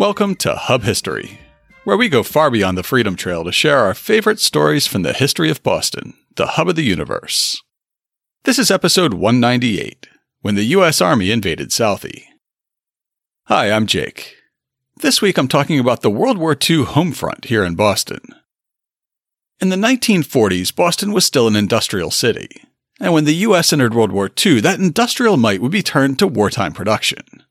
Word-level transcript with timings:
Welcome 0.00 0.36
to 0.36 0.54
Hub 0.54 0.84
History, 0.84 1.40
where 1.84 1.98
we 1.98 2.08
go 2.08 2.22
far 2.22 2.50
beyond 2.50 2.78
the 2.78 2.82
Freedom 2.82 3.16
Trail 3.16 3.44
to 3.44 3.52
share 3.52 3.80
our 3.80 3.92
favorite 3.92 4.40
stories 4.40 4.86
from 4.86 5.02
the 5.02 5.12
history 5.12 5.50
of 5.50 5.62
Boston, 5.62 6.14
the 6.36 6.46
hub 6.46 6.70
of 6.70 6.76
the 6.76 6.82
universe. 6.82 7.62
This 8.44 8.58
is 8.58 8.70
episode 8.70 9.12
198 9.12 10.06
When 10.40 10.54
the 10.54 10.64
U.S. 10.64 11.02
Army 11.02 11.30
Invaded 11.30 11.68
Southie. 11.68 12.22
Hi, 13.48 13.70
I'm 13.70 13.86
Jake. 13.86 14.36
This 14.96 15.20
week 15.20 15.36
I'm 15.36 15.48
talking 15.48 15.78
about 15.78 16.00
the 16.00 16.08
World 16.08 16.38
War 16.38 16.56
II 16.58 16.84
home 16.84 17.12
front 17.12 17.44
here 17.44 17.62
in 17.62 17.74
Boston. 17.74 18.22
In 19.60 19.68
the 19.68 19.76
1940s, 19.76 20.74
Boston 20.74 21.12
was 21.12 21.26
still 21.26 21.46
an 21.46 21.56
industrial 21.56 22.10
city, 22.10 22.48
and 22.98 23.12
when 23.12 23.26
the 23.26 23.34
U.S. 23.34 23.70
entered 23.70 23.92
World 23.92 24.12
War 24.12 24.30
II, 24.46 24.62
that 24.62 24.80
industrial 24.80 25.36
might 25.36 25.60
would 25.60 25.72
be 25.72 25.82
turned 25.82 26.18
to 26.20 26.26
wartime 26.26 26.72
production. 26.72 27.42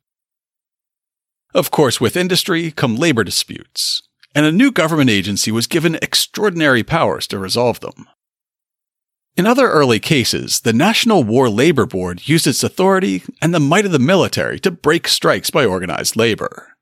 Of 1.53 1.71
course, 1.71 1.99
with 1.99 2.15
industry 2.15 2.71
come 2.71 2.95
labor 2.95 3.23
disputes, 3.23 4.03
and 4.35 4.45
a 4.45 4.51
new 4.51 4.71
government 4.71 5.09
agency 5.09 5.51
was 5.51 5.67
given 5.67 5.97
extraordinary 6.01 6.83
powers 6.83 7.25
to 7.27 7.39
resolve 7.39 7.79
them. 7.79 8.07
In 9.35 9.47
other 9.47 9.69
early 9.69 9.99
cases, 9.99 10.59
the 10.61 10.73
National 10.73 11.23
War 11.23 11.49
Labor 11.49 11.85
Board 11.85 12.27
used 12.27 12.45
its 12.45 12.63
authority 12.63 13.23
and 13.41 13.53
the 13.53 13.59
might 13.59 13.85
of 13.85 13.91
the 13.91 13.99
military 13.99 14.59
to 14.59 14.69
break 14.69 15.07
strikes 15.07 15.49
by 15.49 15.65
organized 15.65 16.15
labor. 16.15 16.75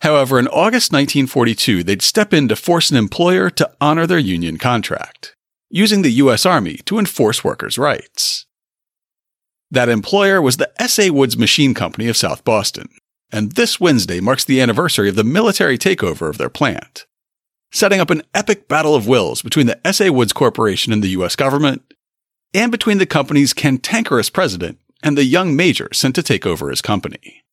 However, 0.00 0.38
in 0.38 0.48
August 0.48 0.92
1942, 0.92 1.82
they'd 1.82 2.02
step 2.02 2.32
in 2.32 2.48
to 2.48 2.56
force 2.56 2.90
an 2.90 2.96
employer 2.96 3.50
to 3.50 3.70
honor 3.80 4.06
their 4.06 4.18
union 4.18 4.56
contract, 4.56 5.34
using 5.70 6.02
the 6.02 6.12
U.S. 6.12 6.46
Army 6.46 6.76
to 6.86 6.98
enforce 6.98 7.44
workers' 7.44 7.78
rights. 7.78 8.46
That 9.70 9.88
employer 9.88 10.40
was 10.40 10.56
the 10.56 10.70
S.A. 10.80 11.10
Woods 11.10 11.36
Machine 11.36 11.74
Company 11.74 12.08
of 12.08 12.16
South 12.16 12.42
Boston, 12.44 12.88
and 13.30 13.52
this 13.52 13.78
Wednesday 13.78 14.20
marks 14.20 14.44
the 14.44 14.60
anniversary 14.60 15.08
of 15.08 15.16
the 15.16 15.24
military 15.24 15.78
takeover 15.78 16.28
of 16.28 16.38
their 16.38 16.48
plant, 16.48 17.06
setting 17.70 18.00
up 18.00 18.10
an 18.10 18.22
epic 18.34 18.68
battle 18.68 18.94
of 18.94 19.06
wills 19.06 19.42
between 19.42 19.66
the 19.66 19.86
S.A. 19.86 20.10
Woods 20.10 20.32
Corporation 20.32 20.92
and 20.92 21.02
the 21.02 21.10
U.S. 21.10 21.36
government, 21.36 21.82
and 22.54 22.72
between 22.72 22.98
the 22.98 23.06
company's 23.06 23.52
cantankerous 23.52 24.30
president 24.30 24.78
and 25.02 25.16
the 25.16 25.24
young 25.24 25.54
major 25.54 25.88
sent 25.92 26.14
to 26.14 26.22
take 26.22 26.46
over 26.46 26.70
his 26.70 26.82
company. 26.82 27.44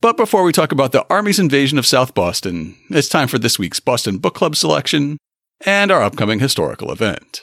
But 0.00 0.16
before 0.16 0.44
we 0.44 0.52
talk 0.52 0.72
about 0.72 0.92
the 0.92 1.06
Army's 1.10 1.38
invasion 1.38 1.78
of 1.78 1.86
South 1.86 2.14
Boston, 2.14 2.76
it's 2.88 3.08
time 3.08 3.28
for 3.28 3.38
this 3.38 3.58
week's 3.58 3.80
Boston 3.80 4.18
Book 4.18 4.34
Club 4.34 4.56
selection 4.56 5.18
and 5.66 5.90
our 5.90 6.02
upcoming 6.02 6.38
historical 6.38 6.90
event. 6.90 7.42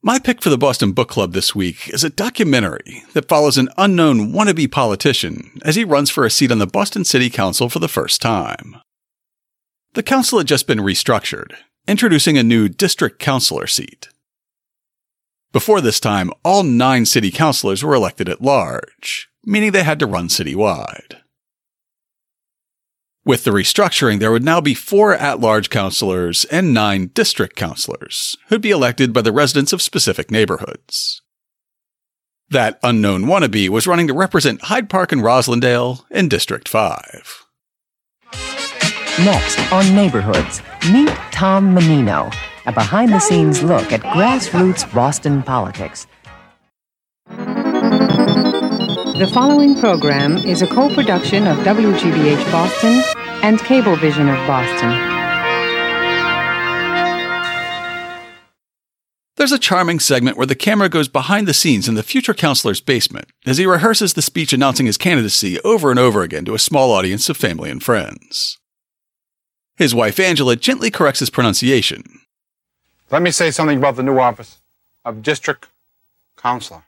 My 0.00 0.20
pick 0.20 0.40
for 0.40 0.48
the 0.48 0.56
Boston 0.56 0.92
Book 0.92 1.08
Club 1.08 1.32
this 1.32 1.56
week 1.56 1.88
is 1.88 2.04
a 2.04 2.10
documentary 2.10 3.02
that 3.14 3.28
follows 3.28 3.58
an 3.58 3.68
unknown 3.76 4.32
wannabe 4.32 4.70
politician 4.70 5.60
as 5.64 5.74
he 5.74 5.82
runs 5.82 6.08
for 6.08 6.24
a 6.24 6.30
seat 6.30 6.52
on 6.52 6.60
the 6.60 6.68
Boston 6.68 7.04
City 7.04 7.28
Council 7.28 7.68
for 7.68 7.80
the 7.80 7.88
first 7.88 8.22
time. 8.22 8.76
The 9.94 10.04
council 10.04 10.38
had 10.38 10.46
just 10.46 10.68
been 10.68 10.78
restructured, 10.78 11.54
introducing 11.88 12.38
a 12.38 12.44
new 12.44 12.68
district 12.68 13.18
councilor 13.18 13.66
seat. 13.66 14.08
Before 15.50 15.80
this 15.80 15.98
time, 15.98 16.30
all 16.44 16.62
nine 16.62 17.04
city 17.04 17.32
councilors 17.32 17.82
were 17.82 17.94
elected 17.94 18.28
at 18.28 18.40
large, 18.40 19.28
meaning 19.44 19.72
they 19.72 19.82
had 19.82 19.98
to 19.98 20.06
run 20.06 20.28
citywide. 20.28 21.17
With 23.28 23.44
the 23.44 23.50
restructuring, 23.50 24.20
there 24.20 24.32
would 24.32 24.42
now 24.42 24.62
be 24.62 24.72
four 24.72 25.12
at 25.12 25.38
large 25.38 25.68
councilors 25.68 26.46
and 26.46 26.72
nine 26.72 27.08
district 27.08 27.56
councilors, 27.56 28.38
who'd 28.48 28.62
be 28.62 28.70
elected 28.70 29.12
by 29.12 29.20
the 29.20 29.32
residents 29.32 29.74
of 29.74 29.82
specific 29.82 30.30
neighborhoods. 30.30 31.20
That 32.48 32.80
unknown 32.82 33.24
wannabe 33.24 33.68
was 33.68 33.86
running 33.86 34.06
to 34.06 34.14
represent 34.14 34.62
Hyde 34.62 34.88
Park 34.88 35.12
and 35.12 35.20
Roslindale 35.20 36.06
in 36.10 36.30
District 36.30 36.66
5. 36.66 37.44
Next 39.22 39.72
on 39.74 39.94
Neighborhoods, 39.94 40.62
meet 40.90 41.14
Tom 41.30 41.74
Menino, 41.74 42.30
a 42.64 42.72
behind 42.72 43.12
the 43.12 43.20
scenes 43.20 43.62
look 43.62 43.92
at 43.92 44.00
grassroots 44.00 44.90
Boston 44.94 45.42
politics. 45.42 46.06
The 49.18 49.26
following 49.34 49.74
program 49.80 50.36
is 50.36 50.62
a 50.62 50.66
co 50.68 50.88
production 50.94 51.48
of 51.48 51.58
WGBH 51.58 52.52
Boston 52.52 53.02
and 53.42 53.58
Cablevision 53.60 54.28
of 54.28 54.46
Boston. 54.46 55.18
There's 59.36 59.52
a 59.52 59.58
charming 59.58 60.00
segment 60.00 60.36
where 60.36 60.46
the 60.46 60.56
camera 60.56 60.88
goes 60.88 61.06
behind 61.06 61.46
the 61.46 61.54
scenes 61.54 61.88
in 61.88 61.94
the 61.94 62.02
future 62.02 62.34
counselor's 62.34 62.80
basement 62.80 63.26
as 63.46 63.58
he 63.58 63.66
rehearses 63.66 64.14
the 64.14 64.22
speech 64.22 64.52
announcing 64.52 64.86
his 64.86 64.98
candidacy 64.98 65.60
over 65.60 65.90
and 65.90 65.98
over 65.98 66.22
again 66.22 66.44
to 66.46 66.54
a 66.54 66.58
small 66.58 66.90
audience 66.90 67.28
of 67.28 67.36
family 67.36 67.70
and 67.70 67.82
friends. 67.82 68.58
His 69.76 69.94
wife 69.94 70.18
Angela 70.18 70.56
gently 70.56 70.90
corrects 70.90 71.20
his 71.20 71.30
pronunciation. 71.30 72.02
Let 73.12 73.22
me 73.22 73.30
say 73.30 73.52
something 73.52 73.78
about 73.78 73.94
the 73.94 74.02
new 74.02 74.18
office 74.18 74.58
of 75.04 75.22
district 75.22 75.68
counselor. 76.36 76.82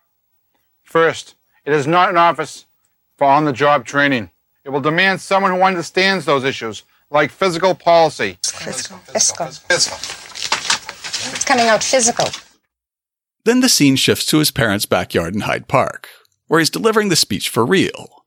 First, 0.82 1.36
it 1.64 1.72
is 1.72 1.86
not 1.86 2.10
an 2.10 2.16
office 2.16 2.66
for 3.16 3.28
on 3.28 3.44
the 3.44 3.52
job 3.52 3.84
training. 3.84 4.30
It 4.64 4.70
will 4.70 4.80
demand 4.80 5.20
someone 5.20 5.52
who 5.52 5.62
understands 5.62 6.24
those 6.26 6.44
issues, 6.44 6.82
like 7.10 7.30
physical 7.30 7.74
policy. 7.74 8.38
Physical. 8.42 8.98
Physical. 8.98 9.46
Physical. 9.46 9.96
It's 11.32 11.44
coming 11.44 11.66
out 11.66 11.82
physical. 11.82 12.26
Then 13.44 13.60
the 13.60 13.70
scene 13.70 13.96
shifts 13.96 14.26
to 14.26 14.38
his 14.38 14.50
parents' 14.50 14.84
backyard 14.84 15.34
in 15.34 15.40
Hyde 15.42 15.66
Park, 15.66 16.08
where 16.46 16.60
he's 16.60 16.68
delivering 16.68 17.08
the 17.08 17.16
speech 17.16 17.48
for 17.48 17.64
real. 17.64 18.24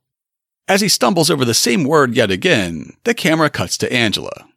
As 0.67 0.81
he 0.81 0.89
stumbles 0.89 1.29
over 1.29 1.45
the 1.45 1.53
same 1.53 1.83
word 1.83 2.15
yet 2.15 2.31
again, 2.31 2.93
the 3.03 3.13
camera 3.13 3.49
cuts 3.49 3.77
to 3.77 3.93
Angela, 3.93 4.47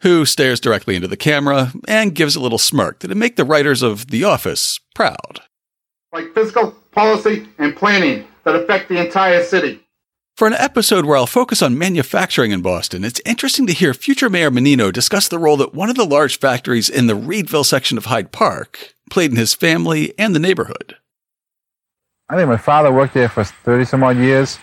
who 0.00 0.24
stares 0.24 0.60
directly 0.60 0.96
into 0.96 1.08
the 1.08 1.16
camera 1.16 1.72
and 1.86 2.14
gives 2.14 2.34
a 2.34 2.40
little 2.40 2.56
smirk 2.56 3.00
that'd 3.00 3.16
make 3.16 3.36
the 3.36 3.44
writers 3.44 3.82
of 3.82 4.06
The 4.06 4.24
Office 4.24 4.80
proud. 4.94 5.40
Like 6.12 6.32
physical 6.32 6.72
policy 6.92 7.46
and 7.58 7.76
planning 7.76 8.26
that 8.44 8.56
affect 8.56 8.88
the 8.88 9.04
entire 9.04 9.42
city. 9.44 9.80
For 10.40 10.46
an 10.46 10.54
episode 10.54 11.04
where 11.04 11.18
I'll 11.18 11.26
focus 11.26 11.60
on 11.60 11.76
manufacturing 11.76 12.50
in 12.50 12.62
Boston, 12.62 13.04
it's 13.04 13.20
interesting 13.26 13.66
to 13.66 13.74
hear 13.74 13.92
future 13.92 14.30
Mayor 14.30 14.50
Menino 14.50 14.90
discuss 14.90 15.28
the 15.28 15.38
role 15.38 15.58
that 15.58 15.74
one 15.74 15.90
of 15.90 15.96
the 15.96 16.06
large 16.06 16.38
factories 16.38 16.88
in 16.88 17.08
the 17.08 17.14
Readville 17.14 17.62
section 17.62 17.98
of 17.98 18.06
Hyde 18.06 18.32
Park 18.32 18.94
played 19.10 19.32
in 19.32 19.36
his 19.36 19.52
family 19.52 20.14
and 20.18 20.34
the 20.34 20.38
neighborhood. 20.38 20.96
I 22.30 22.36
think 22.36 22.48
my 22.48 22.56
father 22.56 22.90
worked 22.90 23.12
there 23.12 23.28
for 23.28 23.44
30 23.44 23.84
some 23.84 24.02
odd 24.02 24.16
years 24.16 24.58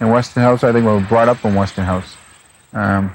in 0.00 0.08
Westinghouse. 0.08 0.64
I 0.64 0.72
think 0.72 0.84
we 0.84 0.90
were 0.90 1.00
brought 1.02 1.28
up 1.28 1.44
in 1.44 1.54
Westinghouse. 1.54 2.16
Um, 2.72 3.14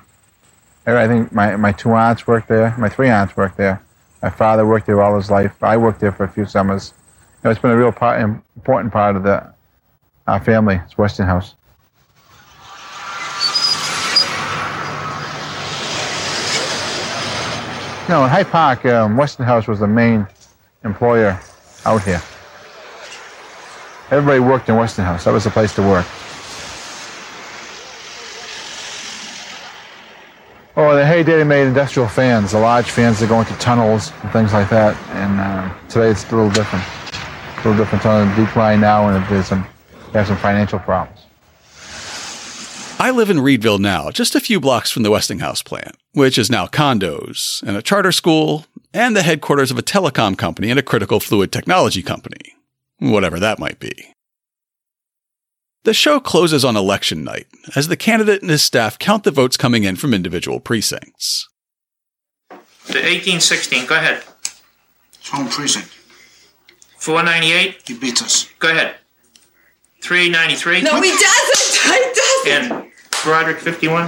I 0.86 1.06
think 1.06 1.34
my, 1.34 1.58
my 1.58 1.74
two 1.74 1.92
aunts 1.92 2.26
worked 2.26 2.48
there. 2.48 2.74
My 2.78 2.88
three 2.88 3.10
aunts 3.10 3.36
worked 3.36 3.58
there. 3.58 3.84
My 4.22 4.30
father 4.30 4.66
worked 4.66 4.86
there 4.86 5.02
all 5.02 5.18
his 5.18 5.30
life. 5.30 5.62
I 5.62 5.76
worked 5.76 6.00
there 6.00 6.14
for 6.14 6.24
a 6.24 6.30
few 6.30 6.46
summers. 6.46 6.94
You 7.44 7.50
know, 7.50 7.52
it's 7.52 7.60
been 7.60 7.72
a 7.72 7.78
real 7.78 7.92
part, 7.92 8.22
important 8.22 8.94
part 8.94 9.18
of 9.18 9.24
the, 9.24 9.54
our 10.28 10.42
family. 10.42 10.80
It's 10.86 10.98
Westinghouse. 10.98 11.56
Know, 18.09 18.24
in 18.24 18.30
Hyde 18.31 18.47
Park, 18.47 18.86
um, 18.88 19.18
Westinghouse 19.18 19.68
was 19.68 19.81
the 19.81 19.88
main 19.88 20.25
employer 20.84 21.40
out 21.86 22.02
here. 22.02 22.20
Everybody 24.09 24.40
worked 24.40 24.68
in 24.68 24.78
Westinghouse. 24.78 25.25
That 25.25 25.31
was 25.31 25.44
the 25.44 25.52
place 25.52 25.75
to 25.75 25.84
work. 25.84 26.08
Oh, 30.75 30.96
the 30.96 31.06
heyday 31.06 31.38
they 31.38 31.44
made 31.44 31.68
industrial 31.68 32.08
fans, 32.08 32.53
the 32.53 32.59
large 32.59 32.90
fans 32.90 33.19
that 33.19 33.30
go 33.30 33.42
into 33.42 33.53
tunnels 33.59 34.12
and 34.24 34.31
things 34.31 34.53
like 34.53 34.72
that. 34.72 34.98
And 35.12 35.40
uh, 35.40 35.72
today 35.88 36.09
it's 36.09 36.28
a 36.31 36.36
little 36.36 36.50
different. 36.50 36.84
a 36.84 37.58
little 37.58 37.78
different. 37.78 38.03
It's 38.03 38.08
on 38.08 38.36
decline 38.36 38.81
now, 38.81 39.07
and 39.07 39.24
there's 39.28 39.45
some, 39.45 39.68
they 40.12 40.18
have 40.18 40.28
some 40.28 40.38
financial 40.38 40.80
problems. 40.80 41.29
I 43.01 43.12
live 43.12 43.30
in 43.30 43.40
Readville 43.40 43.80
now, 43.80 44.10
just 44.12 44.36
a 44.36 44.42
few 44.42 44.60
blocks 44.60 44.92
from 44.92 45.04
the 45.04 45.12
Westinghouse 45.12 45.62
plant, 45.62 45.96
which 46.13 46.38
is 46.38 46.50
now 46.50 46.68
condos 46.68 47.63
and 47.63 47.78
a 47.78 47.81
charter 47.81 48.12
school 48.12 48.66
and 48.94 49.16
the 49.16 49.24
headquarters 49.24 49.72
of 49.72 49.78
a 49.78 49.81
telecom 49.84 50.38
company 50.38 50.69
and 50.69 50.78
a 50.78 50.84
critical 50.84 51.19
fluid 51.22 51.51
technology 51.51 52.01
company, 52.04 52.56
whatever 53.00 53.40
that 53.40 53.57
might 53.60 53.80
be. 53.80 54.13
The 55.86 55.94
show 55.94 56.19
closes 56.19 56.66
on 56.66 56.75
election 56.75 57.24
night 57.24 57.48
as 57.74 57.88
the 57.88 57.96
candidate 57.96 58.42
and 58.42 58.51
his 58.51 58.62
staff 58.62 59.00
count 59.00 59.24
the 59.24 59.31
votes 59.31 59.56
coming 59.56 59.86
in 59.86 59.96
from 59.96 60.13
individual 60.13 60.60
precincts. 60.60 61.48
The 62.50 63.00
1816, 63.00 63.86
go 63.86 63.96
ahead. 63.96 64.24
Home 65.31 65.48
precinct. 65.48 65.88
498, 66.98 67.81
He 67.88 67.98
beats 67.98 68.22
us. 68.22 68.50
go 68.60 68.69
ahead. 68.72 68.96
393. 70.01 70.81
No, 70.81 71.01
he 71.01 71.10
doesn't. 71.12 71.69
He 71.90 72.51
doesn't. 72.54 72.72
And 72.72 72.88
Roderick, 73.25 73.57
51? 73.60 74.07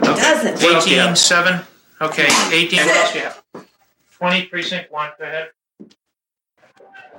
Doesn't. 0.00 0.62
What 0.62 0.86
18, 0.88 1.14
7? 1.16 1.60
Okay, 2.00 2.28
18, 2.52 2.78
what 2.80 2.96
else 2.96 3.14
you 3.14 3.20
have? 3.20 3.42
20, 4.16 4.46
precinct 4.46 4.90
1, 4.90 5.10
go 5.18 5.24
ahead. 5.24 5.50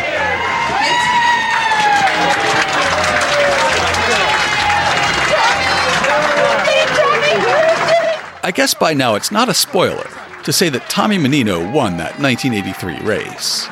I 8.44 8.50
guess 8.52 8.74
by 8.74 8.94
now 8.94 9.14
it's 9.14 9.30
not 9.30 9.48
a 9.48 9.54
spoiler 9.54 10.08
to 10.44 10.52
say 10.52 10.68
that 10.68 10.88
Tommy 10.88 11.18
Menino 11.18 11.58
won 11.70 11.96
that 11.98 12.18
1983 12.18 12.98
race. 13.06 13.68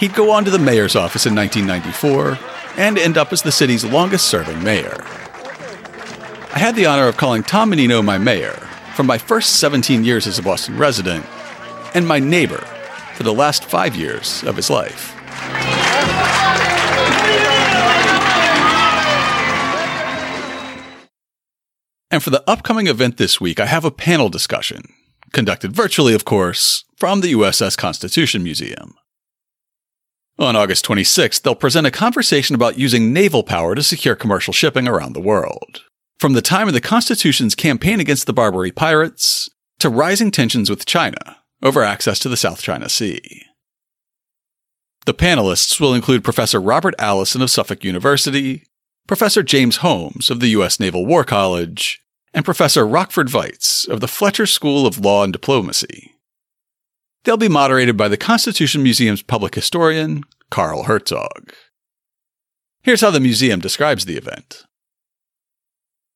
He'd 0.00 0.14
go 0.14 0.30
on 0.32 0.44
to 0.44 0.50
the 0.50 0.58
mayor's 0.58 0.96
office 0.96 1.26
in 1.26 1.34
1994 1.34 2.53
and 2.76 2.98
end 2.98 3.16
up 3.16 3.32
as 3.32 3.42
the 3.42 3.52
city's 3.52 3.84
longest 3.84 4.26
serving 4.26 4.62
mayor. 4.62 4.96
I 6.52 6.58
had 6.58 6.76
the 6.76 6.86
honor 6.86 7.08
of 7.08 7.16
calling 7.16 7.42
Tom 7.42 7.70
Menino 7.70 8.02
my 8.02 8.18
mayor 8.18 8.54
for 8.94 9.02
my 9.02 9.18
first 9.18 9.58
17 9.58 10.04
years 10.04 10.26
as 10.26 10.38
a 10.38 10.42
Boston 10.42 10.78
resident 10.78 11.26
and 11.94 12.06
my 12.06 12.18
neighbor 12.18 12.64
for 13.14 13.22
the 13.22 13.34
last 13.34 13.64
five 13.64 13.96
years 13.96 14.42
of 14.44 14.56
his 14.56 14.70
life. 14.70 15.14
And 22.10 22.22
for 22.22 22.30
the 22.30 22.48
upcoming 22.48 22.86
event 22.86 23.16
this 23.16 23.40
week, 23.40 23.58
I 23.58 23.66
have 23.66 23.84
a 23.84 23.90
panel 23.90 24.28
discussion, 24.28 24.92
conducted 25.32 25.72
virtually, 25.72 26.14
of 26.14 26.24
course, 26.24 26.84
from 26.96 27.20
the 27.20 27.32
USS 27.32 27.76
Constitution 27.76 28.44
Museum. 28.44 28.94
On 30.38 30.56
August 30.56 30.84
26th, 30.84 31.42
they'll 31.42 31.54
present 31.54 31.86
a 31.86 31.92
conversation 31.92 32.56
about 32.56 32.78
using 32.78 33.12
naval 33.12 33.44
power 33.44 33.74
to 33.76 33.82
secure 33.84 34.16
commercial 34.16 34.52
shipping 34.52 34.88
around 34.88 35.12
the 35.12 35.20
world. 35.20 35.82
From 36.18 36.32
the 36.32 36.42
time 36.42 36.66
of 36.66 36.74
the 36.74 36.80
Constitution's 36.80 37.54
campaign 37.54 38.00
against 38.00 38.26
the 38.26 38.32
Barbary 38.32 38.72
pirates 38.72 39.48
to 39.78 39.88
rising 39.88 40.32
tensions 40.32 40.68
with 40.68 40.86
China 40.86 41.38
over 41.62 41.84
access 41.84 42.18
to 42.18 42.28
the 42.28 42.36
South 42.36 42.60
China 42.60 42.88
Sea. 42.88 43.42
The 45.06 45.14
panelists 45.14 45.78
will 45.78 45.94
include 45.94 46.24
Professor 46.24 46.60
Robert 46.60 46.94
Allison 46.98 47.42
of 47.42 47.50
Suffolk 47.50 47.84
University, 47.84 48.64
Professor 49.06 49.42
James 49.42 49.76
Holmes 49.78 50.30
of 50.30 50.40
the 50.40 50.48
U.S. 50.48 50.80
Naval 50.80 51.06
War 51.06 51.24
College, 51.24 52.00
and 52.32 52.44
Professor 52.44 52.86
Rockford 52.86 53.28
Weitz 53.28 53.86
of 53.86 54.00
the 54.00 54.08
Fletcher 54.08 54.46
School 54.46 54.86
of 54.86 54.98
Law 54.98 55.22
and 55.22 55.32
Diplomacy. 55.32 56.13
They'll 57.24 57.36
be 57.38 57.48
moderated 57.48 57.96
by 57.96 58.08
the 58.08 58.18
Constitution 58.18 58.82
Museum's 58.82 59.22
public 59.22 59.54
historian, 59.54 60.24
Carl 60.50 60.84
Herzog. 60.84 61.54
Here's 62.82 63.00
how 63.00 63.10
the 63.10 63.20
museum 63.20 63.60
describes 63.60 64.04
the 64.04 64.18
event. 64.18 64.64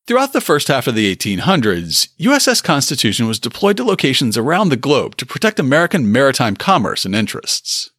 Throughout 0.06 0.34
the 0.34 0.42
first 0.42 0.68
half 0.68 0.86
of 0.86 0.94
the 0.94 1.14
1800s, 1.14 2.08
USS 2.20 2.62
Constitution 2.62 3.26
was 3.26 3.38
deployed 3.38 3.78
to 3.78 3.84
locations 3.84 4.36
around 4.36 4.68
the 4.68 4.76
globe 4.76 5.16
to 5.16 5.26
protect 5.26 5.58
American 5.58 6.12
maritime 6.12 6.56
commerce 6.56 7.06
and 7.06 7.14
interests. 7.14 7.90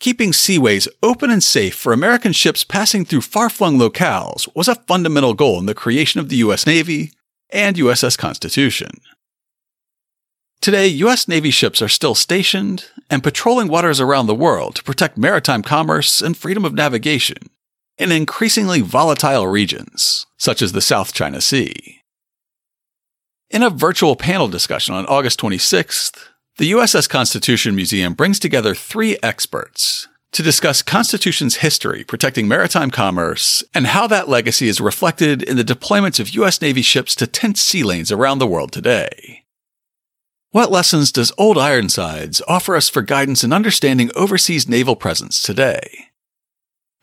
Keeping 0.00 0.32
seaways 0.32 0.88
open 1.04 1.30
and 1.30 1.42
safe 1.42 1.76
for 1.76 1.92
American 1.92 2.32
ships 2.32 2.64
passing 2.64 3.04
through 3.04 3.20
far 3.20 3.48
flung 3.48 3.78
locales 3.78 4.48
was 4.56 4.66
a 4.66 4.74
fundamental 4.74 5.34
goal 5.34 5.60
in 5.60 5.66
the 5.66 5.74
creation 5.74 6.18
of 6.18 6.28
the 6.28 6.36
U.S. 6.36 6.66
Navy 6.66 7.12
and 7.50 7.76
USS 7.76 8.18
Constitution. 8.18 8.90
Today, 10.62 10.86
U.S. 10.86 11.26
Navy 11.26 11.50
ships 11.50 11.82
are 11.82 11.88
still 11.88 12.14
stationed 12.14 12.84
and 13.10 13.24
patrolling 13.24 13.66
waters 13.66 13.98
around 13.98 14.28
the 14.28 14.34
world 14.34 14.76
to 14.76 14.84
protect 14.84 15.18
maritime 15.18 15.60
commerce 15.60 16.22
and 16.22 16.36
freedom 16.36 16.64
of 16.64 16.72
navigation 16.72 17.50
in 17.98 18.12
increasingly 18.12 18.80
volatile 18.80 19.48
regions, 19.48 20.24
such 20.38 20.62
as 20.62 20.70
the 20.70 20.80
South 20.80 21.12
China 21.12 21.40
Sea. 21.40 22.02
In 23.50 23.64
a 23.64 23.70
virtual 23.70 24.14
panel 24.14 24.46
discussion 24.46 24.94
on 24.94 25.04
August 25.06 25.40
26th, 25.40 26.28
the 26.58 26.70
USS 26.70 27.08
Constitution 27.08 27.74
Museum 27.74 28.14
brings 28.14 28.38
together 28.38 28.72
three 28.72 29.18
experts 29.20 30.06
to 30.30 30.44
discuss 30.44 30.80
Constitution's 30.80 31.56
history 31.56 32.04
protecting 32.04 32.46
maritime 32.46 32.92
commerce 32.92 33.64
and 33.74 33.88
how 33.88 34.06
that 34.06 34.28
legacy 34.28 34.68
is 34.68 34.80
reflected 34.80 35.42
in 35.42 35.56
the 35.56 35.64
deployments 35.64 36.20
of 36.20 36.30
U.S. 36.36 36.62
Navy 36.62 36.82
ships 36.82 37.16
to 37.16 37.26
tense 37.26 37.60
sea 37.60 37.82
lanes 37.82 38.12
around 38.12 38.38
the 38.38 38.46
world 38.46 38.70
today. 38.70 39.41
What 40.52 40.70
lessons 40.70 41.12
does 41.12 41.32
Old 41.38 41.56
Ironsides 41.56 42.42
offer 42.46 42.76
us 42.76 42.90
for 42.90 43.00
guidance 43.00 43.42
in 43.42 43.54
understanding 43.54 44.10
overseas 44.14 44.68
naval 44.68 44.96
presence 44.96 45.40
today? 45.40 46.08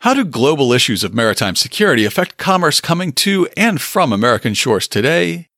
How 0.02 0.14
do 0.14 0.24
global 0.24 0.72
issues 0.72 1.02
of 1.02 1.14
maritime 1.14 1.56
security 1.56 2.04
affect 2.04 2.36
commerce 2.36 2.80
coming 2.80 3.12
to 3.14 3.48
and 3.56 3.80
from 3.80 4.12
American 4.12 4.54
shores 4.54 4.86
today? 4.86 5.48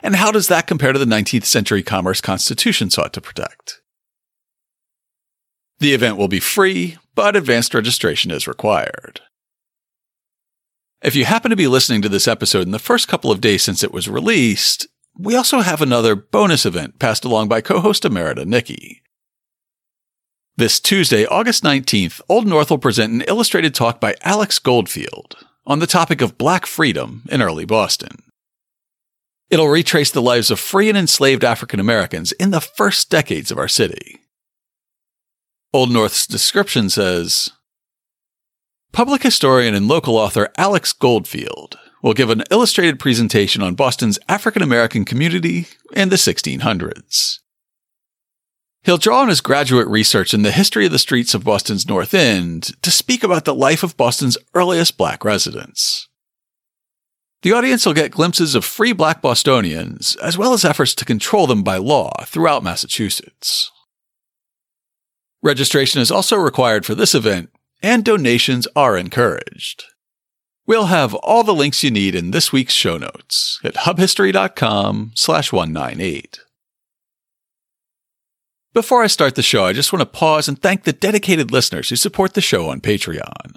And 0.00 0.16
how 0.16 0.32
does 0.32 0.48
that 0.48 0.66
compare 0.66 0.94
to 0.94 0.98
the 0.98 1.04
19th 1.04 1.44
century 1.44 1.82
commerce 1.82 2.22
constitution 2.22 2.88
sought 2.88 3.12
to 3.12 3.20
protect? 3.20 3.82
The 5.78 5.92
event 5.92 6.16
will 6.16 6.28
be 6.28 6.40
free, 6.40 6.96
but 7.14 7.36
advanced 7.36 7.74
registration 7.74 8.30
is 8.30 8.48
required. 8.48 9.20
If 11.02 11.14
you 11.14 11.26
happen 11.26 11.50
to 11.50 11.56
be 11.56 11.68
listening 11.68 12.00
to 12.00 12.08
this 12.08 12.26
episode 12.26 12.62
in 12.62 12.70
the 12.70 12.78
first 12.78 13.08
couple 13.08 13.30
of 13.30 13.42
days 13.42 13.62
since 13.62 13.84
it 13.84 13.92
was 13.92 14.08
released, 14.08 14.86
we 15.16 15.36
also 15.36 15.60
have 15.60 15.82
another 15.82 16.14
bonus 16.14 16.64
event 16.64 16.98
passed 16.98 17.24
along 17.24 17.48
by 17.48 17.60
co-host 17.60 18.04
Emerita 18.04 18.46
Nikki. 18.46 19.02
This 20.56 20.80
Tuesday, 20.80 21.24
August 21.24 21.62
19th, 21.62 22.20
Old 22.28 22.46
North 22.46 22.70
will 22.70 22.78
present 22.78 23.12
an 23.12 23.22
illustrated 23.22 23.74
talk 23.74 24.00
by 24.00 24.14
Alex 24.22 24.58
Goldfeld 24.58 25.34
on 25.66 25.78
the 25.78 25.86
topic 25.86 26.20
of 26.20 26.38
black 26.38 26.66
freedom 26.66 27.22
in 27.30 27.40
early 27.40 27.64
Boston. 27.64 28.22
It'll 29.48 29.68
retrace 29.68 30.10
the 30.10 30.22
lives 30.22 30.50
of 30.50 30.58
free 30.58 30.88
and 30.88 30.96
enslaved 30.96 31.44
African 31.44 31.80
Americans 31.80 32.32
in 32.32 32.50
the 32.50 32.60
first 32.60 33.10
decades 33.10 33.50
of 33.50 33.58
our 33.58 33.68
city. 33.68 34.20
Old 35.74 35.90
North's 35.90 36.26
description 36.26 36.90
says 36.90 37.50
Public 38.92 39.22
historian 39.22 39.74
and 39.74 39.88
local 39.88 40.16
author 40.16 40.50
Alex 40.58 40.92
Goldfeld 40.92 41.76
will 42.02 42.14
give 42.14 42.30
an 42.30 42.42
illustrated 42.50 42.98
presentation 42.98 43.62
on 43.62 43.74
Boston's 43.74 44.18
African 44.28 44.60
American 44.60 45.04
community 45.04 45.68
in 45.94 46.08
the 46.08 46.16
1600s. 46.16 47.38
He'll 48.84 48.98
draw 48.98 49.20
on 49.20 49.28
his 49.28 49.40
graduate 49.40 49.86
research 49.86 50.34
in 50.34 50.42
the 50.42 50.50
history 50.50 50.86
of 50.86 50.92
the 50.92 50.98
streets 50.98 51.34
of 51.34 51.44
Boston's 51.44 51.86
North 51.86 52.12
End 52.12 52.72
to 52.82 52.90
speak 52.90 53.22
about 53.22 53.44
the 53.44 53.54
life 53.54 53.84
of 53.84 53.96
Boston's 53.96 54.36
earliest 54.54 54.98
black 54.98 55.24
residents. 55.24 56.08
The 57.42 57.52
audience 57.52 57.86
will 57.86 57.94
get 57.94 58.10
glimpses 58.10 58.54
of 58.56 58.64
free 58.64 58.92
black 58.92 59.22
Bostonians, 59.22 60.16
as 60.16 60.36
well 60.36 60.52
as 60.52 60.64
efforts 60.64 60.94
to 60.96 61.04
control 61.04 61.46
them 61.46 61.62
by 61.62 61.76
law 61.76 62.24
throughout 62.24 62.64
Massachusetts. 62.64 63.70
Registration 65.42 66.00
is 66.00 66.10
also 66.10 66.36
required 66.36 66.84
for 66.86 66.94
this 66.94 67.14
event, 67.14 67.50
and 67.82 68.04
donations 68.04 68.68
are 68.76 68.96
encouraged. 68.96 69.84
We'll 70.66 70.86
have 70.86 71.14
all 71.14 71.42
the 71.42 71.54
links 71.54 71.82
you 71.82 71.90
need 71.90 72.14
in 72.14 72.30
this 72.30 72.52
week's 72.52 72.72
show 72.72 72.96
notes 72.96 73.58
at 73.64 73.74
hubhistory.com 73.74 75.12
slash 75.14 75.52
198. 75.52 76.38
Before 78.72 79.02
I 79.02 79.08
start 79.08 79.34
the 79.34 79.42
show, 79.42 79.66
I 79.66 79.72
just 79.72 79.92
want 79.92 80.00
to 80.00 80.06
pause 80.06 80.48
and 80.48 80.60
thank 80.60 80.84
the 80.84 80.92
dedicated 80.92 81.50
listeners 81.50 81.90
who 81.90 81.96
support 81.96 82.34
the 82.34 82.40
show 82.40 82.70
on 82.70 82.80
Patreon. 82.80 83.56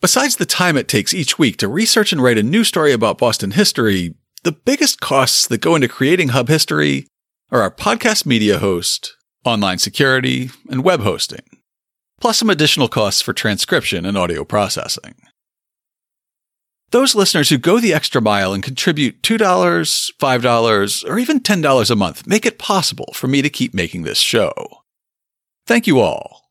Besides 0.00 0.36
the 0.36 0.46
time 0.46 0.76
it 0.76 0.88
takes 0.88 1.14
each 1.14 1.38
week 1.38 1.58
to 1.58 1.68
research 1.68 2.10
and 2.10 2.22
write 2.22 2.38
a 2.38 2.42
new 2.42 2.64
story 2.64 2.92
about 2.92 3.18
Boston 3.18 3.52
history, 3.52 4.14
the 4.44 4.52
biggest 4.52 5.00
costs 5.00 5.46
that 5.46 5.60
go 5.60 5.74
into 5.74 5.88
creating 5.88 6.28
Hub 6.28 6.48
History 6.48 7.06
are 7.50 7.60
our 7.60 7.70
podcast 7.70 8.24
media 8.26 8.58
host, 8.58 9.14
online 9.44 9.78
security, 9.78 10.50
and 10.70 10.82
web 10.82 11.00
hosting, 11.00 11.44
plus 12.20 12.38
some 12.38 12.50
additional 12.50 12.88
costs 12.88 13.20
for 13.20 13.32
transcription 13.32 14.06
and 14.06 14.16
audio 14.16 14.44
processing. 14.44 15.14
Those 16.90 17.14
listeners 17.14 17.48
who 17.48 17.58
go 17.58 17.80
the 17.80 17.92
extra 17.92 18.22
mile 18.22 18.52
and 18.52 18.62
contribute 18.62 19.22
$2, 19.22 19.38
$5, 19.38 21.10
or 21.10 21.18
even 21.18 21.40
$10 21.40 21.90
a 21.90 21.96
month 21.96 22.26
make 22.26 22.46
it 22.46 22.58
possible 22.58 23.12
for 23.14 23.26
me 23.26 23.42
to 23.42 23.50
keep 23.50 23.74
making 23.74 24.02
this 24.02 24.18
show. 24.18 24.54
Thank 25.66 25.86
you 25.86 25.98
all. 25.98 26.42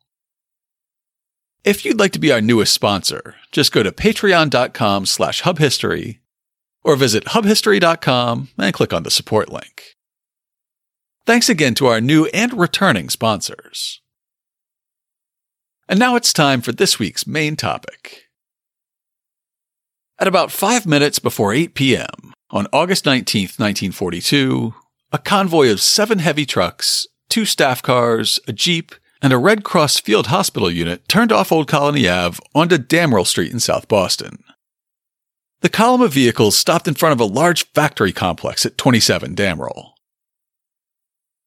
If 1.64 1.84
you'd 1.84 2.00
like 2.00 2.12
to 2.12 2.20
be 2.20 2.32
our 2.32 2.42
newest 2.42 2.74
sponsor, 2.74 3.36
just 3.52 3.72
go 3.72 3.82
to 3.82 3.92
patreon.com 3.92 5.06
slash 5.06 5.42
hubhistory 5.44 6.20
or 6.84 6.96
visit 6.96 7.26
hubhistory.com 7.26 8.50
and 8.58 8.74
click 8.74 8.94
on 8.94 9.04
the 9.04 9.10
support 9.10 9.52
link. 9.52 9.96
Thanks 11.26 11.50
again 11.50 11.74
to 11.76 11.88
our 11.88 12.00
new 12.00 12.26
and 12.28 12.54
returning 12.54 13.10
sponsors. 13.10 14.02
And 15.90 15.98
now 15.98 16.16
it's 16.16 16.34
time 16.34 16.62
for 16.62 16.72
this 16.72 17.00
week's 17.00 17.26
main 17.26 17.56
topic. 17.56 18.25
At 20.18 20.30
about 20.30 20.52
five 20.52 20.86
minutes 20.86 21.20
before 21.20 21.54
8 21.54 21.74
p.m. 21.76 22.34
on 22.50 22.68
August 22.72 23.06
19, 23.06 23.44
1942, 23.58 24.74
a 25.12 25.18
convoy 25.18 25.70
of 25.70 25.82
seven 25.82 26.20
heavy 26.20 26.46
trucks, 26.46 27.06
two 27.28 27.44
staff 27.44 27.82
cars, 27.84 28.40
a 28.48 28.54
Jeep, 28.54 28.96
and 29.22 29.34
a 29.34 29.38
Red 29.38 29.66
Cross 29.66 30.00
Field 30.00 30.28
Hospital 30.28 30.72
unit 30.72 31.10
turned 31.10 31.34
off 31.34 31.52
Old 31.52 31.68
Colony 31.68 32.08
Ave 32.08 32.40
onto 32.54 32.78
Damrell 32.78 33.28
Street 33.28 33.52
in 33.52 33.60
South 33.60 33.90
Boston. 33.90 34.42
The 35.60 35.70
column 35.70 36.02
of 36.02 36.14
vehicles 36.14 36.58
stopped 36.58 36.88
in 36.88 36.94
front 36.94 37.12
of 37.12 37.20
a 37.20 37.26
large 37.26 37.66
factory 37.74 38.14
complex 38.14 38.66
at 38.66 38.78
27 38.78 39.36
Damrell. 39.36 39.92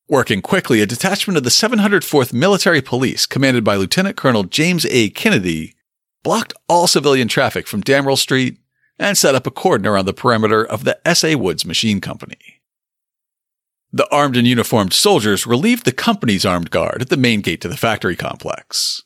Working 0.08 0.42
quickly, 0.42 0.82
a 0.82 0.86
detachment 0.86 1.38
of 1.38 1.44
the 1.44 1.50
704th 1.50 2.34
Military 2.34 2.82
Police, 2.82 3.24
commanded 3.24 3.64
by 3.64 3.76
Lieutenant 3.76 4.16
Colonel 4.16 4.44
James 4.44 4.84
A. 4.90 5.08
Kennedy, 5.10 5.74
blocked 6.22 6.54
all 6.68 6.86
civilian 6.86 7.28
traffic 7.28 7.66
from 7.66 7.82
Damrell 7.82 8.18
Street 8.18 8.58
and 8.98 9.16
set 9.16 9.34
up 9.34 9.46
a 9.46 9.50
cordon 9.50 9.86
around 9.86 10.06
the 10.06 10.12
perimeter 10.12 10.64
of 10.64 10.84
the 10.84 10.98
S.A. 11.06 11.36
Woods 11.36 11.64
Machine 11.64 12.00
Company. 12.00 12.60
The 13.92 14.08
armed 14.12 14.36
and 14.36 14.46
uniformed 14.46 14.92
soldiers 14.92 15.46
relieved 15.46 15.84
the 15.84 15.92
company's 15.92 16.44
armed 16.44 16.70
guard 16.70 17.00
at 17.00 17.08
the 17.08 17.16
main 17.16 17.40
gate 17.40 17.60
to 17.62 17.68
the 17.68 17.76
factory 17.76 18.16
complex, 18.16 19.02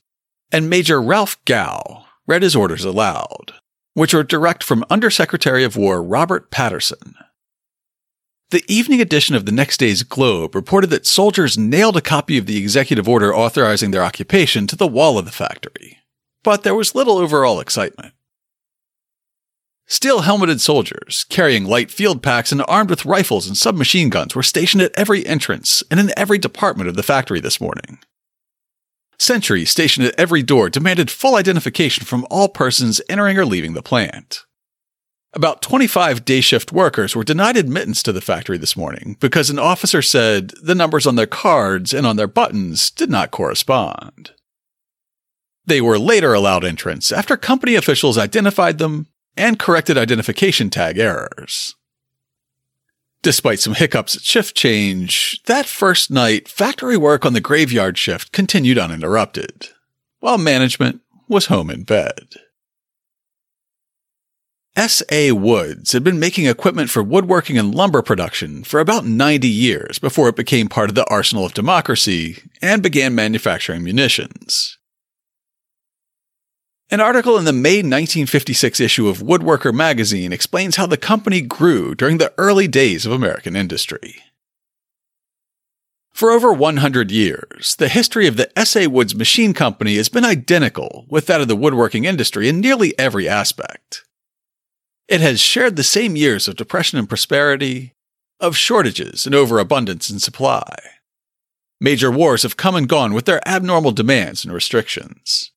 and 0.50 0.68
Major 0.68 1.00
Ralph 1.00 1.42
Gow 1.44 2.04
read 2.26 2.42
his 2.42 2.56
orders 2.56 2.84
aloud, 2.84 3.52
which 3.94 4.12
were 4.12 4.24
direct 4.24 4.64
from 4.64 4.84
Undersecretary 4.90 5.62
of 5.62 5.76
War 5.76 6.02
Robert 6.02 6.50
Patterson. 6.50 7.14
The 8.50 8.64
evening 8.68 9.00
edition 9.00 9.34
of 9.34 9.46
the 9.46 9.52
next 9.52 9.78
day's 9.78 10.02
Globe 10.02 10.54
reported 10.54 10.90
that 10.90 11.06
soldiers 11.06 11.56
nailed 11.56 11.96
a 11.96 12.02
copy 12.02 12.36
of 12.36 12.46
the 12.46 12.58
executive 12.58 13.08
order 13.08 13.34
authorizing 13.34 13.92
their 13.92 14.04
occupation 14.04 14.66
to 14.66 14.76
the 14.76 14.86
wall 14.86 15.16
of 15.16 15.24
the 15.24 15.30
factory, 15.30 15.98
but 16.42 16.62
there 16.62 16.74
was 16.74 16.94
little 16.94 17.18
overall 17.18 17.60
excitement. 17.60 18.14
Steel 19.86 20.22
helmeted 20.22 20.60
soldiers, 20.60 21.26
carrying 21.28 21.64
light 21.64 21.90
field 21.90 22.22
packs 22.22 22.50
and 22.50 22.62
armed 22.66 22.88
with 22.88 23.04
rifles 23.04 23.46
and 23.46 23.56
submachine 23.56 24.08
guns, 24.08 24.34
were 24.34 24.42
stationed 24.42 24.82
at 24.82 24.92
every 24.96 25.26
entrance 25.26 25.82
and 25.90 26.00
in 26.00 26.10
every 26.16 26.38
department 26.38 26.88
of 26.88 26.96
the 26.96 27.02
factory 27.02 27.40
this 27.40 27.60
morning. 27.60 27.98
Sentries 29.18 29.70
stationed 29.70 30.06
at 30.06 30.18
every 30.18 30.42
door 30.42 30.70
demanded 30.70 31.10
full 31.10 31.36
identification 31.36 32.04
from 32.04 32.26
all 32.30 32.48
persons 32.48 33.00
entering 33.08 33.38
or 33.38 33.44
leaving 33.44 33.74
the 33.74 33.82
plant. 33.82 34.44
About 35.34 35.62
25 35.62 36.24
day 36.24 36.40
shift 36.40 36.72
workers 36.72 37.16
were 37.16 37.24
denied 37.24 37.56
admittance 37.56 38.02
to 38.02 38.12
the 38.12 38.20
factory 38.20 38.58
this 38.58 38.76
morning 38.76 39.16
because 39.20 39.48
an 39.48 39.58
officer 39.58 40.02
said 40.02 40.52
the 40.62 40.74
numbers 40.74 41.06
on 41.06 41.16
their 41.16 41.26
cards 41.26 41.94
and 41.94 42.06
on 42.06 42.16
their 42.16 42.26
buttons 42.26 42.90
did 42.90 43.10
not 43.10 43.30
correspond. 43.30 44.32
They 45.66 45.80
were 45.80 45.98
later 45.98 46.34
allowed 46.34 46.64
entrance 46.64 47.12
after 47.12 47.36
company 47.36 47.74
officials 47.74 48.18
identified 48.18 48.78
them 48.78 49.06
and 49.36 49.58
corrected 49.58 49.96
identification 49.96 50.70
tag 50.70 50.98
errors. 50.98 51.74
Despite 53.22 53.60
some 53.60 53.74
hiccups 53.74 54.16
at 54.16 54.22
shift 54.22 54.56
change, 54.56 55.40
that 55.46 55.66
first 55.66 56.10
night, 56.10 56.48
factory 56.48 56.96
work 56.96 57.24
on 57.24 57.34
the 57.34 57.40
graveyard 57.40 57.96
shift 57.96 58.32
continued 58.32 58.78
uninterrupted, 58.78 59.68
while 60.18 60.38
management 60.38 61.00
was 61.28 61.46
home 61.46 61.70
in 61.70 61.84
bed. 61.84 62.34
S.A. 64.74 65.32
Woods 65.32 65.92
had 65.92 66.02
been 66.02 66.18
making 66.18 66.46
equipment 66.46 66.90
for 66.90 67.02
woodworking 67.02 67.58
and 67.58 67.74
lumber 67.74 68.02
production 68.02 68.64
for 68.64 68.80
about 68.80 69.04
90 69.04 69.46
years 69.46 69.98
before 69.98 70.28
it 70.28 70.36
became 70.36 70.68
part 70.68 70.88
of 70.88 70.94
the 70.94 71.08
arsenal 71.08 71.44
of 71.44 71.54
democracy 71.54 72.42
and 72.60 72.82
began 72.82 73.14
manufacturing 73.14 73.84
munitions. 73.84 74.78
An 76.92 77.00
article 77.00 77.38
in 77.38 77.46
the 77.46 77.54
May 77.54 77.78
1956 77.78 78.78
issue 78.78 79.08
of 79.08 79.22
Woodworker 79.22 79.72
magazine 79.72 80.30
explains 80.30 80.76
how 80.76 80.84
the 80.84 80.98
company 80.98 81.40
grew 81.40 81.94
during 81.94 82.18
the 82.18 82.34
early 82.36 82.68
days 82.68 83.06
of 83.06 83.12
American 83.12 83.56
industry. 83.56 84.16
For 86.12 86.30
over 86.30 86.52
100 86.52 87.10
years, 87.10 87.76
the 87.76 87.88
history 87.88 88.26
of 88.26 88.36
the 88.36 88.56
S.A. 88.58 88.88
Woods 88.88 89.14
Machine 89.14 89.54
Company 89.54 89.96
has 89.96 90.10
been 90.10 90.26
identical 90.26 91.06
with 91.08 91.24
that 91.28 91.40
of 91.40 91.48
the 91.48 91.56
woodworking 91.56 92.04
industry 92.04 92.46
in 92.46 92.60
nearly 92.60 92.92
every 92.98 93.26
aspect. 93.26 94.04
It 95.08 95.22
has 95.22 95.40
shared 95.40 95.76
the 95.76 95.82
same 95.82 96.14
years 96.14 96.46
of 96.46 96.56
depression 96.56 96.98
and 96.98 97.08
prosperity, 97.08 97.94
of 98.38 98.54
shortages 98.54 99.24
and 99.24 99.34
overabundance 99.34 100.10
in 100.10 100.18
supply. 100.18 100.76
Major 101.80 102.10
wars 102.10 102.42
have 102.42 102.58
come 102.58 102.74
and 102.74 102.86
gone 102.86 103.14
with 103.14 103.24
their 103.24 103.40
abnormal 103.48 103.92
demands 103.92 104.44
and 104.44 104.52
restrictions. 104.52 105.52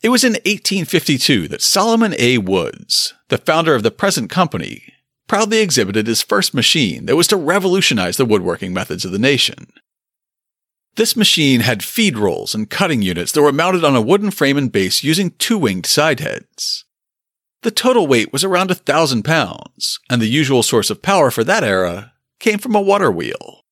It 0.00 0.10
was 0.10 0.22
in 0.22 0.34
1852 0.34 1.48
that 1.48 1.60
Solomon 1.60 2.14
A. 2.18 2.38
Woods, 2.38 3.14
the 3.28 3.38
founder 3.38 3.74
of 3.74 3.82
the 3.82 3.90
present 3.90 4.30
company, 4.30 4.94
proudly 5.26 5.58
exhibited 5.58 6.06
his 6.06 6.22
first 6.22 6.54
machine 6.54 7.06
that 7.06 7.16
was 7.16 7.26
to 7.28 7.36
revolutionize 7.36 8.16
the 8.16 8.24
woodworking 8.24 8.72
methods 8.72 9.04
of 9.04 9.10
the 9.10 9.18
nation. 9.18 9.66
This 10.94 11.16
machine 11.16 11.60
had 11.60 11.82
feed 11.82 12.16
rolls 12.16 12.54
and 12.54 12.70
cutting 12.70 13.02
units 13.02 13.32
that 13.32 13.42
were 13.42 13.52
mounted 13.52 13.84
on 13.84 13.96
a 13.96 14.00
wooden 14.00 14.30
frame 14.30 14.56
and 14.56 14.70
base 14.70 15.02
using 15.02 15.32
two 15.32 15.58
winged 15.58 15.86
side 15.86 16.20
heads. 16.20 16.84
The 17.62 17.70
total 17.72 18.06
weight 18.06 18.32
was 18.32 18.44
around 18.44 18.70
a 18.70 18.76
thousand 18.76 19.24
pounds, 19.24 19.98
and 20.08 20.22
the 20.22 20.26
usual 20.26 20.62
source 20.62 20.90
of 20.90 21.02
power 21.02 21.32
for 21.32 21.42
that 21.42 21.64
era 21.64 22.12
came 22.38 22.58
from 22.58 22.76
a 22.76 22.80
water 22.80 23.10
wheel. 23.10 23.64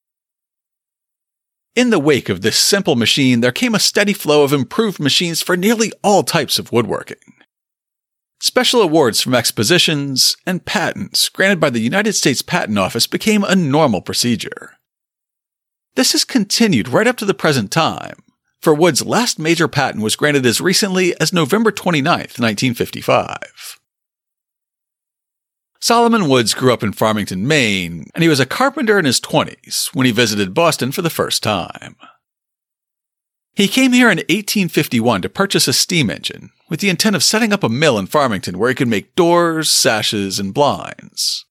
In 1.77 1.91
the 1.91 1.99
wake 1.99 2.31
of 2.31 2.41
this 2.41 2.57
simple 2.57 2.97
machine, 2.97 3.43
there 3.43 3.53
came 3.53 3.75
a 3.75 3.79
steady 3.79 4.15
flow 4.15 4.43
of 4.43 4.55
improved 4.55 4.99
machines 4.99 5.43
for 5.43 5.59
nearly 5.59 5.93
all 6.03 6.23
types 6.23 6.59
of 6.59 6.73
woodworking. 6.73 7.35
Special 8.41 8.81
awards 8.81 9.21
from 9.21 9.35
expositions 9.35 10.39
and 10.47 10.65
patents 10.65 11.29
granted 11.29 11.61
by 11.61 11.69
the 11.69 11.81
United 11.81 12.15
States 12.15 12.41
Patent 12.41 12.79
Office 12.79 13.07
became 13.07 13.45
a 13.45 13.55
normal 13.55 14.01
procedure. 14.01 14.79
This 15.97 16.13
has 16.13 16.25
continued 16.25 16.89
right 16.89 17.07
up 17.07 17.19
to 17.19 17.27
the 17.27 17.35
present 17.35 17.71
time, 17.71 18.23
for 18.63 18.73
Wood's 18.73 19.05
last 19.05 19.39
major 19.39 19.69
patent 19.69 20.03
was 20.03 20.17
granted 20.17 20.47
as 20.47 20.63
recently 20.63 21.19
as 21.21 21.31
November 21.31 21.71
29, 21.71 22.05
1955. 22.11 23.76
Solomon 25.81 26.29
Woods 26.29 26.55
grew 26.55 26.73
up 26.73 26.83
in 26.83 26.93
Farmington, 26.93 27.47
Maine, 27.47 28.07
and 28.15 28.23
he 28.23 28.29
was 28.29 28.41
a 28.41 28.47
carpenter 28.47 28.99
in 28.99 29.05
his 29.05 29.21
20s 29.21 29.95
when 29.95 30.07
he 30.07 30.13
visited 30.13 30.55
Boston 30.55 30.93
for 30.93 31.03
the 31.03 31.11
first 31.11 31.43
time. 31.43 31.97
He 33.55 33.69
came 33.69 33.93
here 33.93 34.11
in 34.11 34.19
1851 34.19 35.23
to 35.23 35.29
purchase 35.29 35.67
a 35.67 35.73
steam 35.73 36.11
engine 36.11 36.51
with 36.69 36.81
the 36.81 36.91
intent 36.91 37.17
of 37.17 37.25
setting 37.25 37.53
up 37.53 37.63
a 37.63 37.69
mill 37.69 37.99
in 37.99 38.07
Farmington 38.07 38.59
where 38.59 38.69
he 38.69 38.75
could 38.75 38.89
make 38.89 39.15
doors, 39.15 39.71
sashes, 39.71 40.39
and 40.39 40.53
blinds. 40.53 41.47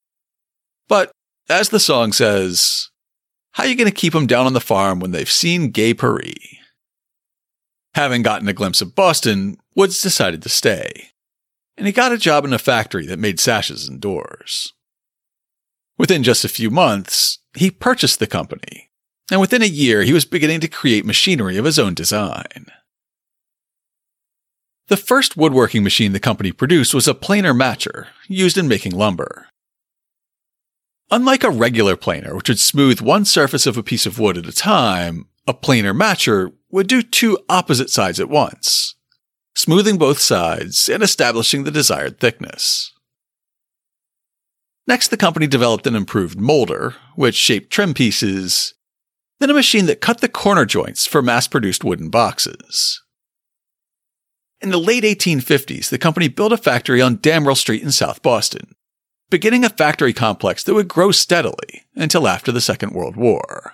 But, 0.88 1.12
as 1.50 1.70
the 1.70 1.80
song 1.80 2.12
says, 2.12 2.90
how 3.54 3.64
are 3.64 3.68
you 3.68 3.76
going 3.76 3.90
to 3.90 3.96
keep 3.96 4.14
them 4.14 4.28
down 4.28 4.46
on 4.46 4.54
the 4.54 4.60
farm 4.60 5.00
when 5.00 5.12
they've 5.12 5.30
seen 5.30 5.72
Gay 5.72 5.94
Paris? 5.94 6.34
Having 7.96 8.24
gotten 8.24 8.48
a 8.50 8.54
glimpse 8.54 8.82
of 8.82 8.94
Boston, 8.94 9.58
Woods 9.76 10.02
decided 10.02 10.44
to 10.44 10.50
stay, 10.50 11.10
and 11.78 11.88
he 11.88 11.94
got 11.94 12.12
a 12.12 12.18
job 12.18 12.46
in 12.46 12.54
a 12.54 12.60
factory 12.60 13.06
that 13.06 13.20
made 13.20 13.40
sashes 13.40 13.88
and 13.88 14.00
doors. 14.00 14.74
Within 15.98 16.24
just 16.24 16.44
a 16.44 16.50
few 16.50 16.70
months, 16.70 17.40
he 17.54 17.72
purchased 17.72 18.20
the 18.20 18.28
company, 18.28 18.92
and 19.32 19.40
within 19.40 19.62
a 19.62 19.68
year 19.68 20.04
he 20.04 20.14
was 20.14 20.26
beginning 20.26 20.60
to 20.62 20.68
create 20.68 21.06
machinery 21.06 21.58
of 21.58 21.66
his 21.66 21.80
own 21.80 21.94
design. 21.94 22.66
The 24.88 24.98
first 24.98 25.36
woodworking 25.36 25.84
machine 25.84 26.12
the 26.12 26.20
company 26.20 26.52
produced 26.52 26.94
was 26.94 27.08
a 27.08 27.16
planer 27.16 27.54
matcher, 27.54 28.08
used 28.28 28.58
in 28.58 28.68
making 28.68 28.92
lumber. 28.92 29.48
Unlike 31.10 31.44
a 31.44 31.50
regular 31.50 31.96
planer, 31.96 32.36
which 32.36 32.50
would 32.50 32.60
smooth 32.60 33.02
one 33.02 33.26
surface 33.26 33.66
of 33.66 33.78
a 33.78 33.84
piece 33.84 34.06
of 34.06 34.20
wood 34.20 34.38
at 34.38 34.48
a 34.48 34.52
time, 34.52 35.28
a 35.48 35.54
planer 35.54 35.94
matcher 35.94 36.54
would 36.70 36.88
do 36.88 37.02
two 37.02 37.38
opposite 37.48 37.90
sides 37.90 38.20
at 38.20 38.30
once, 38.30 38.96
smoothing 39.56 39.98
both 39.98 40.20
sides 40.20 40.90
and 40.90 41.02
establishing 41.02 41.64
the 41.64 41.72
desired 41.72 42.20
thickness. 42.20 42.92
Next, 44.88 45.08
the 45.08 45.18
company 45.18 45.48
developed 45.48 45.88
an 45.88 45.96
improved 45.96 46.40
molder, 46.40 46.96
which 47.16 47.36
shaped 47.36 47.72
trim 47.72 47.94
pieces, 47.94 48.76
then 49.40 49.50
a 49.50 49.54
machine 49.54 49.88
that 49.88 50.02
cut 50.02 50.22
the 50.22 50.30
corner 50.30 50.66
joints 50.66 51.08
for 51.08 51.22
mass 51.22 51.48
produced 51.48 51.84
wooden 51.84 52.10
boxes. 52.10 53.02
In 54.62 54.70
the 54.70 54.78
late 54.78 55.04
1850s, 55.04 55.90
the 55.90 55.98
company 55.98 56.28
built 56.28 56.52
a 56.52 56.58
factory 56.58 57.02
on 57.02 57.18
Damrell 57.18 57.58
Street 57.58 57.84
in 57.84 57.92
South 57.92 58.22
Boston, 58.22 58.76
beginning 59.30 59.66
a 59.66 59.70
factory 59.70 60.14
complex 60.14 60.64
that 60.64 60.74
would 60.74 60.88
grow 60.88 61.12
steadily 61.12 61.84
until 61.96 62.28
after 62.28 62.52
the 62.52 62.62
Second 62.62 62.94
World 62.94 63.16
War. 63.16 63.74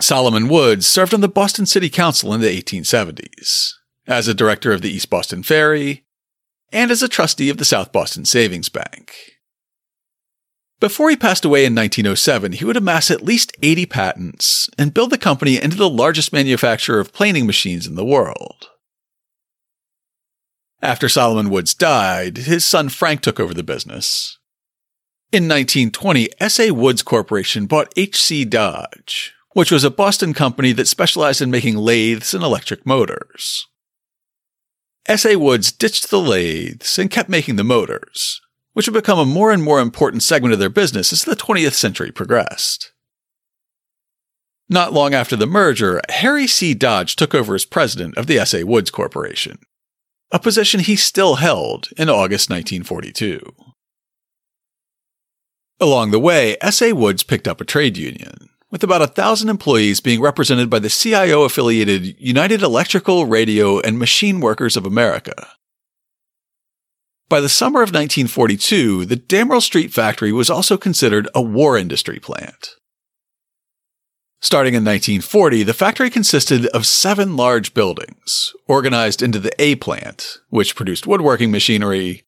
Solomon 0.00 0.48
Woods 0.48 0.86
served 0.86 1.14
on 1.14 1.20
the 1.20 1.28
Boston 1.28 1.66
City 1.66 1.88
Council 1.88 2.34
in 2.34 2.40
the 2.40 2.62
1870s, 2.62 3.72
as 4.06 4.28
a 4.28 4.34
director 4.34 4.72
of 4.72 4.82
the 4.82 4.90
East 4.90 5.10
Boston 5.10 5.42
Ferry, 5.42 6.04
and 6.72 6.90
as 6.90 7.02
a 7.02 7.08
trustee 7.08 7.50
of 7.50 7.58
the 7.58 7.64
South 7.64 7.92
Boston 7.92 8.24
Savings 8.24 8.68
Bank. 8.68 9.12
Before 10.80 11.10
he 11.10 11.16
passed 11.16 11.44
away 11.44 11.64
in 11.64 11.76
1907, 11.76 12.52
he 12.52 12.64
would 12.64 12.76
amass 12.76 13.08
at 13.08 13.22
least 13.22 13.56
80 13.62 13.86
patents 13.86 14.68
and 14.76 14.92
build 14.92 15.10
the 15.10 15.18
company 15.18 15.62
into 15.62 15.76
the 15.76 15.88
largest 15.88 16.32
manufacturer 16.32 16.98
of 16.98 17.12
planing 17.12 17.46
machines 17.46 17.86
in 17.86 17.94
the 17.94 18.04
world. 18.04 18.70
After 20.82 21.08
Solomon 21.08 21.50
Woods 21.50 21.74
died, 21.74 22.38
his 22.38 22.66
son 22.66 22.88
Frank 22.88 23.20
took 23.20 23.38
over 23.38 23.54
the 23.54 23.62
business. 23.62 24.38
In 25.30 25.44
1920, 25.44 26.30
S.A. 26.40 26.72
Woods 26.72 27.04
Corporation 27.04 27.66
bought 27.66 27.92
H.C. 27.96 28.44
Dodge, 28.44 29.32
which 29.52 29.70
was 29.70 29.84
a 29.84 29.90
Boston 29.90 30.34
company 30.34 30.72
that 30.72 30.88
specialized 30.88 31.40
in 31.40 31.52
making 31.52 31.76
lathes 31.76 32.34
and 32.34 32.42
electric 32.42 32.84
motors. 32.84 33.68
S.A. 35.06 35.36
Woods 35.36 35.72
ditched 35.72 36.10
the 36.10 36.20
lathes 36.20 36.98
and 36.98 37.10
kept 37.10 37.28
making 37.28 37.56
the 37.56 37.64
motors, 37.64 38.40
which 38.72 38.86
would 38.86 38.94
become 38.94 39.18
a 39.18 39.24
more 39.24 39.50
and 39.50 39.62
more 39.62 39.80
important 39.80 40.22
segment 40.22 40.52
of 40.52 40.60
their 40.60 40.68
business 40.68 41.12
as 41.12 41.24
the 41.24 41.34
20th 41.34 41.74
century 41.74 42.12
progressed. 42.12 42.92
Not 44.68 44.92
long 44.92 45.12
after 45.12 45.36
the 45.36 45.46
merger, 45.46 46.00
Harry 46.08 46.46
C. 46.46 46.72
Dodge 46.72 47.16
took 47.16 47.34
over 47.34 47.54
as 47.54 47.64
president 47.64 48.16
of 48.16 48.26
the 48.26 48.38
S.A. 48.38 48.64
Woods 48.64 48.90
Corporation, 48.90 49.58
a 50.30 50.38
position 50.38 50.80
he 50.80 50.96
still 50.96 51.34
held 51.36 51.88
in 51.98 52.08
August 52.08 52.48
1942. 52.48 53.40
Along 55.80 56.12
the 56.12 56.20
way, 56.20 56.56
S.A. 56.60 56.92
Woods 56.92 57.24
picked 57.24 57.48
up 57.48 57.60
a 57.60 57.64
trade 57.64 57.96
union, 57.96 58.48
with 58.72 58.82
about 58.82 59.02
a 59.02 59.06
thousand 59.06 59.50
employees 59.50 60.00
being 60.00 60.20
represented 60.20 60.70
by 60.70 60.78
the 60.78 60.88
CIO 60.88 61.42
affiliated 61.42 62.18
United 62.18 62.62
Electrical, 62.62 63.26
Radio, 63.26 63.78
and 63.80 63.98
Machine 63.98 64.40
Workers 64.40 64.78
of 64.78 64.86
America. 64.86 65.50
By 67.28 67.40
the 67.40 67.50
summer 67.50 67.82
of 67.82 67.90
1942, 67.90 69.04
the 69.04 69.16
Damrell 69.16 69.62
Street 69.62 69.92
factory 69.92 70.32
was 70.32 70.50
also 70.50 70.76
considered 70.78 71.28
a 71.34 71.42
war 71.42 71.76
industry 71.76 72.18
plant. 72.18 72.70
Starting 74.40 74.74
in 74.74 74.84
1940, 74.84 75.62
the 75.62 75.74
factory 75.74 76.10
consisted 76.10 76.66
of 76.68 76.86
seven 76.86 77.36
large 77.36 77.74
buildings, 77.74 78.52
organized 78.66 79.22
into 79.22 79.38
the 79.38 79.52
A 79.62 79.76
plant, 79.76 80.38
which 80.48 80.74
produced 80.74 81.06
woodworking 81.06 81.50
machinery, 81.50 82.24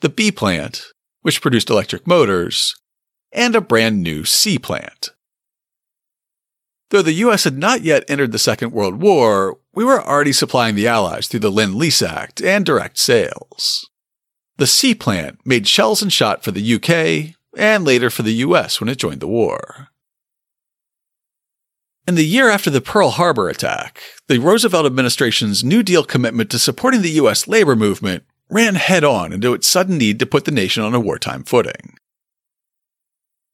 the 0.00 0.08
B 0.08 0.32
plant, 0.32 0.86
which 1.20 1.40
produced 1.40 1.70
electric 1.70 2.06
motors, 2.06 2.74
and 3.30 3.54
a 3.54 3.60
brand 3.60 4.02
new 4.02 4.24
C 4.24 4.58
plant. 4.58 5.10
Though 6.92 7.00
the 7.00 7.24
US 7.24 7.44
had 7.44 7.56
not 7.56 7.80
yet 7.80 8.04
entered 8.06 8.32
the 8.32 8.38
Second 8.38 8.72
World 8.72 9.00
War, 9.00 9.58
we 9.74 9.82
were 9.82 10.06
already 10.06 10.34
supplying 10.34 10.74
the 10.74 10.86
Allies 10.86 11.26
through 11.26 11.40
the 11.40 11.50
Lend 11.50 11.74
Lease 11.76 12.02
Act 12.02 12.42
and 12.42 12.66
direct 12.66 12.98
sales. 12.98 13.88
The 14.58 14.66
C 14.66 14.94
plant 14.94 15.38
made 15.42 15.66
shells 15.66 16.02
and 16.02 16.12
shot 16.12 16.44
for 16.44 16.50
the 16.50 16.74
UK 16.74 17.34
and 17.56 17.86
later 17.86 18.10
for 18.10 18.20
the 18.20 18.34
US 18.44 18.78
when 18.78 18.90
it 18.90 18.98
joined 18.98 19.20
the 19.20 19.26
war. 19.26 19.88
In 22.06 22.14
the 22.14 22.26
year 22.26 22.50
after 22.50 22.68
the 22.68 22.82
Pearl 22.82 23.08
Harbor 23.08 23.48
attack, 23.48 24.02
the 24.28 24.38
Roosevelt 24.38 24.84
administration's 24.84 25.64
New 25.64 25.82
Deal 25.82 26.04
commitment 26.04 26.50
to 26.50 26.58
supporting 26.58 27.00
the 27.00 27.12
U.S. 27.12 27.48
labor 27.48 27.74
movement 27.74 28.24
ran 28.50 28.74
head 28.74 29.02
on 29.02 29.32
into 29.32 29.54
its 29.54 29.66
sudden 29.66 29.96
need 29.96 30.18
to 30.18 30.26
put 30.26 30.44
the 30.44 30.50
nation 30.50 30.82
on 30.82 30.94
a 30.94 31.00
wartime 31.00 31.42
footing. 31.42 31.96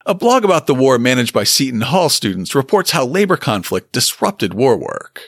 A 0.05 0.13
blog 0.15 0.45
about 0.45 0.65
the 0.65 0.73
war 0.73 0.97
managed 0.97 1.33
by 1.33 1.43
Seton 1.43 1.81
Hall 1.81 2.07
students 2.07 2.55
reports 2.55 2.91
how 2.91 3.05
labor 3.05 3.35
conflict 3.35 3.91
disrupted 3.91 4.53
war 4.53 4.77
work. 4.77 5.21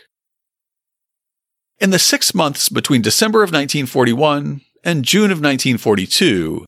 In 1.79 1.89
the 1.89 1.99
six 1.99 2.33
months 2.33 2.69
between 2.69 3.01
December 3.01 3.39
of 3.39 3.49
1941 3.49 4.61
and 4.83 5.03
June 5.03 5.25
of 5.25 5.39
1942, 5.39 6.65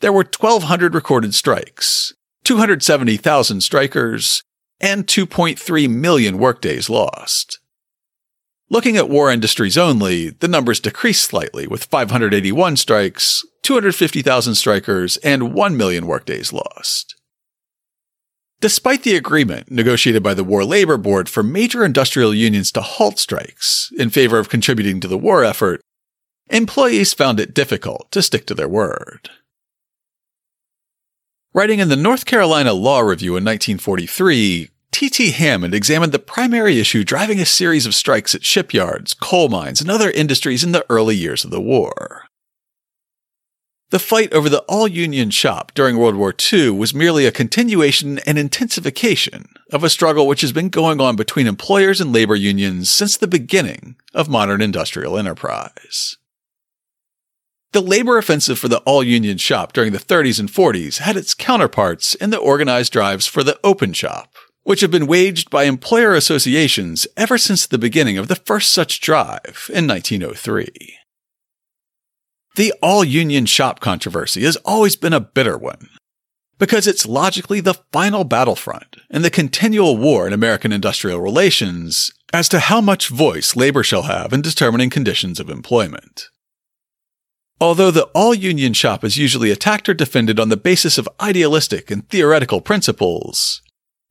there 0.00 0.12
were 0.12 0.24
1,200 0.24 0.94
recorded 0.94 1.34
strikes, 1.34 2.12
270,000 2.44 3.60
strikers, 3.60 4.42
and 4.80 5.06
2.3 5.06 5.88
million 5.88 6.38
workdays 6.38 6.90
lost. 6.90 7.60
Looking 8.68 8.96
at 8.96 9.08
war 9.08 9.30
industries 9.30 9.78
only, 9.78 10.30
the 10.30 10.48
numbers 10.48 10.80
decreased 10.80 11.24
slightly 11.24 11.66
with 11.68 11.84
581 11.84 12.76
strikes, 12.76 13.46
250,000 13.62 14.54
strikers, 14.56 15.16
and 15.18 15.54
1 15.54 15.76
million 15.76 16.06
workdays 16.06 16.52
lost. 16.52 17.14
Despite 18.60 19.02
the 19.02 19.16
agreement 19.16 19.70
negotiated 19.70 20.22
by 20.22 20.34
the 20.34 20.44
War 20.44 20.64
Labor 20.64 20.96
Board 20.96 21.28
for 21.28 21.42
major 21.42 21.84
industrial 21.84 22.34
unions 22.34 22.72
to 22.72 22.80
halt 22.80 23.18
strikes 23.18 23.92
in 23.98 24.10
favor 24.10 24.38
of 24.38 24.48
contributing 24.48 25.00
to 25.00 25.08
the 25.08 25.18
war 25.18 25.44
effort, 25.44 25.80
employees 26.50 27.12
found 27.12 27.40
it 27.40 27.54
difficult 27.54 28.10
to 28.12 28.22
stick 28.22 28.46
to 28.46 28.54
their 28.54 28.68
word. 28.68 29.30
Writing 31.52 31.78
in 31.78 31.88
the 31.88 31.96
North 31.96 32.24
Carolina 32.24 32.72
Law 32.72 33.00
Review 33.00 33.36
in 33.36 33.44
1943, 33.44 34.70
T.T. 34.90 35.30
Hammond 35.32 35.74
examined 35.74 36.12
the 36.12 36.18
primary 36.18 36.80
issue 36.80 37.04
driving 37.04 37.40
a 37.40 37.46
series 37.46 37.86
of 37.86 37.94
strikes 37.94 38.34
at 38.34 38.44
shipyards, 38.44 39.12
coal 39.12 39.48
mines, 39.48 39.80
and 39.80 39.90
other 39.90 40.10
industries 40.10 40.64
in 40.64 40.72
the 40.72 40.86
early 40.88 41.16
years 41.16 41.44
of 41.44 41.50
the 41.50 41.60
war. 41.60 42.28
The 43.94 44.00
fight 44.00 44.32
over 44.32 44.48
the 44.48 44.62
all 44.62 44.88
union 44.88 45.30
shop 45.30 45.70
during 45.72 45.96
World 45.96 46.16
War 46.16 46.34
II 46.52 46.70
was 46.70 46.92
merely 46.92 47.26
a 47.26 47.30
continuation 47.30 48.18
and 48.26 48.36
intensification 48.36 49.46
of 49.70 49.84
a 49.84 49.88
struggle 49.88 50.26
which 50.26 50.40
has 50.40 50.50
been 50.50 50.68
going 50.68 51.00
on 51.00 51.14
between 51.14 51.46
employers 51.46 52.00
and 52.00 52.12
labor 52.12 52.34
unions 52.34 52.90
since 52.90 53.16
the 53.16 53.28
beginning 53.28 53.94
of 54.12 54.28
modern 54.28 54.60
industrial 54.60 55.16
enterprise. 55.16 56.16
The 57.70 57.80
labor 57.80 58.18
offensive 58.18 58.58
for 58.58 58.66
the 58.66 58.80
all 58.80 59.04
union 59.04 59.38
shop 59.38 59.72
during 59.72 59.92
the 59.92 60.00
30s 60.00 60.40
and 60.40 60.48
40s 60.48 60.98
had 60.98 61.16
its 61.16 61.32
counterparts 61.32 62.16
in 62.16 62.30
the 62.30 62.38
organized 62.38 62.92
drives 62.92 63.28
for 63.28 63.44
the 63.44 63.60
open 63.62 63.92
shop, 63.92 64.34
which 64.64 64.80
have 64.80 64.90
been 64.90 65.06
waged 65.06 65.50
by 65.50 65.66
employer 65.66 66.16
associations 66.16 67.06
ever 67.16 67.38
since 67.38 67.64
the 67.64 67.78
beginning 67.78 68.18
of 68.18 68.26
the 68.26 68.34
first 68.34 68.72
such 68.72 69.00
drive 69.00 69.70
in 69.72 69.86
1903. 69.86 70.98
The 72.56 72.72
all 72.80 73.02
union 73.02 73.46
shop 73.46 73.80
controversy 73.80 74.44
has 74.44 74.56
always 74.58 74.94
been 74.94 75.12
a 75.12 75.18
bitter 75.18 75.58
one 75.58 75.88
because 76.58 76.86
it's 76.86 77.04
logically 77.04 77.60
the 77.60 77.80
final 77.92 78.22
battlefront 78.22 78.96
in 79.10 79.22
the 79.22 79.30
continual 79.30 79.96
war 79.96 80.26
in 80.28 80.32
American 80.32 80.70
industrial 80.70 81.20
relations 81.20 82.12
as 82.32 82.48
to 82.50 82.60
how 82.60 82.80
much 82.80 83.08
voice 83.08 83.56
labor 83.56 83.82
shall 83.82 84.02
have 84.02 84.32
in 84.32 84.40
determining 84.40 84.88
conditions 84.88 85.40
of 85.40 85.50
employment. 85.50 86.28
Although 87.60 87.90
the 87.90 88.08
all 88.14 88.34
union 88.34 88.72
shop 88.72 89.02
is 89.02 89.16
usually 89.16 89.50
attacked 89.50 89.88
or 89.88 89.94
defended 89.94 90.38
on 90.38 90.48
the 90.48 90.56
basis 90.56 90.96
of 90.96 91.08
idealistic 91.20 91.90
and 91.90 92.08
theoretical 92.08 92.60
principles, 92.60 93.62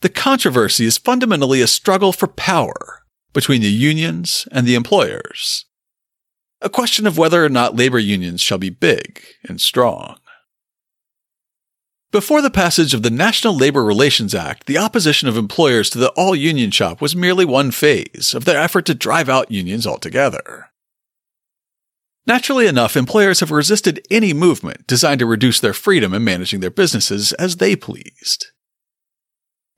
the 0.01 0.09
controversy 0.09 0.85
is 0.85 0.97
fundamentally 0.97 1.61
a 1.61 1.67
struggle 1.67 2.11
for 2.11 2.27
power 2.27 3.03
between 3.31 3.61
the 3.61 3.71
unions 3.71 4.49
and 4.51 4.67
the 4.67 4.75
employers 4.75 5.65
a 6.63 6.69
question 6.69 7.05
of 7.05 7.17
whether 7.17 7.43
or 7.43 7.49
not 7.49 7.75
labor 7.75 7.99
unions 7.99 8.41
shall 8.41 8.57
be 8.57 8.69
big 8.69 9.21
and 9.47 9.59
strong. 9.59 10.17
Before 12.11 12.41
the 12.41 12.51
passage 12.51 12.93
of 12.93 13.01
the 13.01 13.09
National 13.09 13.57
Labor 13.57 13.83
Relations 13.83 14.35
Act, 14.35 14.67
the 14.67 14.77
opposition 14.77 15.27
of 15.27 15.35
employers 15.35 15.89
to 15.89 15.97
the 15.97 16.11
all 16.11 16.35
union 16.35 16.71
shop 16.71 17.01
was 17.01 17.15
merely 17.15 17.43
one 17.43 17.71
phase 17.71 18.33
of 18.35 18.45
their 18.45 18.61
effort 18.61 18.85
to 18.85 18.93
drive 18.93 19.29
out 19.29 19.51
unions 19.51 19.87
altogether. 19.87 20.69
Naturally 22.25 22.67
enough, 22.67 22.95
employers 22.95 23.41
have 23.41 23.51
resisted 23.51 24.05
any 24.09 24.31
movement 24.31 24.87
designed 24.87 25.19
to 25.19 25.25
reduce 25.25 25.59
their 25.59 25.73
freedom 25.73 26.13
in 26.13 26.23
managing 26.23 26.61
their 26.61 26.69
businesses 26.69 27.33
as 27.33 27.57
they 27.57 27.75
pleased. 27.75 28.47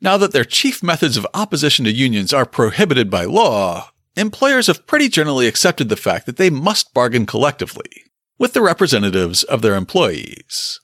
Now 0.02 0.18
that 0.18 0.34
their 0.34 0.44
chief 0.44 0.84
methods 0.84 1.18
of 1.18 1.26
opposition 1.34 1.86
to 1.86 1.92
unions 1.92 2.34
are 2.34 2.46
prohibited 2.46 3.10
by 3.10 3.24
law, 3.24 3.92
employers 4.16 4.68
have 4.68 4.88
pretty 4.88 5.10
generally 5.10 5.48
accepted 5.48 5.90
the 5.90 5.96
fact 5.96 6.26
that 6.26 6.38
they 6.38 6.50
must 6.50 6.94
bargain 6.94 7.26
collectively 7.26 8.04
with 8.38 8.54
the 8.54 8.62
representatives 8.62 9.44
of 9.44 9.62
their 9.62 9.76
employees. 9.76 10.80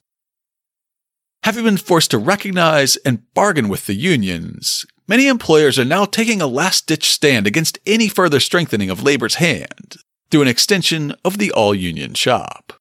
Having 1.43 1.63
been 1.63 1.77
forced 1.77 2.11
to 2.11 2.17
recognize 2.17 2.97
and 2.97 3.33
bargain 3.33 3.67
with 3.67 3.87
the 3.87 3.95
unions, 3.95 4.85
many 5.07 5.27
employers 5.27 5.79
are 5.79 5.85
now 5.85 6.05
taking 6.05 6.41
a 6.41 6.47
last 6.47 6.85
ditch 6.87 7.09
stand 7.09 7.47
against 7.47 7.79
any 7.85 8.07
further 8.07 8.39
strengthening 8.39 8.89
of 8.89 9.03
labor's 9.03 9.35
hand 9.35 9.95
through 10.29 10.43
an 10.43 10.47
extension 10.47 11.13
of 11.25 11.39
the 11.39 11.51
all 11.51 11.73
union 11.73 12.13
shop. 12.13 12.73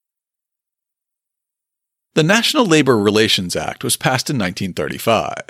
The 2.15 2.23
National 2.23 2.67
Labor 2.67 2.99
Relations 2.99 3.57
Act 3.57 3.83
was 3.83 3.97
passed 3.97 4.29
in 4.29 4.37
1935. 4.37 5.43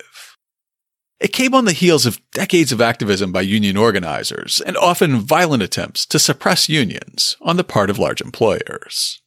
It 1.20 1.35
came 1.35 1.54
on 1.54 1.66
the 1.66 1.72
heels 1.72 2.06
of 2.06 2.18
decades 2.33 2.72
of 2.72 2.80
activism 2.80 3.30
by 3.30 3.42
union 3.42 3.76
organizers 3.76 4.62
and 4.62 4.76
often 4.76 5.20
violent 5.20 5.62
attempts 5.62 6.06
to 6.06 6.18
suppress 6.18 6.68
unions 6.68 7.37
on 7.42 7.56
the 7.59 7.64
part 7.64 7.90
of 7.90 7.98
large 7.98 8.22
employers. 8.22 9.20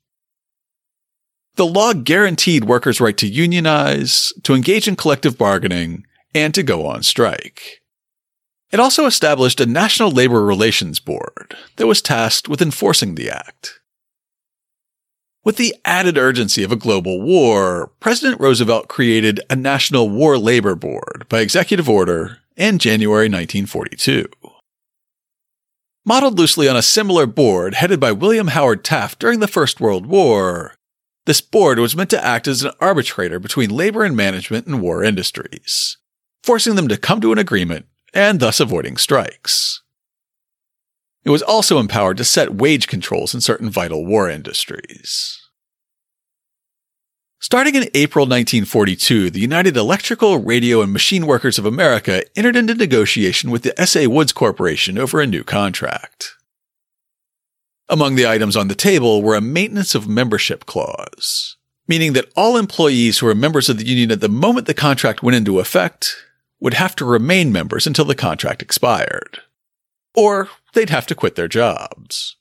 The 1.56 1.67
law 1.67 1.93
guaranteed 1.93 2.65
workers' 2.65 2.99
right 2.99 3.15
to 3.17 3.27
unionize, 3.27 4.34
to 4.41 4.56
engage 4.56 4.88
in 4.88 4.95
collective 4.95 5.38
bargaining, 5.38 6.08
and 6.34 6.51
to 6.56 6.63
go 6.63 6.88
on 6.88 7.03
strike. 7.03 7.82
It 8.71 8.79
also 8.79 9.06
established 9.06 9.62
a 9.62 9.67
National 9.67 10.10
Labor 10.10 10.43
Relations 10.43 10.99
Board 10.99 11.56
that 11.75 11.86
was 11.86 12.01
tasked 12.01 12.49
with 12.49 12.60
enforcing 12.60 13.13
the 13.13 13.29
act. 13.29 13.79
With 15.45 15.58
the 15.58 15.75
added 15.84 16.17
urgency 16.17 16.63
of 16.63 16.71
a 16.71 16.77
global 16.77 17.21
war, 17.21 17.91
President 17.99 18.39
Roosevelt 18.39 18.88
created 18.88 19.41
a 19.49 19.58
National 19.58 20.10
War 20.10 20.38
Labor 20.38 20.73
Board 20.73 21.25
by 21.27 21.41
executive 21.41 21.89
order 21.89 22.38
in 22.56 22.79
January 22.79 23.25
1942. 23.25 24.25
Modeled 26.06 26.39
loosely 26.39 26.69
on 26.69 26.77
a 26.77 26.82
similar 26.82 27.25
board 27.25 27.73
headed 27.73 27.99
by 27.99 28.13
William 28.13 28.49
Howard 28.49 28.86
Taft 28.86 29.19
during 29.19 29.41
the 29.41 29.47
First 29.47 29.82
World 29.82 30.06
War, 30.06 30.75
this 31.25 31.41
board 31.41 31.77
was 31.77 31.95
meant 31.95 32.10
to 32.12 32.25
act 32.25 32.47
as 32.47 32.63
an 32.63 32.71
arbitrator 32.79 33.38
between 33.38 33.69
labor 33.69 34.06
and 34.06 34.15
management 34.15 34.65
in 34.65 34.79
war 34.79 35.03
industries, 35.03 35.97
forcing 36.41 36.75
them 36.75 36.88
to 36.88 36.95
come 36.95 37.19
to 37.19 37.34
an 37.34 37.38
agreement 37.38 37.86
and 38.13 38.39
thus 38.39 38.62
avoiding 38.62 38.95
strikes. 38.95 39.83
It 41.25 41.29
was 41.29 41.41
also 41.41 41.79
empowered 41.79 42.17
to 42.17 42.25
set 42.25 42.55
wage 42.55 42.88
controls 42.88 43.33
in 43.33 43.41
certain 43.41 43.69
vital 43.69 44.05
war 44.05 44.29
industries. 44.29 45.39
Starting 47.39 47.75
in 47.75 47.89
April 47.93 48.23
1942, 48.23 49.29
the 49.29 49.39
United 49.39 49.75
Electrical, 49.75 50.38
Radio, 50.38 50.81
and 50.81 50.93
Machine 50.93 51.27
Workers 51.27 51.59
of 51.59 51.65
America 51.65 52.23
entered 52.38 52.55
into 52.55 52.73
negotiation 52.73 53.51
with 53.51 53.63
the 53.63 53.79
S.A. 53.79 54.07
Woods 54.07 54.31
Corporation 54.31 54.97
over 54.97 55.19
a 55.19 55.27
new 55.27 55.43
contract. 55.43 56.36
Among 57.89 58.15
the 58.15 58.25
items 58.25 58.55
on 58.55 58.69
the 58.69 58.75
table 58.75 59.21
were 59.21 59.36
a 59.36 59.41
maintenance 59.41 59.93
of 59.93 60.07
membership 60.07 60.65
clause, 60.65 61.57
meaning 61.86 62.13
that 62.13 62.31
all 62.36 62.55
employees 62.55 63.19
who 63.19 63.25
were 63.25 63.36
members 63.36 63.67
of 63.67 63.77
the 63.77 63.86
union 63.86 64.09
at 64.09 64.21
the 64.21 64.29
moment 64.29 64.65
the 64.65 64.73
contract 64.73 65.21
went 65.21 65.36
into 65.36 65.59
effect 65.59 66.15
would 66.62 66.75
have 66.75 66.95
to 66.95 67.05
remain 67.05 67.51
members 67.51 67.86
until 67.86 68.05
the 68.05 68.15
contract 68.15 68.62
expired. 68.62 69.39
Or 70.15 70.49
they'd 70.73 70.89
have 70.89 71.08
to 71.08 71.15
quit 71.15 71.36
their 71.36 71.47
jobs. 71.47 72.38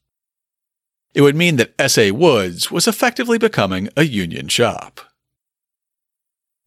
It 1.14 1.20
would 1.20 1.36
mean 1.36 1.56
that 1.56 1.74
S.A. 1.78 2.10
Woods 2.10 2.70
was 2.70 2.88
effectively 2.88 3.38
becoming 3.38 3.88
a 3.96 4.04
union 4.04 4.48
shop. 4.48 5.00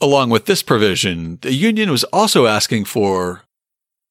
Along 0.01 0.29
with 0.29 0.45
this 0.45 0.61
provision, 0.61 1.39
the 1.41 1.53
union 1.53 1.89
was 1.89 2.03
also 2.05 2.45
asking 2.45 2.85
for 2.85 3.43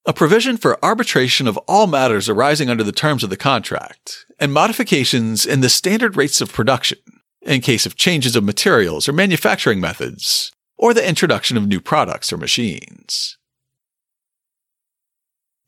a 0.07 0.12
provision 0.12 0.57
for 0.57 0.83
arbitration 0.85 1.46
of 1.46 1.57
all 1.68 1.87
matters 1.87 2.28
arising 2.28 2.68
under 2.68 2.85
the 2.85 2.92
terms 2.92 3.22
of 3.22 3.30
the 3.30 3.37
contract 3.37 4.26
and 4.38 4.52
modifications 4.52 5.46
in 5.46 5.61
the 5.61 5.68
standard 5.68 6.16
rates 6.16 6.40
of 6.40 6.52
production 6.52 6.98
in 7.42 7.61
case 7.61 7.87
of 7.87 7.96
changes 7.96 8.37
of 8.37 8.44
materials 8.44 9.09
or 9.09 9.12
manufacturing 9.12 9.80
methods 9.80 10.52
or 10.76 10.92
the 10.92 11.07
introduction 11.07 11.57
of 11.57 11.66
new 11.66 11.80
products 11.80 12.33
or 12.33 12.37
machines. 12.37 13.38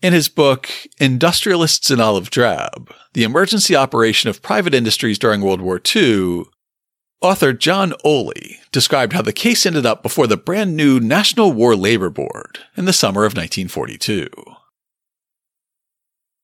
In 0.02 0.12
his 0.12 0.28
book, 0.28 0.68
Industrialists 0.98 1.90
in 1.90 2.00
Olive 2.00 2.28
Drab 2.30 2.92
The 3.14 3.24
Emergency 3.24 3.74
Operation 3.74 4.28
of 4.28 4.42
Private 4.42 4.74
Industries 4.74 5.18
During 5.18 5.40
World 5.40 5.62
War 5.62 5.80
II, 5.94 6.44
author 7.22 7.54
John 7.54 7.92
Ohly 8.04 8.56
described 8.72 9.14
how 9.14 9.22
the 9.22 9.32
case 9.32 9.64
ended 9.64 9.86
up 9.86 10.02
before 10.02 10.26
the 10.26 10.36
brand 10.36 10.76
new 10.76 11.00
National 11.00 11.50
War 11.50 11.74
Labor 11.74 12.10
Board 12.10 12.58
in 12.76 12.84
the 12.84 12.92
summer 12.92 13.24
of 13.24 13.32
1942. 13.32 14.28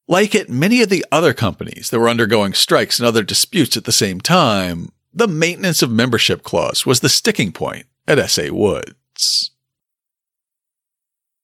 Like 0.07 0.33
at 0.33 0.49
many 0.49 0.81
of 0.81 0.89
the 0.89 1.05
other 1.11 1.33
companies 1.33 1.89
that 1.89 1.99
were 1.99 2.09
undergoing 2.09 2.53
strikes 2.53 2.99
and 2.99 3.07
other 3.07 3.23
disputes 3.23 3.77
at 3.77 3.85
the 3.85 3.91
same 3.91 4.19
time, 4.19 4.91
the 5.13 5.27
maintenance 5.27 5.83
of 5.83 5.91
membership 5.91 6.41
clause 6.43 6.87
was 6.87 6.99
the 7.01 7.07
sticking 7.07 7.51
point 7.51 7.85
at 8.07 8.17
S.A. 8.19 8.49
Woods. 8.49 9.51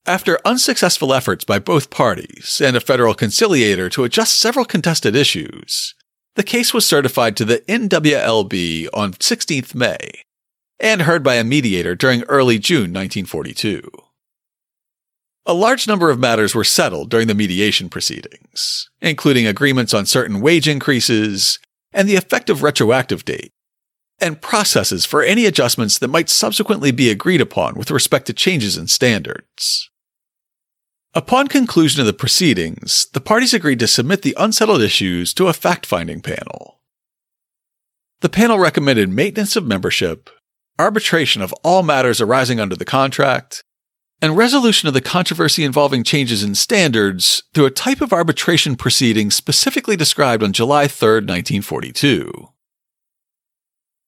After 0.05 0.39
unsuccessful 0.45 1.13
efforts 1.13 1.43
by 1.43 1.59
both 1.59 1.89
parties 1.89 2.61
and 2.63 2.75
a 2.75 2.81
federal 2.81 3.13
conciliator 3.13 3.89
to 3.89 4.03
adjust 4.03 4.39
several 4.39 4.65
contested 4.65 5.15
issues, 5.15 5.93
the 6.35 6.43
case 6.43 6.73
was 6.73 6.85
certified 6.85 7.35
to 7.37 7.45
the 7.45 7.59
NWLB 7.67 8.87
on 8.93 9.13
16th 9.13 9.75
May 9.75 10.23
and 10.79 11.01
heard 11.01 11.23
by 11.23 11.35
a 11.35 11.43
mediator 11.43 11.95
during 11.95 12.23
early 12.23 12.57
June 12.57 12.93
1942. 12.93 13.81
A 15.45 15.53
large 15.53 15.87
number 15.87 16.09
of 16.09 16.19
matters 16.19 16.55
were 16.55 16.63
settled 16.63 17.09
during 17.09 17.27
the 17.27 17.33
mediation 17.33 17.89
proceedings, 17.89 18.89
including 19.01 19.47
agreements 19.47 19.93
on 19.93 20.05
certain 20.05 20.41
wage 20.41 20.67
increases 20.67 21.59
and 21.91 22.07
the 22.07 22.15
effective 22.15 22.63
retroactive 22.63 23.25
date, 23.25 23.51
and 24.21 24.41
processes 24.41 25.05
for 25.05 25.23
any 25.23 25.45
adjustments 25.45 25.97
that 25.99 26.07
might 26.07 26.29
subsequently 26.29 26.91
be 26.91 27.09
agreed 27.09 27.41
upon 27.41 27.75
with 27.75 27.91
respect 27.91 28.27
to 28.27 28.33
changes 28.33 28.77
in 28.77 28.87
standards. 28.87 29.89
Upon 31.13 31.47
conclusion 31.47 32.01
of 32.01 32.07
the 32.07 32.13
proceedings, 32.13 33.07
the 33.13 33.21
parties 33.21 33.53
agreed 33.53 33.79
to 33.79 33.87
submit 33.87 34.21
the 34.21 34.35
unsettled 34.37 34.81
issues 34.81 35.33
to 35.33 35.47
a 35.47 35.53
fact 35.53 35.85
finding 35.85 36.21
panel. 36.21 36.81
The 38.21 38.29
panel 38.29 38.59
recommended 38.59 39.09
maintenance 39.09 39.55
of 39.55 39.65
membership, 39.65 40.29
arbitration 40.77 41.41
of 41.41 41.53
all 41.63 41.83
matters 41.83 42.21
arising 42.21 42.59
under 42.59 42.75
the 42.75 42.85
contract, 42.85 43.63
and 44.21 44.37
resolution 44.37 44.87
of 44.87 44.93
the 44.93 45.01
controversy 45.01 45.63
involving 45.63 46.03
changes 46.03 46.43
in 46.43 46.53
standards 46.53 47.41
through 47.53 47.65
a 47.65 47.71
type 47.71 48.01
of 48.01 48.13
arbitration 48.13 48.75
proceeding 48.75 49.31
specifically 49.31 49.95
described 49.95 50.43
on 50.43 50.53
July 50.53 50.87
3, 50.87 51.07
1942. 51.21 52.49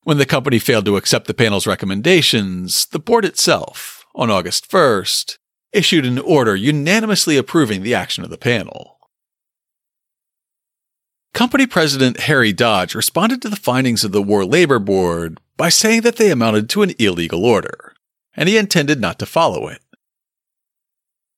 When 0.04 0.18
the 0.18 0.26
company 0.26 0.58
failed 0.58 0.84
to 0.86 0.96
accept 0.96 1.28
the 1.28 1.34
panel's 1.34 1.66
recommendations, 1.66 2.86
the 2.86 2.98
board 2.98 3.24
itself, 3.24 4.04
on 4.16 4.30
August 4.30 4.68
1st, 4.68 5.38
issued 5.72 6.04
an 6.04 6.18
order 6.18 6.56
unanimously 6.56 7.36
approving 7.36 7.82
the 7.82 7.94
action 7.94 8.24
of 8.24 8.30
the 8.30 8.36
panel. 8.36 8.98
Company 11.32 11.66
President 11.66 12.20
Harry 12.20 12.52
Dodge 12.52 12.94
responded 12.96 13.40
to 13.42 13.48
the 13.48 13.56
findings 13.56 14.02
of 14.02 14.10
the 14.12 14.22
War 14.22 14.44
Labor 14.44 14.80
Board 14.80 15.38
by 15.56 15.68
saying 15.68 16.02
that 16.02 16.16
they 16.16 16.30
amounted 16.30 16.68
to 16.70 16.82
an 16.82 16.94
illegal 16.98 17.46
order, 17.46 17.94
and 18.34 18.48
he 18.48 18.58
intended 18.58 19.00
not 19.00 19.20
to 19.20 19.26
follow 19.26 19.68
it. 19.68 19.80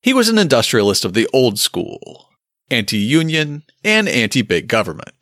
He 0.01 0.13
was 0.13 0.27
an 0.27 0.39
industrialist 0.39 1.05
of 1.05 1.13
the 1.13 1.29
old 1.31 1.59
school, 1.59 2.29
anti 2.69 2.97
union 2.97 3.63
and 3.83 4.09
anti 4.09 4.41
big 4.41 4.67
government. 4.67 5.14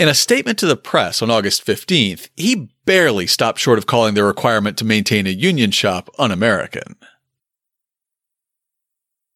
In 0.00 0.08
a 0.08 0.14
statement 0.14 0.58
to 0.60 0.66
the 0.66 0.78
press 0.78 1.20
on 1.20 1.30
August 1.30 1.66
15th, 1.66 2.30
he 2.34 2.70
barely 2.86 3.26
stopped 3.26 3.58
short 3.58 3.76
of 3.76 3.84
calling 3.84 4.14
the 4.14 4.24
requirement 4.24 4.78
to 4.78 4.84
maintain 4.86 5.26
a 5.26 5.30
union 5.30 5.72
shop 5.72 6.08
un 6.18 6.30
American. 6.30 6.96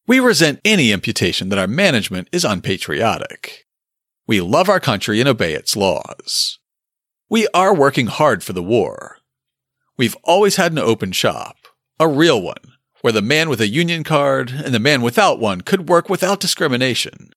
We 0.06 0.20
resent 0.20 0.62
any 0.64 0.90
imputation 0.90 1.50
that 1.50 1.58
our 1.58 1.66
management 1.66 2.28
is 2.32 2.46
unpatriotic. 2.46 3.66
We 4.26 4.40
love 4.40 4.70
our 4.70 4.80
country 4.80 5.20
and 5.20 5.28
obey 5.28 5.52
its 5.52 5.76
laws. 5.76 6.58
We 7.28 7.46
are 7.52 7.74
working 7.74 8.06
hard 8.06 8.42
for 8.42 8.54
the 8.54 8.62
war. 8.62 9.18
We've 9.98 10.16
always 10.24 10.56
had 10.56 10.72
an 10.72 10.78
open 10.78 11.12
shop, 11.12 11.56
a 12.00 12.08
real 12.08 12.40
one, 12.40 12.72
where 13.02 13.12
the 13.12 13.20
man 13.20 13.50
with 13.50 13.60
a 13.60 13.68
union 13.68 14.02
card 14.02 14.50
and 14.50 14.72
the 14.72 14.80
man 14.80 15.02
without 15.02 15.38
one 15.38 15.60
could 15.60 15.90
work 15.90 16.08
without 16.08 16.40
discrimination. 16.40 17.34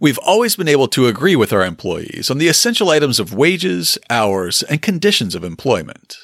We've 0.00 0.18
always 0.18 0.56
been 0.56 0.68
able 0.68 0.88
to 0.88 1.06
agree 1.06 1.36
with 1.36 1.52
our 1.52 1.64
employees 1.64 2.30
on 2.30 2.38
the 2.38 2.48
essential 2.48 2.90
items 2.90 3.20
of 3.20 3.32
wages, 3.32 3.96
hours, 4.10 4.62
and 4.64 4.82
conditions 4.82 5.34
of 5.34 5.44
employment. 5.44 6.16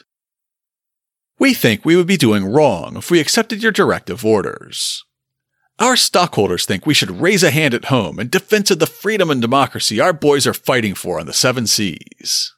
We 1.38 1.54
think 1.54 1.85
we 1.85 1.96
would 1.96 2.06
be 2.06 2.16
doing 2.16 2.44
wrong 2.44 2.96
if 2.96 3.11
we 3.11 3.20
accepted 3.20 3.62
your 3.62 3.72
directive 3.72 4.24
orders. 4.24 5.04
Our 5.78 5.96
stockholders 5.96 6.66
think 6.66 6.85
we 6.85 6.92
should 6.92 7.22
raise 7.22 7.42
a 7.42 7.50
hand 7.50 7.72
at 7.72 7.87
home 7.87 8.20
in 8.20 8.28
defense 8.28 8.70
of 8.70 8.80
the 8.80 8.87
freedom 8.87 9.30
and 9.30 9.40
democracy 9.40 9.98
our 9.98 10.12
boys 10.12 10.46
are 10.46 10.52
fighting 10.52 10.94
for 10.94 11.18
on 11.18 11.26
the 11.26 11.33
seven 11.33 11.66
seas. 11.66 12.52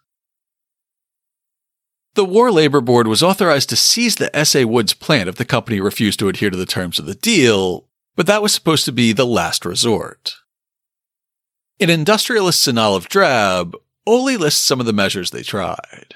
The 2.14 2.25
War 2.25 2.51
Labor 2.51 2.81
Board 2.81 3.07
was 3.07 3.22
authorized 3.22 3.68
to 3.68 3.77
seize 3.77 4.16
the 4.16 4.35
S.A. 4.37 4.64
Woods 4.64 4.92
plant 4.92 5.29
if 5.29 5.37
the 5.37 5.44
company 5.44 5.81
refused 5.81 6.18
to 6.18 6.29
adhere 6.29 6.51
to 6.51 6.57
the 6.57 6.66
terms 6.66 6.98
of 6.98 7.07
the 7.07 7.14
deal, 7.14 7.88
but 8.16 8.27
that 8.27 8.42
was 8.42 8.53
supposed 8.53 8.85
to 8.87 8.92
be 8.92 9.12
the 9.12 9.25
last 9.25 9.64
resort. 9.64 10.35
In 11.83 11.90
Industrialists 11.90 12.68
in 12.68 12.79
Olive 12.79 13.09
Drab, 13.09 13.75
Ohly 14.09 14.38
lists 14.38 14.64
some 14.64 14.79
of 14.79 14.87
the 14.87 14.92
measures 14.92 15.33
they 15.33 15.42
tried. 15.42 16.14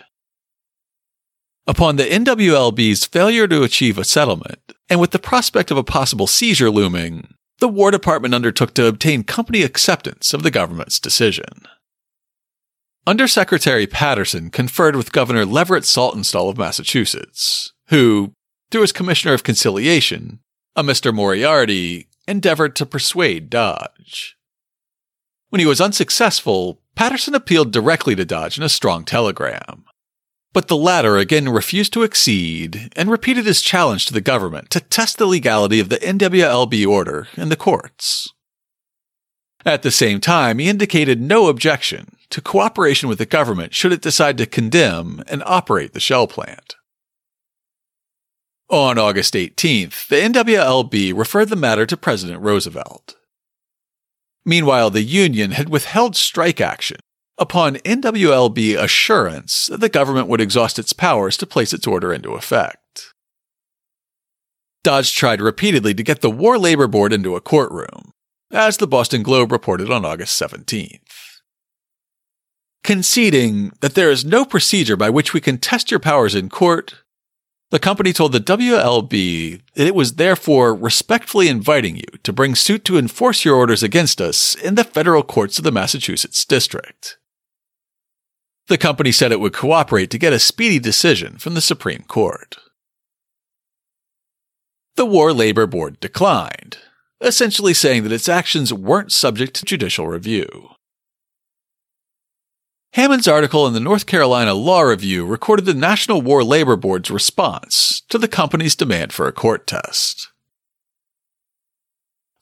Upon 1.66 1.96
the 1.96 2.04
NWLB's 2.04 3.04
failure 3.04 3.48
to 3.48 3.64
achieve 3.64 3.98
a 3.98 4.04
settlement, 4.04 4.60
and 4.88 5.00
with 5.00 5.10
the 5.10 5.18
prospect 5.18 5.72
of 5.72 5.76
a 5.76 5.82
possible 5.82 6.28
seizure 6.28 6.70
looming, 6.70 7.34
the 7.58 7.66
War 7.66 7.90
Department 7.90 8.32
undertook 8.32 8.74
to 8.74 8.86
obtain 8.86 9.24
company 9.24 9.62
acceptance 9.62 10.32
of 10.32 10.44
the 10.44 10.52
government's 10.52 11.00
decision. 11.00 11.66
Undersecretary 13.04 13.88
Patterson 13.88 14.50
conferred 14.50 14.94
with 14.94 15.10
Governor 15.10 15.44
Leverett 15.44 15.82
Saltonstall 15.82 16.48
of 16.48 16.56
Massachusetts, 16.56 17.72
who, 17.88 18.34
through 18.70 18.82
his 18.82 18.92
Commissioner 18.92 19.34
of 19.34 19.42
Conciliation, 19.42 20.38
a 20.76 20.84
Mr. 20.84 21.12
Moriarty, 21.12 22.06
endeavored 22.28 22.76
to 22.76 22.86
persuade 22.86 23.50
Dodge. 23.50 24.35
When 25.50 25.60
he 25.60 25.66
was 25.66 25.80
unsuccessful, 25.80 26.80
Patterson 26.94 27.34
appealed 27.34 27.72
directly 27.72 28.14
to 28.16 28.24
Dodge 28.24 28.58
in 28.58 28.64
a 28.64 28.68
strong 28.68 29.04
telegram. 29.04 29.84
But 30.52 30.68
the 30.68 30.76
latter 30.76 31.18
again 31.18 31.50
refused 31.50 31.92
to 31.92 32.02
accede 32.02 32.92
and 32.96 33.10
repeated 33.10 33.44
his 33.44 33.60
challenge 33.60 34.06
to 34.06 34.14
the 34.14 34.22
government 34.22 34.70
to 34.70 34.80
test 34.80 35.18
the 35.18 35.26
legality 35.26 35.80
of 35.80 35.90
the 35.90 35.98
NWLB 35.98 36.86
order 36.86 37.28
in 37.36 37.50
the 37.50 37.56
courts. 37.56 38.32
At 39.66 39.82
the 39.82 39.90
same 39.90 40.20
time, 40.20 40.58
he 40.58 40.68
indicated 40.68 41.20
no 41.20 41.48
objection 41.48 42.16
to 42.30 42.40
cooperation 42.40 43.08
with 43.08 43.18
the 43.18 43.26
government 43.26 43.74
should 43.74 43.92
it 43.92 44.00
decide 44.00 44.38
to 44.38 44.46
condemn 44.46 45.22
and 45.26 45.42
operate 45.44 45.92
the 45.92 46.00
shell 46.00 46.26
plant. 46.26 46.76
On 48.70 48.98
August 48.98 49.34
18th, 49.34 50.08
the 50.08 50.16
NWLB 50.16 51.16
referred 51.16 51.50
the 51.50 51.56
matter 51.56 51.84
to 51.84 51.96
President 51.96 52.40
Roosevelt. 52.40 53.16
Meanwhile, 54.46 54.90
the 54.90 55.02
Union 55.02 55.50
had 55.50 55.68
withheld 55.68 56.14
strike 56.14 56.60
action 56.60 56.98
upon 57.36 57.76
NWLB 57.78 58.78
assurance 58.78 59.66
that 59.66 59.80
the 59.80 59.88
government 59.88 60.28
would 60.28 60.40
exhaust 60.40 60.78
its 60.78 60.92
powers 60.92 61.36
to 61.38 61.46
place 61.46 61.72
its 61.72 61.86
order 61.86 62.12
into 62.12 62.34
effect. 62.34 63.12
Dodge 64.84 65.12
tried 65.12 65.40
repeatedly 65.40 65.94
to 65.94 66.02
get 66.04 66.20
the 66.20 66.30
War 66.30 66.58
Labor 66.58 66.86
Board 66.86 67.12
into 67.12 67.34
a 67.34 67.40
courtroom, 67.40 68.12
as 68.52 68.76
the 68.76 68.86
Boston 68.86 69.24
Globe 69.24 69.50
reported 69.50 69.90
on 69.90 70.04
August 70.04 70.40
17th. 70.40 71.00
Conceding 72.84 73.72
that 73.80 73.96
there 73.96 74.12
is 74.12 74.24
no 74.24 74.44
procedure 74.44 74.96
by 74.96 75.10
which 75.10 75.34
we 75.34 75.40
can 75.40 75.58
test 75.58 75.90
your 75.90 75.98
powers 75.98 76.36
in 76.36 76.48
court, 76.48 77.02
The 77.70 77.78
company 77.80 78.12
told 78.12 78.32
the 78.32 78.38
WLB 78.38 79.60
that 79.74 79.86
it 79.86 79.94
was 79.94 80.14
therefore 80.14 80.72
respectfully 80.72 81.48
inviting 81.48 81.96
you 81.96 82.06
to 82.22 82.32
bring 82.32 82.54
suit 82.54 82.84
to 82.84 82.96
enforce 82.96 83.44
your 83.44 83.56
orders 83.56 83.82
against 83.82 84.20
us 84.20 84.54
in 84.54 84.76
the 84.76 84.84
federal 84.84 85.24
courts 85.24 85.58
of 85.58 85.64
the 85.64 85.72
Massachusetts 85.72 86.44
district. 86.44 87.18
The 88.68 88.78
company 88.78 89.10
said 89.10 89.32
it 89.32 89.40
would 89.40 89.52
cooperate 89.52 90.10
to 90.10 90.18
get 90.18 90.32
a 90.32 90.38
speedy 90.38 90.78
decision 90.78 91.38
from 91.38 91.54
the 91.54 91.60
Supreme 91.60 92.04
Court. 92.06 92.56
The 94.94 95.06
War 95.06 95.32
Labor 95.32 95.66
Board 95.66 95.98
declined, 96.00 96.78
essentially 97.20 97.74
saying 97.74 98.04
that 98.04 98.12
its 98.12 98.28
actions 98.28 98.72
weren't 98.72 99.12
subject 99.12 99.54
to 99.56 99.64
judicial 99.64 100.06
review. 100.06 100.70
Hammond's 102.96 103.28
article 103.28 103.66
in 103.66 103.74
the 103.74 103.78
North 103.78 104.06
Carolina 104.06 104.54
Law 104.54 104.80
Review 104.80 105.26
recorded 105.26 105.66
the 105.66 105.74
National 105.74 106.22
War 106.22 106.42
Labor 106.42 106.76
Board's 106.76 107.10
response 107.10 108.00
to 108.08 108.16
the 108.16 108.26
company's 108.26 108.74
demand 108.74 109.12
for 109.12 109.28
a 109.28 109.32
court 109.32 109.66
test. 109.66 110.30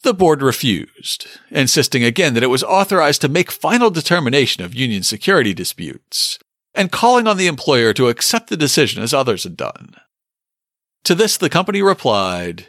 The 0.04 0.14
board 0.14 0.42
refused, 0.42 1.26
insisting 1.50 2.04
again 2.04 2.34
that 2.34 2.44
it 2.44 2.50
was 2.50 2.62
authorized 2.62 3.20
to 3.22 3.28
make 3.28 3.50
final 3.50 3.90
determination 3.90 4.62
of 4.62 4.76
union 4.76 5.02
security 5.02 5.54
disputes, 5.54 6.38
and 6.72 6.92
calling 6.92 7.26
on 7.26 7.36
the 7.36 7.48
employer 7.48 7.92
to 7.92 8.06
accept 8.06 8.48
the 8.48 8.56
decision 8.56 9.02
as 9.02 9.12
others 9.12 9.42
had 9.42 9.56
done. 9.56 9.96
To 11.02 11.16
this, 11.16 11.36
the 11.36 11.50
company 11.50 11.82
replied, 11.82 12.68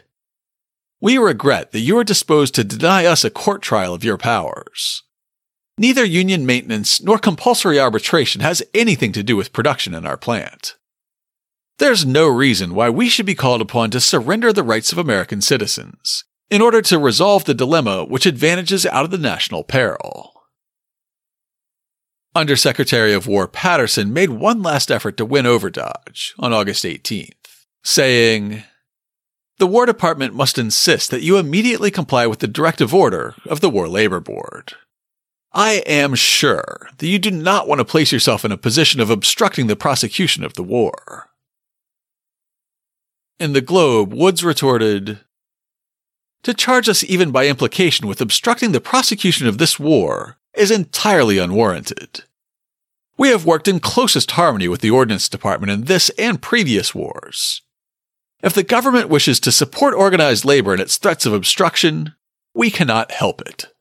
We 1.00 1.18
regret 1.18 1.70
that 1.70 1.78
you 1.78 1.96
are 1.98 2.02
disposed 2.02 2.56
to 2.56 2.64
deny 2.64 3.04
us 3.04 3.22
a 3.22 3.30
court 3.30 3.62
trial 3.62 3.94
of 3.94 4.02
your 4.02 4.18
powers. 4.18 5.04
Neither 5.78 6.04
union 6.04 6.46
maintenance 6.46 7.02
nor 7.02 7.18
compulsory 7.18 7.78
arbitration 7.78 8.40
has 8.40 8.62
anything 8.72 9.12
to 9.12 9.22
do 9.22 9.36
with 9.36 9.52
production 9.52 9.94
in 9.94 10.06
our 10.06 10.16
plant. 10.16 10.76
There's 11.78 12.06
no 12.06 12.28
reason 12.28 12.74
why 12.74 12.88
we 12.88 13.08
should 13.08 13.26
be 13.26 13.34
called 13.34 13.60
upon 13.60 13.90
to 13.90 14.00
surrender 14.00 14.52
the 14.52 14.62
rights 14.62 14.90
of 14.90 14.98
American 14.98 15.42
citizens 15.42 16.24
in 16.50 16.62
order 16.62 16.80
to 16.80 16.98
resolve 16.98 17.44
the 17.44 17.54
dilemma 17.54 18.04
which 18.04 18.24
advantages 18.24 18.86
out 18.86 19.04
of 19.04 19.10
the 19.10 19.18
national 19.18 19.64
peril. 19.64 20.32
Undersecretary 22.34 23.12
of 23.12 23.26
War 23.26 23.46
Patterson 23.46 24.12
made 24.12 24.30
one 24.30 24.62
last 24.62 24.90
effort 24.90 25.16
to 25.18 25.24
win 25.24 25.46
over 25.46 25.68
Dodge 25.68 26.34
on 26.38 26.52
August 26.52 26.84
18th 26.84 27.32
saying, 27.86 28.64
The 29.58 29.66
War 29.66 29.86
Department 29.86 30.34
must 30.34 30.58
insist 30.58 31.10
that 31.12 31.22
you 31.22 31.38
immediately 31.38 31.90
comply 31.90 32.26
with 32.26 32.40
the 32.40 32.48
directive 32.48 32.92
order 32.92 33.34
of 33.46 33.60
the 33.60 33.70
War 33.70 33.88
Labor 33.88 34.18
Board. 34.18 34.74
I 35.52 35.82
am 35.86 36.14
sure 36.14 36.88
that 36.98 37.06
you 37.06 37.18
do 37.18 37.30
not 37.30 37.66
want 37.66 37.78
to 37.78 37.84
place 37.84 38.12
yourself 38.12 38.44
in 38.44 38.52
a 38.52 38.56
position 38.56 39.00
of 39.00 39.10
obstructing 39.10 39.66
the 39.66 39.76
prosecution 39.76 40.44
of 40.44 40.54
the 40.54 40.62
war. 40.62 41.30
In 43.38 43.52
the 43.52 43.60
Globe, 43.60 44.12
Woods 44.12 44.42
retorted, 44.42 45.20
To 46.42 46.54
charge 46.54 46.88
us 46.88 47.04
even 47.04 47.30
by 47.30 47.46
implication 47.46 48.06
with 48.06 48.20
obstructing 48.20 48.72
the 48.72 48.80
prosecution 48.80 49.46
of 49.46 49.58
this 49.58 49.78
war 49.78 50.38
is 50.54 50.70
entirely 50.70 51.38
unwarranted. 51.38 52.24
We 53.18 53.28
have 53.28 53.46
worked 53.46 53.68
in 53.68 53.80
closest 53.80 54.32
harmony 54.32 54.68
with 54.68 54.80
the 54.80 54.90
Ordnance 54.90 55.28
Department 55.28 55.70
in 55.70 55.84
this 55.84 56.10
and 56.18 56.40
previous 56.40 56.94
wars. 56.94 57.62
If 58.42 58.52
the 58.52 58.62
government 58.62 59.08
wishes 59.08 59.40
to 59.40 59.52
support 59.52 59.94
organized 59.94 60.44
labor 60.44 60.74
in 60.74 60.80
its 60.80 60.98
threats 60.98 61.24
of 61.24 61.32
obstruction, 61.32 62.14
we 62.54 62.70
cannot 62.70 63.10
help 63.10 63.40
it. 63.42 63.72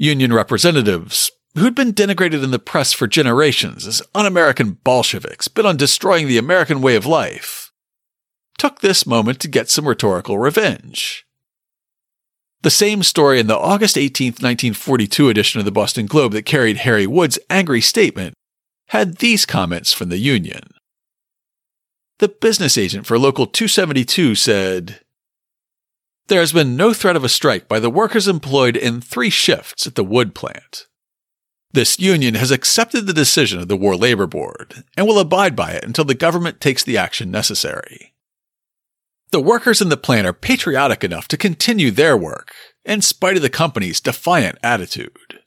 Union 0.00 0.32
representatives, 0.32 1.30
who'd 1.56 1.74
been 1.74 1.92
denigrated 1.92 2.42
in 2.42 2.52
the 2.52 2.58
press 2.58 2.90
for 2.90 3.06
generations 3.06 3.86
as 3.86 4.00
un 4.14 4.24
American 4.24 4.78
Bolsheviks 4.82 5.46
bent 5.46 5.68
on 5.68 5.76
destroying 5.76 6.26
the 6.26 6.38
American 6.38 6.80
way 6.80 6.96
of 6.96 7.04
life, 7.04 7.70
took 8.56 8.80
this 8.80 9.06
moment 9.06 9.40
to 9.40 9.46
get 9.46 9.68
some 9.68 9.86
rhetorical 9.86 10.38
revenge. 10.38 11.26
The 12.62 12.70
same 12.70 13.02
story 13.02 13.40
in 13.40 13.46
the 13.46 13.58
August 13.58 13.98
18, 13.98 14.28
1942 14.28 15.28
edition 15.28 15.58
of 15.58 15.66
the 15.66 15.70
Boston 15.70 16.06
Globe 16.06 16.32
that 16.32 16.46
carried 16.46 16.78
Harry 16.78 17.06
Wood's 17.06 17.38
angry 17.50 17.82
statement 17.82 18.32
had 18.86 19.18
these 19.18 19.44
comments 19.44 19.92
from 19.92 20.08
the 20.08 20.16
Union. 20.16 20.62
The 22.20 22.28
business 22.28 22.78
agent 22.78 23.06
for 23.06 23.18
Local 23.18 23.46
272 23.46 24.34
said, 24.34 25.00
There 26.30 26.38
has 26.38 26.52
been 26.52 26.76
no 26.76 26.94
threat 26.94 27.16
of 27.16 27.24
a 27.24 27.28
strike 27.28 27.66
by 27.66 27.80
the 27.80 27.90
workers 27.90 28.28
employed 28.28 28.76
in 28.76 29.00
three 29.00 29.30
shifts 29.30 29.84
at 29.84 29.96
the 29.96 30.04
wood 30.04 30.32
plant. 30.32 30.86
This 31.72 31.98
union 31.98 32.36
has 32.36 32.52
accepted 32.52 33.06
the 33.06 33.12
decision 33.12 33.58
of 33.58 33.66
the 33.66 33.76
War 33.76 33.96
Labor 33.96 34.28
Board 34.28 34.84
and 34.96 35.08
will 35.08 35.18
abide 35.18 35.56
by 35.56 35.72
it 35.72 35.84
until 35.84 36.04
the 36.04 36.14
government 36.14 36.60
takes 36.60 36.84
the 36.84 36.96
action 36.96 37.32
necessary. 37.32 38.14
The 39.32 39.40
workers 39.40 39.82
in 39.82 39.88
the 39.88 39.96
plant 39.96 40.24
are 40.24 40.32
patriotic 40.32 41.02
enough 41.02 41.26
to 41.26 41.36
continue 41.36 41.90
their 41.90 42.16
work, 42.16 42.54
in 42.84 43.02
spite 43.02 43.34
of 43.34 43.42
the 43.42 43.50
company's 43.50 44.00
defiant 44.00 44.56
attitude. 44.62 45.40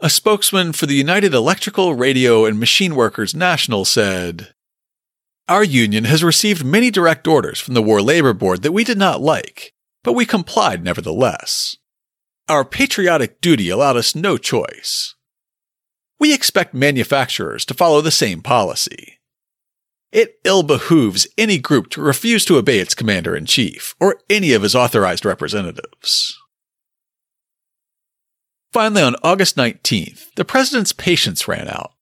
A 0.00 0.10
spokesman 0.10 0.72
for 0.72 0.86
the 0.86 0.96
United 0.96 1.34
Electrical, 1.34 1.94
Radio, 1.94 2.46
and 2.46 2.58
Machine 2.58 2.96
Workers 2.96 3.32
National 3.32 3.84
said, 3.84 4.54
our 5.48 5.64
union 5.64 6.04
has 6.04 6.24
received 6.24 6.64
many 6.64 6.90
direct 6.90 7.28
orders 7.28 7.60
from 7.60 7.74
the 7.74 7.82
War 7.82 8.00
Labor 8.00 8.32
Board 8.32 8.62
that 8.62 8.72
we 8.72 8.84
did 8.84 8.98
not 8.98 9.20
like, 9.20 9.72
but 10.02 10.14
we 10.14 10.24
complied 10.24 10.82
nevertheless. 10.82 11.76
Our 12.48 12.64
patriotic 12.64 13.40
duty 13.40 13.68
allowed 13.68 13.96
us 13.96 14.14
no 14.14 14.36
choice. 14.36 15.14
We 16.18 16.32
expect 16.32 16.74
manufacturers 16.74 17.64
to 17.66 17.74
follow 17.74 18.00
the 18.00 18.10
same 18.10 18.40
policy. 18.40 19.18
It 20.12 20.36
ill 20.44 20.62
behooves 20.62 21.26
any 21.36 21.58
group 21.58 21.90
to 21.90 22.00
refuse 22.00 22.44
to 22.44 22.56
obey 22.56 22.78
its 22.78 22.94
commander 22.94 23.34
in 23.34 23.46
chief 23.46 23.94
or 24.00 24.20
any 24.30 24.52
of 24.52 24.62
his 24.62 24.74
authorized 24.74 25.24
representatives. 25.24 26.38
Finally, 28.72 29.02
on 29.02 29.16
August 29.22 29.56
19th, 29.56 30.34
the 30.36 30.44
president's 30.44 30.92
patience 30.92 31.48
ran 31.48 31.68
out 31.68 31.93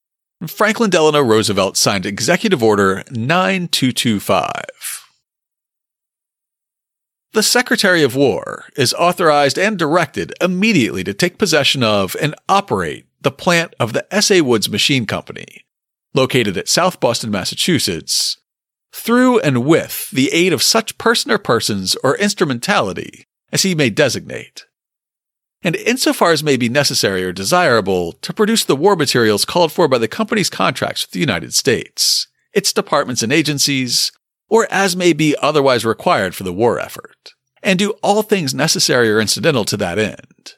Franklin 0.48 0.90
Delano 0.90 1.20
Roosevelt 1.20 1.76
signed 1.76 2.04
Executive 2.04 2.62
Order 2.62 3.04
9225. 3.10 4.52
The 7.32 7.42
Secretary 7.42 8.02
of 8.02 8.16
War 8.16 8.64
is 8.76 8.92
authorized 8.94 9.58
and 9.58 9.78
directed 9.78 10.34
immediately 10.40 11.04
to 11.04 11.14
take 11.14 11.38
possession 11.38 11.82
of 11.82 12.16
and 12.20 12.34
operate 12.48 13.06
the 13.20 13.30
plant 13.30 13.74
of 13.78 13.92
the 13.92 14.12
S.A. 14.12 14.40
Woods 14.40 14.68
Machine 14.68 15.06
Company, 15.06 15.64
located 16.12 16.56
at 16.56 16.68
South 16.68 17.00
Boston, 17.00 17.30
Massachusetts, 17.30 18.38
through 18.92 19.38
and 19.40 19.64
with 19.64 20.10
the 20.10 20.30
aid 20.32 20.52
of 20.52 20.62
such 20.62 20.98
person 20.98 21.30
or 21.30 21.38
persons 21.38 21.96
or 22.02 22.16
instrumentality 22.18 23.26
as 23.52 23.62
he 23.62 23.74
may 23.74 23.90
designate 23.90 24.66
and 25.62 25.76
insofar 25.76 26.32
as 26.32 26.42
may 26.42 26.56
be 26.56 26.68
necessary 26.68 27.24
or 27.24 27.32
desirable, 27.32 28.12
to 28.14 28.32
produce 28.32 28.64
the 28.64 28.76
war 28.76 28.96
materials 28.96 29.44
called 29.44 29.72
for 29.72 29.88
by 29.88 29.98
the 29.98 30.08
company's 30.08 30.50
contracts 30.50 31.04
with 31.04 31.12
the 31.12 31.20
United 31.20 31.54
States, 31.54 32.26
its 32.52 32.72
departments 32.72 33.22
and 33.22 33.32
agencies, 33.32 34.12
or 34.48 34.66
as 34.70 34.96
may 34.96 35.12
be 35.12 35.36
otherwise 35.40 35.84
required 35.84 36.34
for 36.34 36.44
the 36.44 36.52
war 36.52 36.78
effort, 36.78 37.32
and 37.62 37.78
do 37.78 37.92
all 38.02 38.22
things 38.22 38.52
necessary 38.52 39.10
or 39.10 39.20
incidental 39.20 39.64
to 39.64 39.76
that 39.76 39.98
end. 39.98 40.54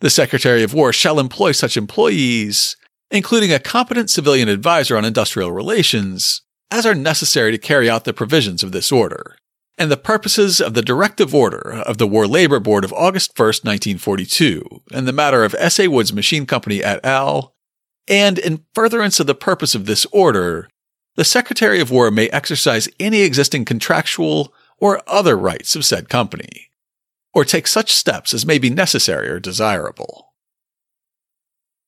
The 0.00 0.10
Secretary 0.10 0.62
of 0.62 0.74
War 0.74 0.92
shall 0.92 1.20
employ 1.20 1.52
such 1.52 1.76
employees, 1.76 2.76
including 3.10 3.52
a 3.52 3.60
competent 3.60 4.10
civilian 4.10 4.48
advisor 4.48 4.96
on 4.96 5.04
industrial 5.04 5.52
relations, 5.52 6.42
as 6.70 6.86
are 6.86 6.94
necessary 6.94 7.52
to 7.52 7.58
carry 7.58 7.88
out 7.88 8.04
the 8.04 8.14
provisions 8.14 8.64
of 8.64 8.72
this 8.72 8.90
order, 8.90 9.36
and 9.82 9.90
the 9.90 9.96
purposes 9.96 10.60
of 10.60 10.74
the 10.74 10.80
Directive 10.80 11.34
Order 11.34 11.82
of 11.84 11.98
the 11.98 12.06
War 12.06 12.28
Labor 12.28 12.60
Board 12.60 12.84
of 12.84 12.92
August 12.92 13.36
1, 13.36 13.46
1942, 13.46 14.62
in 14.92 15.06
the 15.06 15.12
matter 15.12 15.42
of 15.42 15.56
S.A. 15.58 15.88
Woods 15.88 16.12
Machine 16.12 16.46
Company 16.46 16.84
et 16.84 17.04
al., 17.04 17.52
and 18.06 18.38
in 18.38 18.64
furtherance 18.76 19.18
of 19.18 19.26
the 19.26 19.34
purpose 19.34 19.74
of 19.74 19.86
this 19.86 20.06
order, 20.12 20.68
the 21.16 21.24
Secretary 21.24 21.80
of 21.80 21.90
War 21.90 22.12
may 22.12 22.28
exercise 22.28 22.88
any 23.00 23.22
existing 23.22 23.64
contractual 23.64 24.54
or 24.78 25.02
other 25.08 25.36
rights 25.36 25.74
of 25.74 25.84
said 25.84 26.08
company, 26.08 26.70
or 27.34 27.44
take 27.44 27.66
such 27.66 27.90
steps 27.90 28.32
as 28.32 28.46
may 28.46 28.60
be 28.60 28.70
necessary 28.70 29.28
or 29.28 29.40
desirable. 29.40 30.28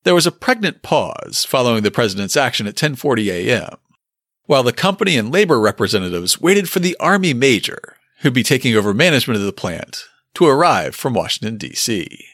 There 0.03 0.17
was 0.17 0.27
a 0.27 0.33
pregnant 0.33 0.83
pause 0.83 1.45
following 1.45 1.85
the 1.85 1.93
President's 1.93 2.37
action 2.37 2.67
at 2.67 2.75
10:40 2.75 3.31
a.m 3.31 3.79
while 4.47 4.63
the 4.63 4.73
company 4.73 5.17
and 5.17 5.33
labor 5.33 5.59
representatives 5.59 6.41
waited 6.41 6.69
for 6.69 6.79
the 6.79 6.97
Army 7.01 7.33
Major, 7.33 7.97
who'd 8.21 8.35
be 8.35 8.43
taking 8.43 8.75
over 8.75 8.93
management 8.93 9.39
of 9.39 9.47
the 9.47 9.53
plant, 9.53 10.05
to 10.35 10.47
arrive 10.47 10.95
from 10.95 11.15
Washington, 11.15 11.57
D.C. 11.57 12.27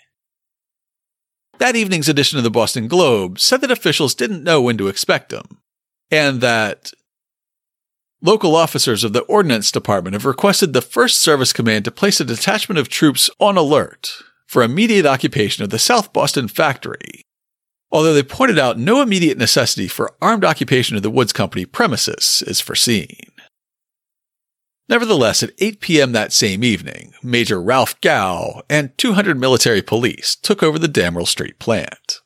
That 1.58 1.76
evening's 1.76 2.08
edition 2.08 2.38
of 2.38 2.44
the 2.44 2.50
Boston 2.50 2.88
Globe 2.88 3.38
said 3.38 3.60
that 3.60 3.70
officials 3.70 4.14
didn't 4.14 4.44
know 4.44 4.62
when 4.62 4.78
to 4.78 4.88
expect 4.88 5.32
him, 5.32 5.58
and 6.10 6.40
that 6.40 6.92
local 8.22 8.56
officers 8.56 9.04
of 9.04 9.12
the 9.12 9.22
Ordnance 9.22 9.70
Department 9.70 10.14
have 10.14 10.24
requested 10.24 10.72
the 10.72 10.80
1st 10.80 11.14
Service 11.14 11.52
Command 11.52 11.84
to 11.84 11.90
place 11.90 12.20
a 12.20 12.24
detachment 12.24 12.78
of 12.78 12.88
troops 12.88 13.30
on 13.38 13.56
alert 13.56 14.22
for 14.46 14.62
immediate 14.62 15.06
occupation 15.06 15.62
of 15.62 15.70
the 15.70 15.78
South 15.78 16.12
Boston 16.12 16.48
factory 16.48 17.24
although 17.90 18.14
they 18.14 18.22
pointed 18.22 18.58
out 18.58 18.78
no 18.78 19.02
immediate 19.02 19.38
necessity 19.38 19.88
for 19.88 20.14
armed 20.20 20.44
occupation 20.44 20.96
of 20.96 21.02
the 21.02 21.10
Woods 21.10 21.32
Company 21.32 21.64
premises 21.64 22.42
is 22.46 22.60
foreseen. 22.60 23.30
Nevertheless, 24.88 25.42
at 25.42 25.52
8 25.58 25.80
p.m. 25.80 26.12
that 26.12 26.32
same 26.32 26.64
evening, 26.64 27.12
Major 27.22 27.62
Ralph 27.62 28.00
Gow 28.00 28.62
and 28.68 28.96
200 28.98 29.38
military 29.38 29.82
police 29.82 30.34
took 30.34 30.62
over 30.62 30.78
the 30.80 30.88
Damrell 30.88 31.28
Street 31.28 31.60
plant. 31.60 32.18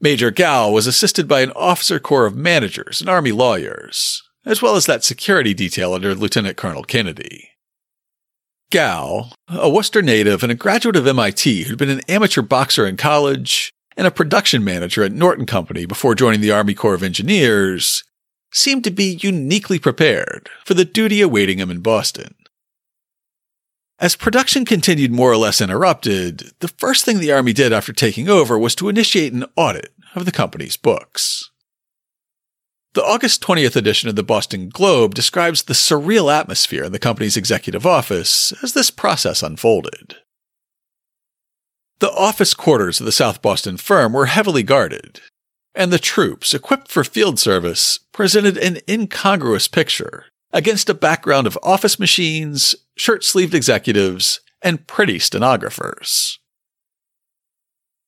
Major 0.00 0.30
Gow 0.30 0.70
was 0.70 0.86
assisted 0.88 1.28
by 1.28 1.42
an 1.42 1.52
officer 1.52 2.00
corps 2.00 2.26
of 2.26 2.34
managers 2.34 3.00
and 3.00 3.08
Army 3.08 3.30
lawyers, 3.30 4.22
as 4.44 4.60
well 4.60 4.74
as 4.74 4.86
that 4.86 5.04
security 5.04 5.54
detail 5.54 5.92
under 5.92 6.14
Lieutenant 6.14 6.56
Colonel 6.56 6.82
Kennedy. 6.82 7.50
Gow, 8.72 9.30
a 9.48 9.68
Worcester 9.68 10.02
native 10.02 10.42
and 10.42 10.50
a 10.50 10.56
graduate 10.56 10.96
of 10.96 11.06
MIT 11.06 11.64
who'd 11.64 11.78
been 11.78 11.90
an 11.90 12.02
amateur 12.08 12.42
boxer 12.42 12.86
in 12.86 12.96
college 12.96 13.72
and 14.00 14.06
a 14.06 14.10
production 14.10 14.64
manager 14.64 15.04
at 15.04 15.12
Norton 15.12 15.44
Company 15.44 15.84
before 15.84 16.14
joining 16.14 16.40
the 16.40 16.50
Army 16.50 16.72
Corps 16.72 16.94
of 16.94 17.02
Engineers, 17.02 18.02
seemed 18.50 18.82
to 18.84 18.90
be 18.90 19.18
uniquely 19.20 19.78
prepared 19.78 20.48
for 20.64 20.72
the 20.72 20.86
duty 20.86 21.20
awaiting 21.20 21.58
him 21.58 21.70
in 21.70 21.80
Boston. 21.80 22.34
As 23.98 24.16
production 24.16 24.64
continued 24.64 25.12
more 25.12 25.30
or 25.30 25.36
less 25.36 25.60
interrupted, 25.60 26.50
the 26.60 26.68
first 26.68 27.04
thing 27.04 27.18
the 27.18 27.30
Army 27.30 27.52
did 27.52 27.74
after 27.74 27.92
taking 27.92 28.26
over 28.26 28.58
was 28.58 28.74
to 28.76 28.88
initiate 28.88 29.34
an 29.34 29.44
audit 29.54 29.92
of 30.14 30.24
the 30.24 30.32
company's 30.32 30.78
books. 30.78 31.50
The 32.94 33.04
August 33.04 33.42
20th 33.42 33.76
edition 33.76 34.08
of 34.08 34.16
the 34.16 34.22
Boston 34.22 34.70
Globe 34.70 35.14
describes 35.14 35.64
the 35.64 35.74
surreal 35.74 36.32
atmosphere 36.34 36.84
in 36.84 36.92
the 36.92 36.98
company's 36.98 37.36
executive 37.36 37.84
office 37.84 38.54
as 38.62 38.72
this 38.72 38.90
process 38.90 39.42
unfolded. 39.42 40.16
The 42.00 42.10
office 42.12 42.54
quarters 42.54 42.98
of 42.98 43.04
the 43.04 43.12
South 43.12 43.42
Boston 43.42 43.76
firm 43.76 44.14
were 44.14 44.26
heavily 44.26 44.62
guarded, 44.62 45.20
and 45.74 45.92
the 45.92 45.98
troops, 45.98 46.54
equipped 46.54 46.88
for 46.88 47.04
field 47.04 47.38
service, 47.38 48.00
presented 48.12 48.56
an 48.56 48.78
incongruous 48.88 49.68
picture 49.68 50.24
against 50.50 50.88
a 50.88 50.94
background 50.94 51.46
of 51.46 51.58
office 51.62 51.98
machines, 51.98 52.74
shirt 52.96 53.22
sleeved 53.22 53.54
executives, 53.54 54.40
and 54.62 54.86
pretty 54.86 55.18
stenographers. 55.18 56.38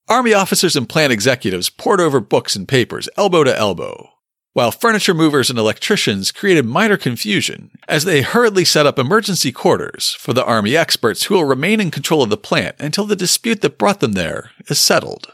Army 0.09 0.33
officers 0.33 0.75
and 0.75 0.89
plant 0.89 1.13
executives 1.13 1.69
pored 1.69 2.01
over 2.01 2.19
books 2.19 2.57
and 2.57 2.67
papers 2.67 3.11
elbow 3.19 3.45
to 3.45 3.57
elbow, 3.57 4.09
while 4.53 4.71
furniture 4.71 5.15
movers 5.15 5.49
and 5.49 5.59
electricians 5.59 6.31
created 6.31 6.67
minor 6.67 6.97
confusion 6.97 7.71
as 7.89 8.05
they 8.05 8.21
hurriedly 8.23 8.65
set 8.65 8.87
up 8.87 8.99
emergency 8.99 9.51
quarters 9.51 10.15
for 10.19 10.33
the 10.33 10.45
Army 10.45 10.77
experts 10.77 11.25
who 11.25 11.35
will 11.35 11.45
remain 11.45 11.81
in 11.81 11.91
control 11.91 12.23
of 12.23 12.31
the 12.31 12.37
plant 12.37 12.77
until 12.79 13.07
the 13.07 13.17
dispute 13.17 13.63
that 13.63 13.79
brought 13.79 14.01
them 14.01 14.13
there 14.13 14.51
is 14.69 14.79
settled. 14.79 15.33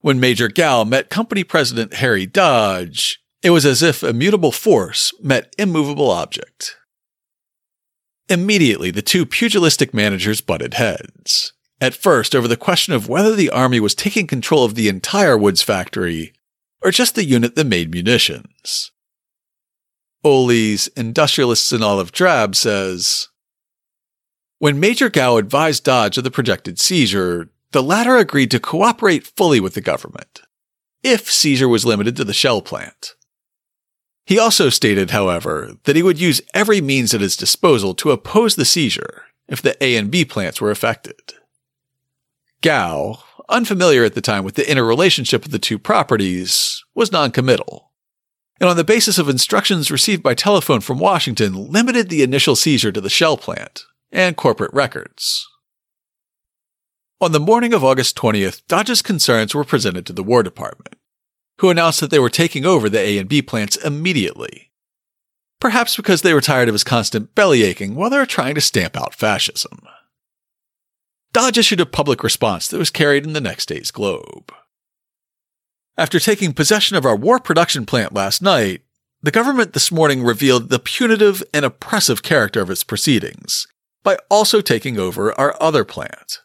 When 0.00 0.18
Major 0.18 0.48
Gow 0.48 0.84
met 0.84 1.10
company 1.10 1.44
president 1.44 1.94
Harry 1.94 2.26
Dodge, 2.26 3.20
it 3.42 3.50
was 3.50 3.66
as 3.66 3.82
if 3.82 4.02
immutable 4.02 4.52
force 4.52 5.12
met 5.22 5.54
immovable 5.58 6.10
object. 6.10 6.76
Immediately, 8.28 8.90
the 8.90 9.02
two 9.02 9.26
pugilistic 9.26 9.92
managers 9.92 10.40
butted 10.40 10.74
heads. 10.74 11.52
At 11.80 11.94
first, 11.94 12.34
over 12.34 12.48
the 12.48 12.56
question 12.56 12.94
of 12.94 13.08
whether 13.08 13.34
the 13.34 13.50
Army 13.50 13.80
was 13.80 13.94
taking 13.94 14.26
control 14.26 14.64
of 14.64 14.76
the 14.76 14.88
entire 14.88 15.36
Woods 15.36 15.62
factory 15.62 16.32
or 16.82 16.90
just 16.90 17.14
the 17.14 17.24
unit 17.24 17.54
that 17.54 17.66
made 17.66 17.90
munitions. 17.90 18.90
Ohly's 20.24 20.88
Industrialists 20.88 21.72
in 21.72 21.82
Olive 21.82 22.12
Drab 22.12 22.54
says 22.54 23.28
When 24.58 24.80
Major 24.80 25.10
Gow 25.10 25.36
advised 25.36 25.84
Dodge 25.84 26.18
of 26.18 26.24
the 26.24 26.30
projected 26.30 26.78
seizure, 26.78 27.50
the 27.72 27.82
latter 27.82 28.16
agreed 28.16 28.50
to 28.50 28.60
cooperate 28.60 29.26
fully 29.26 29.58
with 29.58 29.74
the 29.74 29.80
government, 29.80 30.42
if 31.02 31.30
seizure 31.30 31.68
was 31.68 31.84
limited 31.86 32.16
to 32.16 32.24
the 32.24 32.34
shell 32.34 32.62
plant. 32.62 33.14
He 34.24 34.38
also 34.38 34.68
stated, 34.68 35.10
however, 35.10 35.76
that 35.84 35.96
he 35.96 36.02
would 36.02 36.20
use 36.20 36.42
every 36.54 36.80
means 36.80 37.12
at 37.12 37.20
his 37.20 37.36
disposal 37.36 37.94
to 37.96 38.12
oppose 38.12 38.54
the 38.54 38.64
seizure 38.64 39.24
if 39.48 39.60
the 39.60 39.82
A 39.82 39.96
and 39.96 40.10
B 40.10 40.24
plants 40.24 40.60
were 40.60 40.70
affected. 40.70 41.34
Gow, 42.60 43.24
unfamiliar 43.52 44.04
at 44.04 44.14
the 44.14 44.20
time 44.20 44.44
with 44.44 44.54
the 44.54 44.70
interrelationship 44.70 45.44
of 45.44 45.50
the 45.50 45.58
two 45.58 45.78
properties, 45.78 46.82
was 46.94 47.12
noncommittal, 47.12 47.92
and 48.60 48.68
on 48.68 48.76
the 48.76 48.84
basis 48.84 49.18
of 49.18 49.28
instructions 49.28 49.90
received 49.90 50.22
by 50.22 50.34
telephone 50.34 50.80
from 50.80 50.98
Washington, 50.98 51.70
limited 51.70 52.08
the 52.08 52.22
initial 52.22 52.56
seizure 52.56 52.92
to 52.92 53.00
the 53.00 53.10
shell 53.10 53.36
plant 53.36 53.84
and 54.10 54.36
corporate 54.36 54.72
records. 54.72 55.48
On 57.20 57.32
the 57.32 57.40
morning 57.40 57.72
of 57.72 57.84
August 57.84 58.16
20th, 58.16 58.62
Dodge's 58.66 59.02
concerns 59.02 59.54
were 59.54 59.64
presented 59.64 60.06
to 60.06 60.12
the 60.12 60.24
War 60.24 60.42
Department 60.42 60.96
who 61.62 61.70
announced 61.70 62.00
that 62.00 62.10
they 62.10 62.18
were 62.18 62.28
taking 62.28 62.66
over 62.66 62.88
the 62.88 62.98
A 62.98 63.18
and 63.18 63.28
B 63.28 63.40
plants 63.40 63.76
immediately. 63.76 64.72
Perhaps 65.60 65.94
because 65.94 66.22
they 66.22 66.34
were 66.34 66.40
tired 66.40 66.68
of 66.68 66.74
his 66.74 66.82
constant 66.82 67.36
belly 67.36 67.62
aching 67.62 67.94
while 67.94 68.10
they 68.10 68.18
were 68.18 68.26
trying 68.26 68.56
to 68.56 68.60
stamp 68.60 68.96
out 68.96 69.14
fascism. 69.14 69.78
Dodge 71.32 71.56
issued 71.56 71.80
a 71.80 71.86
public 71.86 72.22
response 72.22 72.68
that 72.68 72.78
was 72.78 72.90
carried 72.90 73.24
in 73.24 73.32
the 73.32 73.40
next 73.40 73.66
day's 73.66 73.90
Globe. 73.90 74.52
After 75.96 76.20
taking 76.20 76.52
possession 76.52 76.96
of 76.96 77.06
our 77.06 77.16
war 77.16 77.38
production 77.38 77.86
plant 77.86 78.12
last 78.12 78.42
night, 78.42 78.82
the 79.22 79.30
government 79.30 79.72
this 79.72 79.90
morning 79.90 80.22
revealed 80.22 80.68
the 80.68 80.78
punitive 80.78 81.42
and 81.54 81.64
oppressive 81.64 82.22
character 82.22 82.60
of 82.60 82.70
its 82.70 82.84
proceedings 82.84 83.66
by 84.02 84.18
also 84.28 84.60
taking 84.60 84.98
over 84.98 85.38
our 85.38 85.56
other 85.60 85.84
plant. 85.84 86.40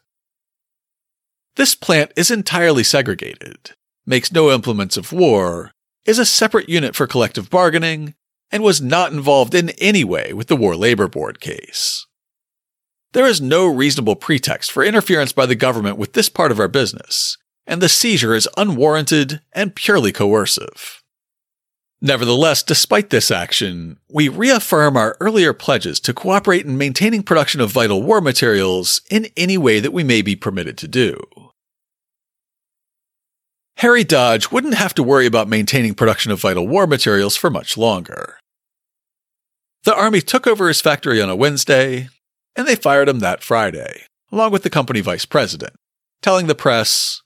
This 1.56 1.74
plant 1.74 2.12
is 2.16 2.30
entirely 2.30 2.84
segregated, 2.84 3.72
makes 4.06 4.32
no 4.32 4.50
implements 4.50 4.96
of 4.96 5.12
war, 5.12 5.72
is 6.06 6.18
a 6.18 6.24
separate 6.24 6.68
unit 6.68 6.94
for 6.94 7.06
collective 7.06 7.50
bargaining, 7.50 8.14
and 8.50 8.62
was 8.62 8.80
not 8.80 9.12
involved 9.12 9.54
in 9.54 9.70
any 9.78 10.04
way 10.04 10.32
with 10.32 10.46
the 10.46 10.56
War 10.56 10.76
Labor 10.76 11.08
Board 11.08 11.40
case. 11.40 12.06
There 13.12 13.26
is 13.26 13.40
no 13.40 13.66
reasonable 13.66 14.16
pretext 14.16 14.70
for 14.70 14.84
interference 14.84 15.32
by 15.32 15.46
the 15.46 15.54
government 15.54 15.96
with 15.96 16.12
this 16.12 16.28
part 16.28 16.50
of 16.50 16.60
our 16.60 16.68
business, 16.68 17.38
and 17.66 17.80
the 17.80 17.88
seizure 17.88 18.34
is 18.34 18.48
unwarranted 18.56 19.40
and 19.52 19.74
purely 19.74 20.12
coercive. 20.12 21.02
Nevertheless, 22.00 22.62
despite 22.62 23.10
this 23.10 23.30
action, 23.30 23.98
we 24.08 24.28
reaffirm 24.28 24.96
our 24.96 25.16
earlier 25.20 25.52
pledges 25.52 25.98
to 26.00 26.14
cooperate 26.14 26.64
in 26.64 26.78
maintaining 26.78 27.22
production 27.24 27.60
of 27.60 27.72
vital 27.72 28.02
war 28.02 28.20
materials 28.20 29.00
in 29.10 29.26
any 29.36 29.58
way 29.58 29.80
that 29.80 29.92
we 29.92 30.04
may 30.04 30.22
be 30.22 30.36
permitted 30.36 30.78
to 30.78 30.86
do. 30.86 31.18
Harry 33.78 34.04
Dodge 34.04 34.50
wouldn't 34.52 34.74
have 34.74 34.94
to 34.94 35.02
worry 35.02 35.26
about 35.26 35.48
maintaining 35.48 35.94
production 35.94 36.30
of 36.30 36.40
vital 36.40 36.68
war 36.68 36.86
materials 36.86 37.36
for 37.36 37.48
much 37.48 37.76
longer. 37.76 38.38
The 39.84 39.94
Army 39.94 40.20
took 40.20 40.46
over 40.46 40.68
his 40.68 40.80
factory 40.80 41.22
on 41.22 41.30
a 41.30 41.36
Wednesday, 41.36 42.08
and 42.58 42.66
they 42.66 42.74
fired 42.74 43.08
him 43.08 43.20
that 43.20 43.42
Friday, 43.42 44.02
along 44.32 44.50
with 44.50 44.64
the 44.64 44.68
company 44.68 45.00
vice 45.00 45.24
president, 45.24 45.74
telling 46.20 46.48
the 46.48 46.56
press 46.56 47.22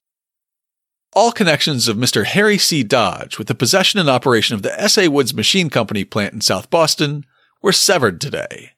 All 1.14 1.32
connections 1.32 1.88
of 1.88 1.96
Mr. 1.96 2.26
Harry 2.26 2.58
C. 2.58 2.82
Dodge 2.82 3.38
with 3.38 3.46
the 3.46 3.54
possession 3.54 3.98
and 3.98 4.10
operation 4.10 4.54
of 4.54 4.62
the 4.62 4.78
S.A. 4.78 5.08
Woods 5.08 5.32
Machine 5.32 5.70
Company 5.70 6.04
plant 6.04 6.34
in 6.34 6.42
South 6.42 6.68
Boston 6.68 7.24
were 7.62 7.72
severed 7.72 8.20
today. 8.20 8.72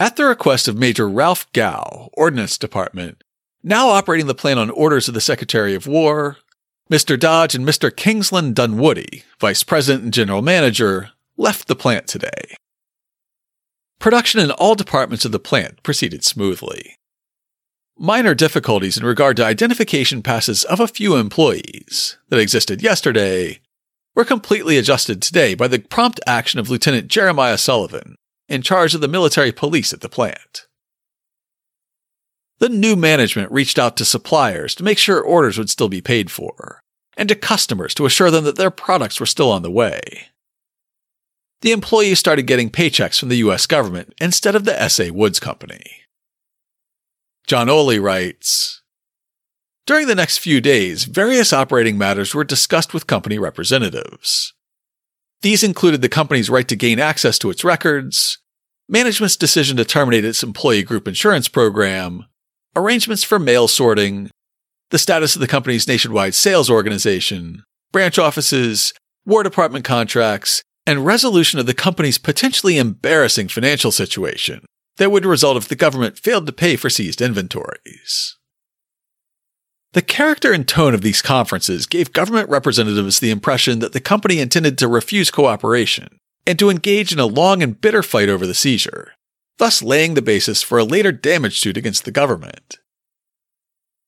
At 0.00 0.16
the 0.16 0.24
request 0.24 0.66
of 0.66 0.76
Major 0.76 1.08
Ralph 1.08 1.50
Gow, 1.52 2.10
Ordnance 2.14 2.58
Department, 2.58 3.22
now 3.62 3.88
operating 3.88 4.26
the 4.26 4.34
plant 4.34 4.58
on 4.58 4.70
orders 4.70 5.06
of 5.06 5.14
the 5.14 5.20
Secretary 5.20 5.74
of 5.74 5.86
War, 5.86 6.38
Mr. 6.90 7.18
Dodge 7.18 7.54
and 7.54 7.66
Mr. 7.66 7.94
Kingsland 7.94 8.56
Dunwoody, 8.56 9.22
Vice 9.40 9.62
President 9.62 10.02
and 10.02 10.12
General 10.12 10.42
Manager, 10.42 11.10
left 11.36 11.68
the 11.68 11.76
plant 11.76 12.08
today. 12.08 12.56
Production 13.98 14.40
in 14.40 14.50
all 14.50 14.74
departments 14.74 15.24
of 15.24 15.32
the 15.32 15.38
plant 15.38 15.82
proceeded 15.82 16.24
smoothly. 16.24 16.96
Minor 17.98 18.34
difficulties 18.34 18.98
in 18.98 19.04
regard 19.06 19.36
to 19.38 19.44
identification 19.44 20.22
passes 20.22 20.64
of 20.64 20.80
a 20.80 20.88
few 20.88 21.16
employees 21.16 22.18
that 22.28 22.38
existed 22.38 22.82
yesterday 22.82 23.60
were 24.14 24.24
completely 24.24 24.76
adjusted 24.76 25.22
today 25.22 25.54
by 25.54 25.66
the 25.66 25.78
prompt 25.78 26.20
action 26.26 26.60
of 26.60 26.68
Lieutenant 26.68 27.08
Jeremiah 27.08 27.58
Sullivan, 27.58 28.16
in 28.48 28.62
charge 28.62 28.94
of 28.94 29.00
the 29.00 29.08
military 29.08 29.52
police 29.52 29.92
at 29.92 30.02
the 30.02 30.08
plant. 30.08 30.66
The 32.58 32.68
new 32.68 32.96
management 32.96 33.52
reached 33.52 33.78
out 33.78 33.96
to 33.96 34.04
suppliers 34.04 34.74
to 34.76 34.84
make 34.84 34.98
sure 34.98 35.20
orders 35.20 35.58
would 35.58 35.70
still 35.70 35.88
be 35.88 36.00
paid 36.00 36.30
for, 36.30 36.80
and 37.16 37.28
to 37.28 37.34
customers 37.34 37.94
to 37.94 38.06
assure 38.06 38.30
them 38.30 38.44
that 38.44 38.56
their 38.56 38.70
products 38.70 39.20
were 39.20 39.26
still 39.26 39.50
on 39.50 39.62
the 39.62 39.70
way. 39.70 40.28
The 41.66 41.72
employees 41.72 42.20
started 42.20 42.46
getting 42.46 42.70
paychecks 42.70 43.18
from 43.18 43.28
the 43.28 43.38
US 43.38 43.66
government 43.66 44.14
instead 44.20 44.54
of 44.54 44.64
the 44.64 44.80
S.A. 44.80 45.10
Woods 45.10 45.40
Company. 45.40 46.02
John 47.48 47.66
Ohly 47.66 48.00
writes 48.00 48.82
During 49.84 50.06
the 50.06 50.14
next 50.14 50.38
few 50.38 50.60
days, 50.60 51.06
various 51.06 51.52
operating 51.52 51.98
matters 51.98 52.36
were 52.36 52.44
discussed 52.44 52.94
with 52.94 53.08
company 53.08 53.36
representatives. 53.36 54.54
These 55.42 55.64
included 55.64 56.02
the 56.02 56.08
company's 56.08 56.48
right 56.48 56.68
to 56.68 56.76
gain 56.76 57.00
access 57.00 57.36
to 57.40 57.50
its 57.50 57.64
records, 57.64 58.38
management's 58.88 59.36
decision 59.36 59.76
to 59.78 59.84
terminate 59.84 60.24
its 60.24 60.44
employee 60.44 60.84
group 60.84 61.08
insurance 61.08 61.48
program, 61.48 62.26
arrangements 62.76 63.24
for 63.24 63.40
mail 63.40 63.66
sorting, 63.66 64.30
the 64.90 64.98
status 65.00 65.34
of 65.34 65.40
the 65.40 65.48
company's 65.48 65.88
nationwide 65.88 66.36
sales 66.36 66.70
organization, 66.70 67.64
branch 67.90 68.20
offices, 68.20 68.94
War 69.24 69.42
Department 69.42 69.84
contracts, 69.84 70.62
and 70.86 71.04
resolution 71.04 71.58
of 71.58 71.66
the 71.66 71.74
company's 71.74 72.18
potentially 72.18 72.78
embarrassing 72.78 73.48
financial 73.48 73.90
situation 73.90 74.64
that 74.96 75.10
would 75.10 75.26
result 75.26 75.56
if 75.56 75.68
the 75.68 75.76
government 75.76 76.18
failed 76.18 76.46
to 76.46 76.52
pay 76.52 76.76
for 76.76 76.88
seized 76.88 77.20
inventories. 77.20 78.36
The 79.92 80.02
character 80.02 80.52
and 80.52 80.68
tone 80.68 80.94
of 80.94 81.00
these 81.00 81.22
conferences 81.22 81.86
gave 81.86 82.12
government 82.12 82.50
representatives 82.50 83.18
the 83.18 83.30
impression 83.30 83.78
that 83.78 83.92
the 83.92 84.00
company 84.00 84.40
intended 84.40 84.76
to 84.78 84.88
refuse 84.88 85.30
cooperation 85.30 86.18
and 86.46 86.58
to 86.58 86.70
engage 86.70 87.12
in 87.12 87.18
a 87.18 87.26
long 87.26 87.62
and 87.62 87.80
bitter 87.80 88.02
fight 88.02 88.28
over 88.28 88.46
the 88.46 88.54
seizure, 88.54 89.12
thus 89.58 89.82
laying 89.82 90.14
the 90.14 90.22
basis 90.22 90.62
for 90.62 90.78
a 90.78 90.84
later 90.84 91.12
damage 91.12 91.60
suit 91.60 91.76
against 91.76 92.04
the 92.04 92.10
government. 92.10 92.78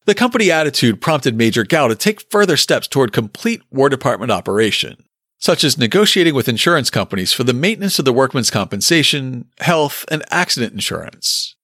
The 0.05 0.15
company 0.15 0.51
attitude 0.51 1.01
prompted 1.01 1.37
Major 1.37 1.65
Gow 1.65 1.89
to 1.89 1.95
take 1.95 2.31
further 2.31 2.57
steps 2.57 2.87
toward 2.87 3.13
complete 3.13 3.63
War 3.71 3.89
Department 3.89 4.31
operation, 4.31 5.05
such 5.39 5.63
as 5.63 5.79
negotiating 5.79 6.35
with 6.35 6.49
insurance 6.49 6.91
companies 6.91 7.33
for 7.33 7.45
the 7.45 7.55
maintenance 7.55 7.99
of 7.99 8.05
the 8.05 8.13
workmen's 8.13 8.51
compensation, 8.51 9.47
health, 9.61 10.05
and 10.11 10.25
accident 10.31 10.73
insurance. 10.73 11.55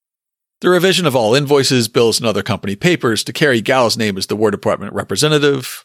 The 0.61 0.69
revision 0.69 1.05
of 1.05 1.15
all 1.15 1.35
invoices, 1.35 1.89
bills, 1.89 2.19
and 2.19 2.27
other 2.27 2.41
company 2.41 2.75
papers 2.75 3.23
to 3.25 3.33
carry 3.33 3.61
Gow's 3.61 3.97
name 3.97 4.17
as 4.17 4.27
the 4.27 4.35
War 4.35 4.49
Department 4.49 4.93
representative, 4.93 5.83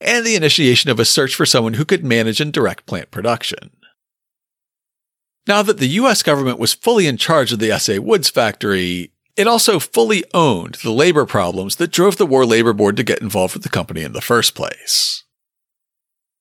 and 0.00 0.24
the 0.24 0.36
initiation 0.36 0.90
of 0.90 1.00
a 1.00 1.04
search 1.04 1.34
for 1.34 1.46
someone 1.46 1.74
who 1.74 1.84
could 1.84 2.04
manage 2.04 2.40
and 2.40 2.52
direct 2.52 2.86
plant 2.86 3.10
production. 3.10 3.70
Now 5.46 5.62
that 5.62 5.78
the 5.78 5.88
US 5.88 6.22
government 6.22 6.58
was 6.58 6.74
fully 6.74 7.06
in 7.06 7.16
charge 7.16 7.52
of 7.52 7.58
the 7.58 7.72
S.A. 7.72 7.98
Woods 7.98 8.28
factory, 8.28 9.12
it 9.34 9.46
also 9.46 9.78
fully 9.78 10.22
owned 10.34 10.74
the 10.82 10.92
labor 10.92 11.24
problems 11.24 11.76
that 11.76 11.90
drove 11.90 12.18
the 12.18 12.26
War 12.26 12.44
Labor 12.44 12.74
Board 12.74 12.96
to 12.98 13.02
get 13.02 13.22
involved 13.22 13.54
with 13.54 13.62
the 13.62 13.70
company 13.70 14.02
in 14.02 14.12
the 14.12 14.20
first 14.20 14.54
place. 14.54 15.24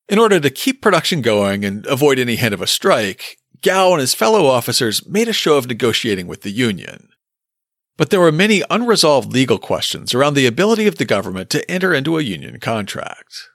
In 0.10 0.20
order 0.20 0.40
to 0.40 0.50
keep 0.50 0.82
production 0.82 1.22
going 1.22 1.66
and 1.66 1.86
avoid 1.86 2.18
any 2.18 2.38
hint 2.38 2.54
of 2.54 2.62
a 2.62 2.68
strike, 2.68 3.38
Gow 3.62 3.92
and 3.92 4.00
his 4.00 4.14
fellow 4.14 4.46
officers 4.46 5.06
made 5.06 5.28
a 5.28 5.34
show 5.34 5.58
of 5.58 5.68
negotiating 5.68 6.28
with 6.28 6.42
the 6.42 6.52
union. 6.52 7.10
But 7.98 8.10
there 8.10 8.22
were 8.22 8.32
many 8.32 8.64
unresolved 8.70 9.34
legal 9.34 9.58
questions 9.58 10.14
around 10.14 10.36
the 10.36 10.46
ability 10.46 10.88
of 10.88 10.98
the 10.98 11.06
government 11.06 11.50
to 11.50 11.70
enter 11.70 11.94
into 11.94 12.18
a 12.18 12.22
union 12.22 12.60
contract. 12.60 13.50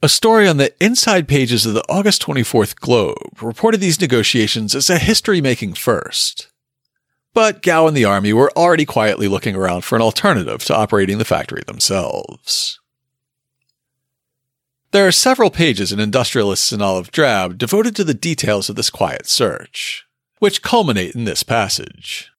A 0.00 0.08
story 0.08 0.46
on 0.46 0.58
the 0.58 0.72
inside 0.82 1.26
pages 1.26 1.66
of 1.66 1.74
the 1.74 1.84
August 1.88 2.22
24th 2.22 2.76
Globe 2.76 3.42
reported 3.42 3.80
these 3.80 4.00
negotiations 4.00 4.74
as 4.76 4.88
a 4.88 4.98
history 4.98 5.40
making 5.40 5.74
first. 5.74 6.48
But 7.34 7.62
Gow 7.62 7.88
and 7.88 7.96
the 7.96 8.04
Army 8.04 8.32
were 8.32 8.52
already 8.56 8.84
quietly 8.84 9.26
looking 9.26 9.56
around 9.56 9.82
for 9.82 9.96
an 9.96 10.02
alternative 10.02 10.64
to 10.64 10.76
operating 10.76 11.18
the 11.18 11.24
factory 11.24 11.62
themselves. 11.66 12.78
There 14.90 15.06
are 15.06 15.12
several 15.12 15.50
pages 15.50 15.92
in 15.92 16.00
Industrialists 16.00 16.72
in 16.72 16.80
Olive 16.80 17.10
Drab 17.10 17.58
devoted 17.58 17.94
to 17.96 18.04
the 18.04 18.14
details 18.14 18.70
of 18.70 18.76
this 18.76 18.88
quiet 18.88 19.26
search, 19.26 20.06
which 20.38 20.62
culminate 20.62 21.14
in 21.14 21.24
this 21.24 21.42
passage. 21.42 22.30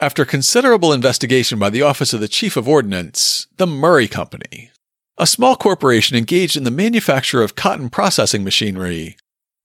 After 0.00 0.24
considerable 0.24 0.94
investigation 0.94 1.58
by 1.58 1.68
the 1.68 1.82
Office 1.82 2.14
of 2.14 2.20
the 2.20 2.28
Chief 2.28 2.56
of 2.56 2.66
Ordnance, 2.66 3.46
the 3.58 3.66
Murray 3.66 4.08
Company, 4.08 4.70
a 5.18 5.26
small 5.26 5.56
corporation 5.56 6.16
engaged 6.16 6.56
in 6.56 6.64
the 6.64 6.70
manufacture 6.70 7.42
of 7.42 7.54
cotton 7.54 7.90
processing 7.90 8.42
machinery, 8.42 9.18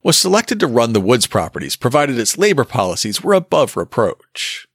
was 0.03 0.17
selected 0.17 0.59
to 0.59 0.67
run 0.67 0.91
the 0.91 0.99
Woods 0.99 1.25
properties 1.25 1.77
provided 1.77 2.19
its 2.19 2.37
labor 2.37 2.65
policies 2.65 3.23
were 3.23 3.33
above 3.33 3.77
reproach. 3.77 4.67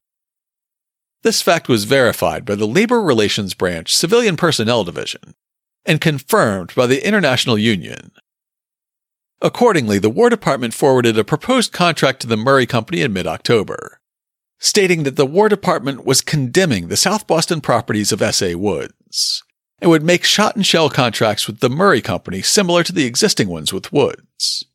This 1.21 1.43
fact 1.43 1.69
was 1.69 1.83
verified 1.83 2.43
by 2.43 2.55
the 2.55 2.65
Labor 2.65 2.99
Relations 3.03 3.53
Branch 3.53 3.93
Civilian 3.93 4.35
Personnel 4.35 4.83
Division, 4.83 5.35
and 5.85 6.01
confirmed 6.01 6.73
by 6.75 6.87
the 6.87 7.05
International 7.05 7.57
Union. 7.57 8.11
Accordingly, 9.41 9.97
the 9.97 10.09
War 10.09 10.29
Department 10.29 10.73
forwarded 10.73 11.17
a 11.17 11.23
proposed 11.23 11.71
contract 11.71 12.21
to 12.21 12.27
the 12.27 12.37
Murray 12.37 12.65
Company 12.67 13.01
in 13.01 13.11
mid 13.11 13.25
October, 13.25 13.99
stating 14.59 15.03
that 15.03 15.15
the 15.15 15.25
War 15.25 15.49
Department 15.49 16.05
was 16.05 16.21
condemning 16.21 16.87
the 16.87 16.97
South 16.97 17.25
Boston 17.25 17.59
properties 17.59 18.11
of 18.11 18.21
S.A. 18.21 18.55
Woods 18.55 19.43
and 19.81 19.89
would 19.89 20.03
make 20.03 20.23
shot 20.23 20.55
and 20.55 20.65
shell 20.65 20.89
contracts 20.89 21.47
with 21.47 21.59
the 21.59 21.69
Murray 21.69 22.01
Company 22.01 22.43
similar 22.43 22.83
to 22.83 22.93
the 22.93 23.05
existing 23.05 23.49
ones 23.49 23.73
with 23.73 23.91
Woods. 23.91 24.65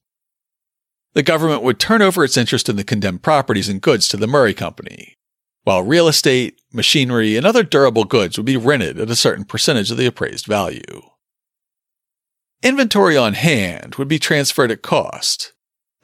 The 1.14 1.22
government 1.22 1.62
would 1.62 1.78
turn 1.78 2.02
over 2.02 2.24
its 2.24 2.36
interest 2.36 2.68
in 2.68 2.76
the 2.76 2.84
condemned 2.84 3.22
properties 3.22 3.68
and 3.68 3.80
goods 3.80 4.08
to 4.08 4.16
the 4.16 4.26
Murray 4.26 4.52
Company, 4.52 5.15
while 5.66 5.82
real 5.82 6.06
estate, 6.06 6.60
machinery, 6.72 7.36
and 7.36 7.44
other 7.44 7.64
durable 7.64 8.04
goods 8.04 8.36
would 8.36 8.46
be 8.46 8.56
rented 8.56 9.00
at 9.00 9.10
a 9.10 9.16
certain 9.16 9.44
percentage 9.44 9.90
of 9.90 9.96
the 9.96 10.06
appraised 10.06 10.46
value. 10.46 11.02
Inventory 12.62 13.16
on 13.16 13.34
hand 13.34 13.96
would 13.96 14.06
be 14.06 14.20
transferred 14.20 14.70
at 14.70 14.82
cost, 14.82 15.54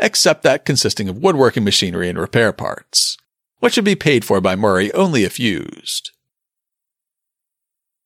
except 0.01 0.43
that 0.43 0.65
consisting 0.65 1.09
of 1.09 1.19
woodworking 1.19 1.63
machinery 1.63 2.09
and 2.09 2.19
repair 2.19 2.53
parts, 2.53 3.17
which 3.61 3.77
would 3.77 3.85
be 3.85 3.95
paid 3.95 4.25
for 4.25 4.41
by 4.41 4.57
Murray 4.57 4.93
only 4.95 5.23
if 5.23 5.39
used. 5.39 6.11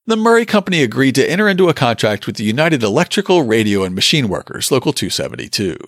The 0.05 0.17
Murray 0.17 0.45
Company 0.45 0.83
agreed 0.83 1.15
to 1.15 1.29
enter 1.29 1.49
into 1.49 1.71
a 1.71 1.75
contract 1.75 2.27
with 2.27 2.37
the 2.37 2.45
United 2.45 2.83
Electrical, 2.83 3.45
Radio, 3.45 3.83
and 3.83 3.95
Machine 3.95 4.29
Workers, 4.29 4.71
Local 4.71 4.93
272. 4.93 5.79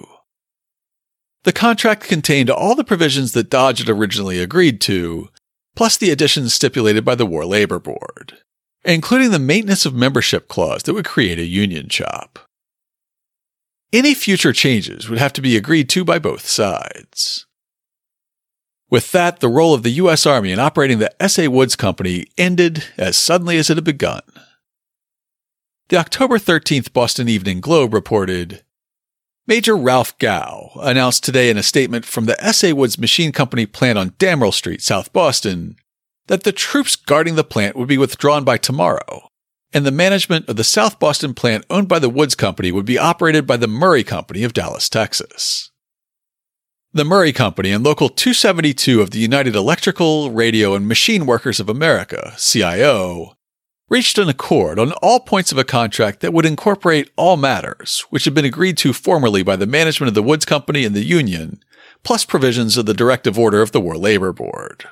The 1.45 1.53
contract 1.53 2.05
contained 2.05 2.49
all 2.49 2.75
the 2.75 2.85
provisions 2.85 3.33
that 3.33 3.51
Dodge 3.51 3.81
had 3.81 3.91
originally 3.91 4.41
agreed 4.41 4.81
to, 4.81 5.29
plus 5.79 5.97
the 5.97 6.11
additions 6.11 6.53
stipulated 6.53 7.05
by 7.05 7.15
the 7.15 7.25
War 7.25 7.47
Labor 7.47 7.79
Board, 7.79 8.39
including 8.85 9.31
the 9.31 9.39
maintenance 9.39 9.87
of 9.87 9.95
membership 9.95 10.49
clause 10.49 10.83
that 10.83 10.93
would 10.93 11.05
create 11.05 11.39
a 11.39 11.45
union 11.45 11.89
shop. 11.89 12.41
Any 13.93 14.13
future 14.13 14.53
changes 14.53 15.09
would 15.09 15.21
have 15.21 15.33
to 15.35 15.41
be 15.41 15.57
agreed 15.57 15.89
to 15.91 16.05
by 16.05 16.19
both 16.19 16.49
sides. 16.49 17.47
With 18.91 19.13
that, 19.13 19.39
the 19.39 19.49
role 19.49 19.73
of 19.73 19.85
the 19.85 19.93
U.S. 20.03 20.27
Army 20.27 20.51
in 20.51 20.59
operating 20.59 20.99
the 20.99 21.23
S.A. 21.23 21.47
Woods 21.47 21.77
Company 21.77 22.27
ended 22.37 22.83
as 22.97 23.17
suddenly 23.17 23.57
as 23.57 23.71
it 23.71 23.77
had 23.77 23.85
begun. 23.85 24.23
The 25.91 25.97
October 25.99 26.39
13th 26.39 26.93
Boston 26.93 27.29
Evening 27.29 27.61
Globe 27.61 27.95
reported 27.95 28.65
Major 29.49 29.79
Ralph 29.79 30.17
Gow 30.19 30.73
announced 30.77 31.25
today 31.25 31.49
in 31.49 31.57
a 31.57 31.63
statement 31.63 32.05
from 32.05 32.27
the 32.27 32.39
S.A. 32.45 32.75
Woods 32.75 32.99
Machine 32.99 33.33
Company 33.33 33.65
plant 33.65 33.97
on 33.97 34.11
Damrell 34.11 34.53
Street, 34.53 34.83
South 34.83 35.11
Boston, 35.15 35.77
that 36.27 36.45
the 36.45 36.53
troops 36.53 36.97
guarding 36.97 37.35
the 37.35 37.43
plant 37.43 37.75
would 37.75 37.89
be 37.89 37.97
withdrawn 37.97 38.45
by 38.45 38.59
tomorrow, 38.59 39.27
and 39.73 39.87
the 39.87 39.91
management 39.91 40.47
of 40.51 40.57
the 40.57 40.65
South 40.65 40.99
Boston 40.99 41.33
plant 41.33 41.65
owned 41.71 41.89
by 41.89 41.99
the 41.99 42.11
Woods 42.11 42.35
Company 42.35 42.71
would 42.71 42.85
be 42.85 42.99
operated 42.99 43.47
by 43.47 43.57
the 43.57 43.67
Murray 43.67 44.05
Company 44.05 44.45
of 44.45 44.53
Dallas, 44.53 44.91
Texas. 44.91 45.71
The 46.93 47.07
Murray 47.07 47.33
Company 47.33 47.73
and 47.73 47.83
Local 47.83 48.11
272 48.11 49.01
of 49.01 49.13
the 49.13 49.19
United 49.19 49.57
Electrical, 49.57 50.31
Radio, 50.31 50.75
and 50.75 50.87
Machine 50.87 51.25
Workers 51.25 51.59
of 51.59 51.71
America, 51.71 52.35
CIO, 52.37 53.38
reached 53.89 54.19
an 54.19 54.29
accord 54.29 54.79
on 54.79 54.93
all 55.03 55.21
points 55.21 55.51
of 55.53 55.59
a 55.59 55.65
contract 55.65 56.21
that 56.21 56.33
would 56.33 56.45
incorporate 56.45 57.11
all 57.17 57.37
matters 57.37 58.05
which 58.11 58.25
had 58.25 58.35
been 58.35 58.45
agreed 58.45 58.77
to 58.79 58.93
formerly 58.93 59.43
by 59.43 59.57
the 59.57 59.67
management 59.67 60.09
of 60.09 60.15
the 60.15 60.23
Woods 60.23 60.45
Company 60.45 60.85
and 60.85 60.95
the 60.95 61.05
Union, 61.05 61.63
plus 62.03 62.25
provisions 62.25 62.77
of 62.77 62.87
the 62.87 62.95
directive 62.95 63.39
order 63.39 63.63
of 63.63 63.73
the 63.73 63.81
War 63.81 63.97
Labor 63.97 64.33
Board. 64.33 64.85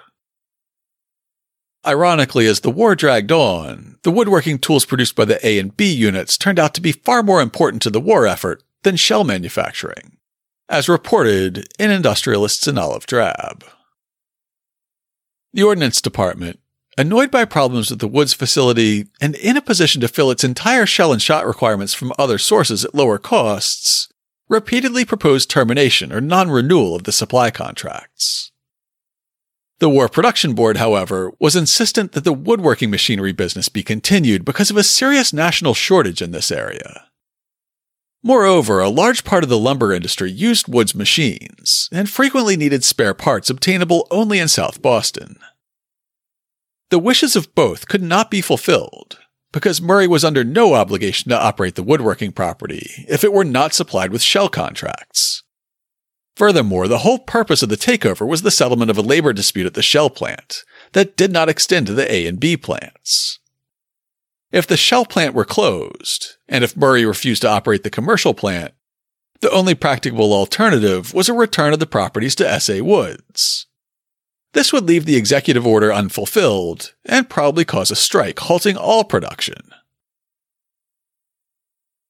Ironically, 1.87 2.47
as 2.47 2.61
the 2.61 2.71
war 2.71 2.97
dragged 2.97 3.31
on, 3.31 3.99
the 4.03 4.11
woodworking 4.11 4.59
tools 4.59 4.85
produced 4.85 5.15
by 5.15 5.25
the 5.25 5.47
A 5.47 5.59
and 5.59 5.77
B 5.77 5.93
units 5.93 6.37
turned 6.37 6.59
out 6.59 6.75
to 6.75 6.81
be 6.81 6.91
far 6.91 7.23
more 7.23 7.41
important 7.41 7.81
to 7.83 7.91
the 7.91 8.01
war 8.01 8.27
effort 8.27 8.65
than 8.83 8.97
shell 8.97 9.23
manufacturing, 9.23 10.17
as 10.69 10.89
reported 10.89 11.69
in 11.79 11.93
Industrialists 11.93 12.67
in 12.67 12.77
Olive 12.77 13.07
Drab. 13.07 13.65
The 15.53 15.63
Ordnance 15.63 16.01
Department, 16.01 16.59
Annoyed 16.99 17.31
by 17.31 17.45
problems 17.45 17.91
with 17.91 17.99
the 17.99 18.09
Woods 18.09 18.33
facility 18.33 19.09
and 19.21 19.35
in 19.37 19.59
a 19.59 19.61
position 19.61 20.01
to 20.01 20.09
fill 20.09 20.31
its 20.31 20.45
entire 20.45 20.87
shell 20.87 21.13
and 21.13 21.21
shot 21.21 21.47
requirements 21.47 21.93
from 21.93 22.13
other 22.19 22.39
sources 22.39 22.87
at 22.87 22.95
lower 22.95 23.19
costs, 23.19 24.09
repeatedly 24.49 25.05
proposed 25.05 25.51
termination 25.51 26.11
or 26.11 26.23
non 26.23 26.51
renewal 26.51 26.95
of 26.95 27.05
the 27.05 27.13
supply 27.13 27.51
contracts. 27.51 28.51
The 29.79 29.91
War 29.91 30.09
Production 30.09 30.55
Board, 30.55 30.79
however, 30.79 31.33
was 31.39 31.55
insistent 31.55 32.13
that 32.13 32.25
the 32.25 32.33
woodworking 32.33 32.91
machinery 32.91 33.33
business 33.33 33.69
be 33.69 33.83
continued 33.83 34.43
because 34.43 34.71
of 34.71 34.79
a 34.79 34.83
serious 34.83 35.35
national 35.35 35.75
shortage 35.75 36.23
in 36.23 36.31
this 36.31 36.51
area. 36.51 37.09
Moreover, 38.23 38.81
a 38.81 38.89
large 38.89 39.23
part 39.23 39.45
of 39.45 39.51
the 39.51 39.59
lumber 39.59 39.93
industry 39.93 40.31
used 40.31 40.67
Wood's 40.67 40.95
machines 40.95 41.91
and 41.93 42.09
frequently 42.09 42.57
needed 42.57 42.85
spare 42.85 43.13
parts 43.13 43.51
obtainable 43.51 44.07
only 44.11 44.39
in 44.39 44.49
South 44.49 44.81
Boston. 44.81 45.37
The 46.91 46.99
wishes 46.99 47.35
of 47.35 47.55
both 47.55 47.89
could 47.89 48.03
not 48.03 48.31
be 48.31 48.41
fulfilled 48.41 49.19
because 49.53 49.81
Murray 49.81 50.07
was 50.07 50.25
under 50.25 50.45
no 50.45 50.75
obligation 50.75 51.31
to 51.31 51.41
operate 51.41 51.75
the 51.75 51.83
woodworking 51.83 52.31
property 52.31 53.07
if 53.09 53.25
it 53.25 53.33
were 53.33 53.45
not 53.45 53.75
supplied 53.75 54.13
with 54.13 54.23
shell 54.23 54.49
contracts. 54.49 55.43
Furthermore, 56.37 56.87
the 56.87 56.99
whole 56.99 57.19
purpose 57.19 57.63
of 57.63 57.71
the 57.71 57.77
takeover 57.77 58.29
was 58.29 58.43
the 58.43 58.51
settlement 58.51 58.91
of 58.91 58.99
a 58.99 59.03
labor 59.03 59.33
dispute 59.33 59.67
at 59.67 59.75
the 59.75 59.83
shell 59.83 60.11
plant 60.11 60.65
that 60.93 61.17
did 61.17 61.33
not 61.33 61.49
extend 61.49 61.87
to 61.87 61.95
the 61.95 62.11
A 62.13 62.27
and 62.27 62.39
B 62.39 62.57
plants. 62.57 63.39
If 64.53 64.67
the 64.67 64.77
shell 64.77 65.07
plant 65.07 65.35
were 65.35 65.45
closed, 65.45 66.37
and 66.49 66.63
if 66.63 66.77
Murray 66.77 67.05
refused 67.05 67.43
to 67.43 67.49
operate 67.49 67.83
the 67.83 67.91
commercial 67.91 68.35
plant, 68.35 68.75
the 69.41 69.51
only 69.51 69.75
practicable 69.75 70.33
alternative 70.33 71.13
was 71.15 71.29
a 71.29 71.35
return 71.35 71.73
of 71.73 71.79
the 71.79 71.87
properties 71.87 72.35
to 72.37 72.49
S.A. 72.49 72.81
Woods. 72.83 73.67
This 74.57 74.73
would 74.73 74.89
leave 74.89 75.05
the 75.05 75.17
executive 75.17 75.67
order 75.67 75.93
unfulfilled 75.93 76.95
and 77.05 77.29
probably 77.29 77.67
cause 77.67 77.91
a 77.91 77.95
strike, 77.95 78.39
halting 78.39 78.75
all 78.75 79.05
production. 79.05 79.71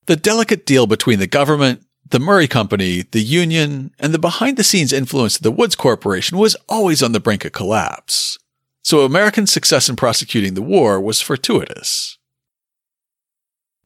The 0.07 0.15
delicate 0.15 0.65
deal 0.65 0.87
between 0.87 1.19
the 1.19 1.27
government, 1.27 1.85
the 2.09 2.21
Murray 2.21 2.47
Company, 2.47 3.03
the 3.03 3.21
union, 3.21 3.91
and 3.99 4.15
the 4.15 4.21
behind 4.21 4.57
the 4.57 4.63
scenes 4.63 4.93
influence 4.93 5.35
of 5.35 5.43
the 5.43 5.51
Woods 5.51 5.75
Corporation 5.75 6.39
was 6.39 6.57
always 6.69 7.03
on 7.03 7.11
the 7.11 7.19
brink 7.19 7.45
of 7.45 7.51
collapse. 7.51 8.39
So 8.85 9.01
American 9.01 9.49
success 9.49 9.89
in 9.89 9.97
prosecuting 9.97 10.55
the 10.55 10.63
war 10.63 11.01
was 11.01 11.21
fortuitous. 11.21 12.17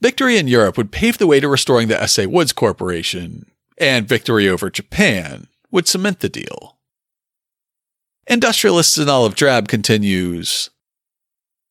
Victory 0.03 0.37
in 0.37 0.49
Europe 0.49 0.77
would 0.77 0.93
pave 0.93 1.17
the 1.17 1.27
way 1.27 1.41
to 1.41 1.49
restoring 1.49 1.89
the 1.89 1.99
S.A. 2.03 2.27
Woods 2.27 2.53
Corporation, 2.53 3.51
and 3.79 4.07
victory 4.07 4.51
over 4.51 4.69
Japan 4.69 5.47
would 5.71 5.89
cement 5.89 6.21
the 6.21 6.29
deal. 6.29 6.77
Industrialists 8.31 8.97
in 8.97 9.09
Olive 9.09 9.35
Drab 9.35 9.66
continues 9.66 10.70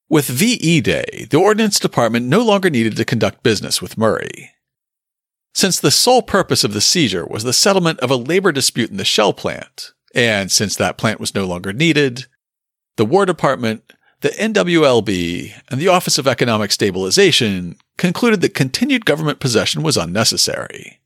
With 0.10 0.28
VE 0.28 0.82
Day, 0.82 1.26
the 1.30 1.38
Ordnance 1.38 1.80
Department 1.80 2.26
no 2.26 2.43
longer 2.43 2.70
needed 2.70 2.97
to 2.97 3.05
conduct 3.05 3.43
business 3.43 3.82
with 3.82 3.97
Murray. 3.97 4.51
Since 5.55 5.80
the 5.80 5.89
sole 5.89 6.22
purpose 6.22 6.66
of 6.66 6.74
the 6.74 6.82
seizure 6.82 7.26
was 7.26 7.45
the 7.45 7.53
settlement 7.53 8.01
of 8.01 8.12
a 8.12 8.18
labor 8.18 8.51
dispute 8.51 8.91
in 8.91 8.97
the 8.97 9.05
shell 9.05 9.32
plant, 9.32 9.93
and 10.14 10.51
since 10.51 10.76
that 10.76 10.97
plant 10.97 11.22
was 11.22 11.34
no 11.34 11.45
longer 11.45 11.72
needed, 11.72 12.26
the 12.97 13.05
War 13.05 13.26
Department, 13.26 13.93
the 14.20 14.28
NWLB, 14.28 15.53
and 15.70 15.80
the 15.80 15.88
Office 15.88 16.18
of 16.18 16.28
Economic 16.28 16.74
Stabilization 16.74 17.78
concluded 17.97 18.41
that 18.41 18.53
continued 18.53 19.05
government 19.05 19.39
possession 19.39 19.82
was 19.82 19.95
unnecessary. 19.95 20.99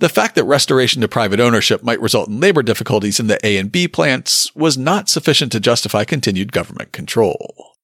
The 0.00 0.08
fact 0.08 0.34
that 0.36 0.44
restoration 0.44 1.02
to 1.02 1.08
private 1.08 1.40
ownership 1.40 1.82
might 1.82 2.00
result 2.00 2.30
in 2.30 2.40
labor 2.40 2.62
difficulties 2.62 3.20
in 3.20 3.26
the 3.26 3.38
A 3.46 3.58
and 3.58 3.70
B 3.70 3.86
plants 3.86 4.54
was 4.56 4.78
not 4.78 5.10
sufficient 5.10 5.52
to 5.52 5.60
justify 5.60 6.04
continued 6.04 6.52
government 6.52 6.92
control. 6.92 7.74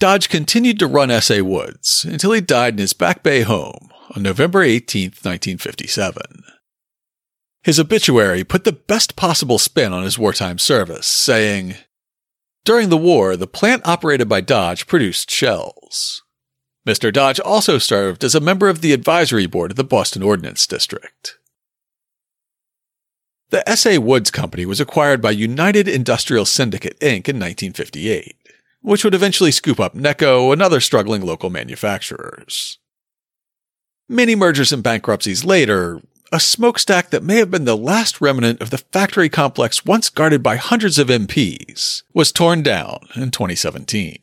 Dodge 0.00 0.28
continued 0.28 0.80
to 0.80 0.88
run 0.88 1.12
S.A. 1.12 1.42
Woods 1.42 2.04
until 2.04 2.32
he 2.32 2.40
died 2.40 2.74
in 2.74 2.78
his 2.78 2.92
Back 2.92 3.22
Bay 3.22 3.42
home 3.42 3.90
on 4.16 4.24
November 4.24 4.64
18, 4.64 5.04
1957. 5.04 6.42
His 7.62 7.78
obituary 7.78 8.42
put 8.42 8.64
the 8.64 8.72
best 8.72 9.14
possible 9.14 9.58
spin 9.58 9.92
on 9.92 10.02
his 10.02 10.18
wartime 10.18 10.58
service, 10.58 11.06
saying, 11.06 11.76
during 12.64 12.88
the 12.88 12.96
war, 12.96 13.36
the 13.36 13.46
plant 13.46 13.86
operated 13.86 14.28
by 14.28 14.40
Dodge 14.40 14.86
produced 14.86 15.30
shells. 15.30 16.22
Mr. 16.86 17.12
Dodge 17.12 17.40
also 17.40 17.78
served 17.78 18.24
as 18.24 18.34
a 18.34 18.40
member 18.40 18.68
of 18.68 18.80
the 18.80 18.92
advisory 18.92 19.46
board 19.46 19.70
of 19.70 19.76
the 19.76 19.84
Boston 19.84 20.22
Ordnance 20.22 20.66
District. 20.66 21.36
The 23.50 23.68
S.A. 23.68 23.98
Woods 23.98 24.30
Company 24.30 24.64
was 24.64 24.80
acquired 24.80 25.20
by 25.20 25.32
United 25.32 25.88
Industrial 25.88 26.44
Syndicate, 26.44 26.98
Inc. 27.00 27.28
in 27.28 27.38
1958, 27.38 28.36
which 28.80 29.04
would 29.04 29.14
eventually 29.14 29.50
scoop 29.50 29.80
up 29.80 29.94
Necco 29.94 30.52
and 30.52 30.62
other 30.62 30.80
struggling 30.80 31.22
local 31.22 31.50
manufacturers. 31.50 32.78
Many 34.08 34.34
mergers 34.34 34.72
and 34.72 34.82
bankruptcies 34.82 35.44
later, 35.44 36.00
a 36.32 36.40
smokestack 36.40 37.10
that 37.10 37.24
may 37.24 37.36
have 37.36 37.50
been 37.50 37.64
the 37.64 37.76
last 37.76 38.20
remnant 38.20 38.60
of 38.60 38.70
the 38.70 38.78
factory 38.78 39.28
complex 39.28 39.84
once 39.84 40.08
guarded 40.08 40.42
by 40.42 40.56
hundreds 40.56 40.98
of 40.98 41.08
MPs, 41.08 42.02
was 42.14 42.30
torn 42.30 42.62
down 42.62 43.08
in 43.16 43.30
2017. 43.30 44.18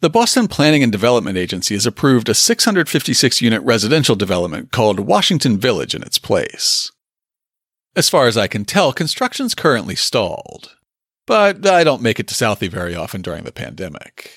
The 0.00 0.10
Boston 0.10 0.48
Planning 0.48 0.82
and 0.82 0.92
Development 0.92 1.36
Agency 1.36 1.74
has 1.74 1.86
approved 1.86 2.28
a 2.28 2.34
656 2.34 3.42
unit 3.42 3.62
residential 3.62 4.16
development 4.16 4.72
called 4.72 5.00
Washington 5.00 5.58
Village 5.58 5.94
in 5.94 6.02
its 6.02 6.18
place. 6.18 6.90
As 7.96 8.08
far 8.08 8.26
as 8.26 8.36
I 8.36 8.46
can 8.46 8.64
tell, 8.64 8.92
construction's 8.92 9.54
currently 9.54 9.94
stalled, 9.96 10.76
but 11.26 11.66
I 11.66 11.84
don't 11.84 12.02
make 12.02 12.20
it 12.20 12.28
to 12.28 12.34
Southie 12.34 12.70
very 12.70 12.94
often 12.94 13.20
during 13.20 13.44
the 13.44 13.52
pandemic. 13.52 14.32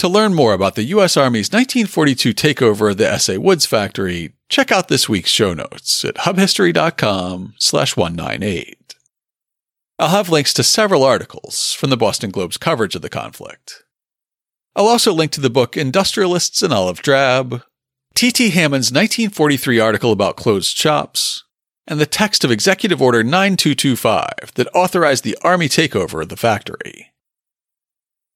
To 0.00 0.08
learn 0.08 0.34
more 0.34 0.52
about 0.52 0.74
the 0.74 0.84
U.S. 0.84 1.16
Army's 1.16 1.50
1942 1.50 2.34
takeover 2.34 2.90
of 2.90 2.98
the 2.98 3.08
S.A. 3.08 3.40
Woods 3.40 3.64
factory, 3.64 4.34
check 4.50 4.70
out 4.70 4.88
this 4.88 5.08
week's 5.08 5.30
show 5.30 5.54
notes 5.54 6.04
at 6.04 6.16
hubhistory.com 6.16 7.54
slash 7.58 7.96
198. 7.96 8.94
I'll 9.98 10.08
have 10.08 10.28
links 10.28 10.52
to 10.54 10.62
several 10.62 11.02
articles 11.02 11.72
from 11.72 11.88
the 11.88 11.96
Boston 11.96 12.30
Globe's 12.30 12.58
coverage 12.58 12.94
of 12.94 13.00
the 13.00 13.08
conflict. 13.08 13.84
I'll 14.74 14.88
also 14.88 15.14
link 15.14 15.32
to 15.32 15.40
the 15.40 15.48
book 15.48 15.78
Industrialists 15.78 16.62
in 16.62 16.72
Olive 16.72 17.00
Drab, 17.00 17.62
T.T. 18.14 18.50
Hammond's 18.50 18.92
1943 18.92 19.80
article 19.80 20.12
about 20.12 20.36
closed 20.36 20.76
shops, 20.76 21.44
and 21.86 21.98
the 21.98 22.04
text 22.04 22.44
of 22.44 22.50
Executive 22.50 23.00
Order 23.00 23.24
9225 23.24 24.52
that 24.56 24.68
authorized 24.74 25.24
the 25.24 25.38
Army 25.40 25.70
takeover 25.70 26.20
of 26.20 26.28
the 26.28 26.36
factory. 26.36 27.12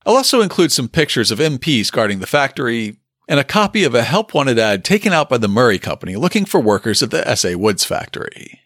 I'll 0.07 0.17
also 0.17 0.41
include 0.41 0.73
some 0.73 0.89
pictures 0.89 1.31
of 1.31 1.39
MPs 1.39 1.93
guarding 1.93 2.21
the 2.21 2.27
factory 2.27 2.97
and 3.29 3.39
a 3.39 3.45
copy 3.45 3.85
of 3.85 3.95
a 3.95 4.03
help 4.03 4.35
wanted 4.35 4.59
ad 4.59 4.85
taken 4.85 5.13
out 5.13 5.29
by 5.29 5.39
the 5.39 5.49
Murray 5.49 5.79
Company 5.79 6.17
looking 6.17 6.45
for 6.45 6.61
workers 6.61 7.03
at 7.03 7.11
the 7.11 7.27
S.A. 7.29 7.55
Woods 7.55 7.85
factory. 7.85 8.61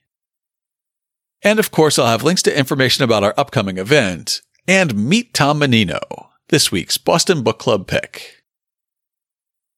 And 1.42 1.58
of 1.58 1.70
course, 1.70 1.98
I'll 1.98 2.06
have 2.06 2.22
links 2.22 2.42
to 2.42 2.58
information 2.58 3.04
about 3.04 3.22
our 3.22 3.34
upcoming 3.36 3.76
event 3.76 4.40
and 4.66 5.08
meet 5.08 5.34
Tom 5.34 5.58
Menino, 5.58 6.00
this 6.48 6.72
week's 6.72 6.96
Boston 6.96 7.42
Book 7.42 7.58
Club 7.58 7.86
pick. 7.86 8.42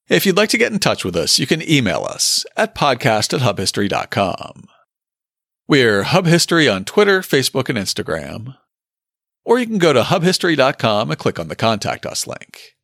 If 0.07 0.25
you'd 0.25 0.37
like 0.37 0.49
to 0.49 0.57
get 0.57 0.71
in 0.71 0.79
touch 0.79 1.03
with 1.03 1.17
us, 1.17 1.37
you 1.37 1.45
can 1.45 1.67
email 1.69 2.05
us 2.05 2.45
at 2.55 2.73
podcast 2.73 3.33
at 3.33 3.41
hubhistory.com. 3.41 4.69
We're 5.67 6.03
Hub 6.03 6.25
History 6.25 6.69
on 6.69 6.85
Twitter, 6.85 7.19
Facebook, 7.19 7.67
and 7.67 7.77
Instagram 7.77 8.55
or 9.47 9.57
you 9.57 9.65
can 9.65 9.77
go 9.77 9.93
to 9.93 10.01
hubhistory.com 10.01 11.09
and 11.09 11.17
click 11.17 11.39
on 11.39 11.47
the 11.47 11.55
Contact 11.55 12.05
Us 12.05 12.27
link. 12.27 12.75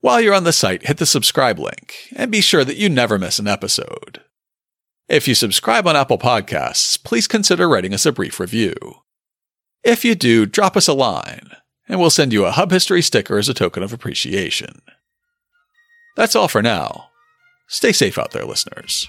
While 0.00 0.20
you're 0.20 0.34
on 0.34 0.44
the 0.44 0.52
site, 0.52 0.86
hit 0.86 0.98
the 0.98 1.06
subscribe 1.06 1.58
link 1.58 1.94
and 2.14 2.30
be 2.30 2.42
sure 2.42 2.66
that 2.66 2.76
you 2.76 2.90
never 2.90 3.18
miss 3.18 3.38
an 3.38 3.48
episode. 3.48 4.20
If 5.08 5.26
you 5.26 5.34
subscribe 5.34 5.86
on 5.86 5.96
Apple 5.96 6.18
Podcasts, 6.18 7.02
please 7.02 7.26
consider 7.26 7.66
writing 7.66 7.94
us 7.94 8.04
a 8.04 8.12
brief 8.12 8.38
review. 8.38 8.74
If 9.82 10.04
you 10.04 10.14
do, 10.14 10.44
drop 10.44 10.76
us 10.76 10.86
a 10.86 10.92
line, 10.92 11.52
and 11.88 11.98
we'll 11.98 12.10
send 12.10 12.34
you 12.34 12.44
a 12.44 12.50
Hub 12.50 12.70
History 12.70 13.00
sticker 13.00 13.38
as 13.38 13.48
a 13.48 13.54
token 13.54 13.82
of 13.82 13.94
appreciation. 13.94 14.82
That's 16.14 16.36
all 16.36 16.48
for 16.48 16.60
now. 16.60 17.06
Stay 17.68 17.92
safe 17.92 18.18
out 18.18 18.32
there, 18.32 18.44
listeners. 18.44 19.08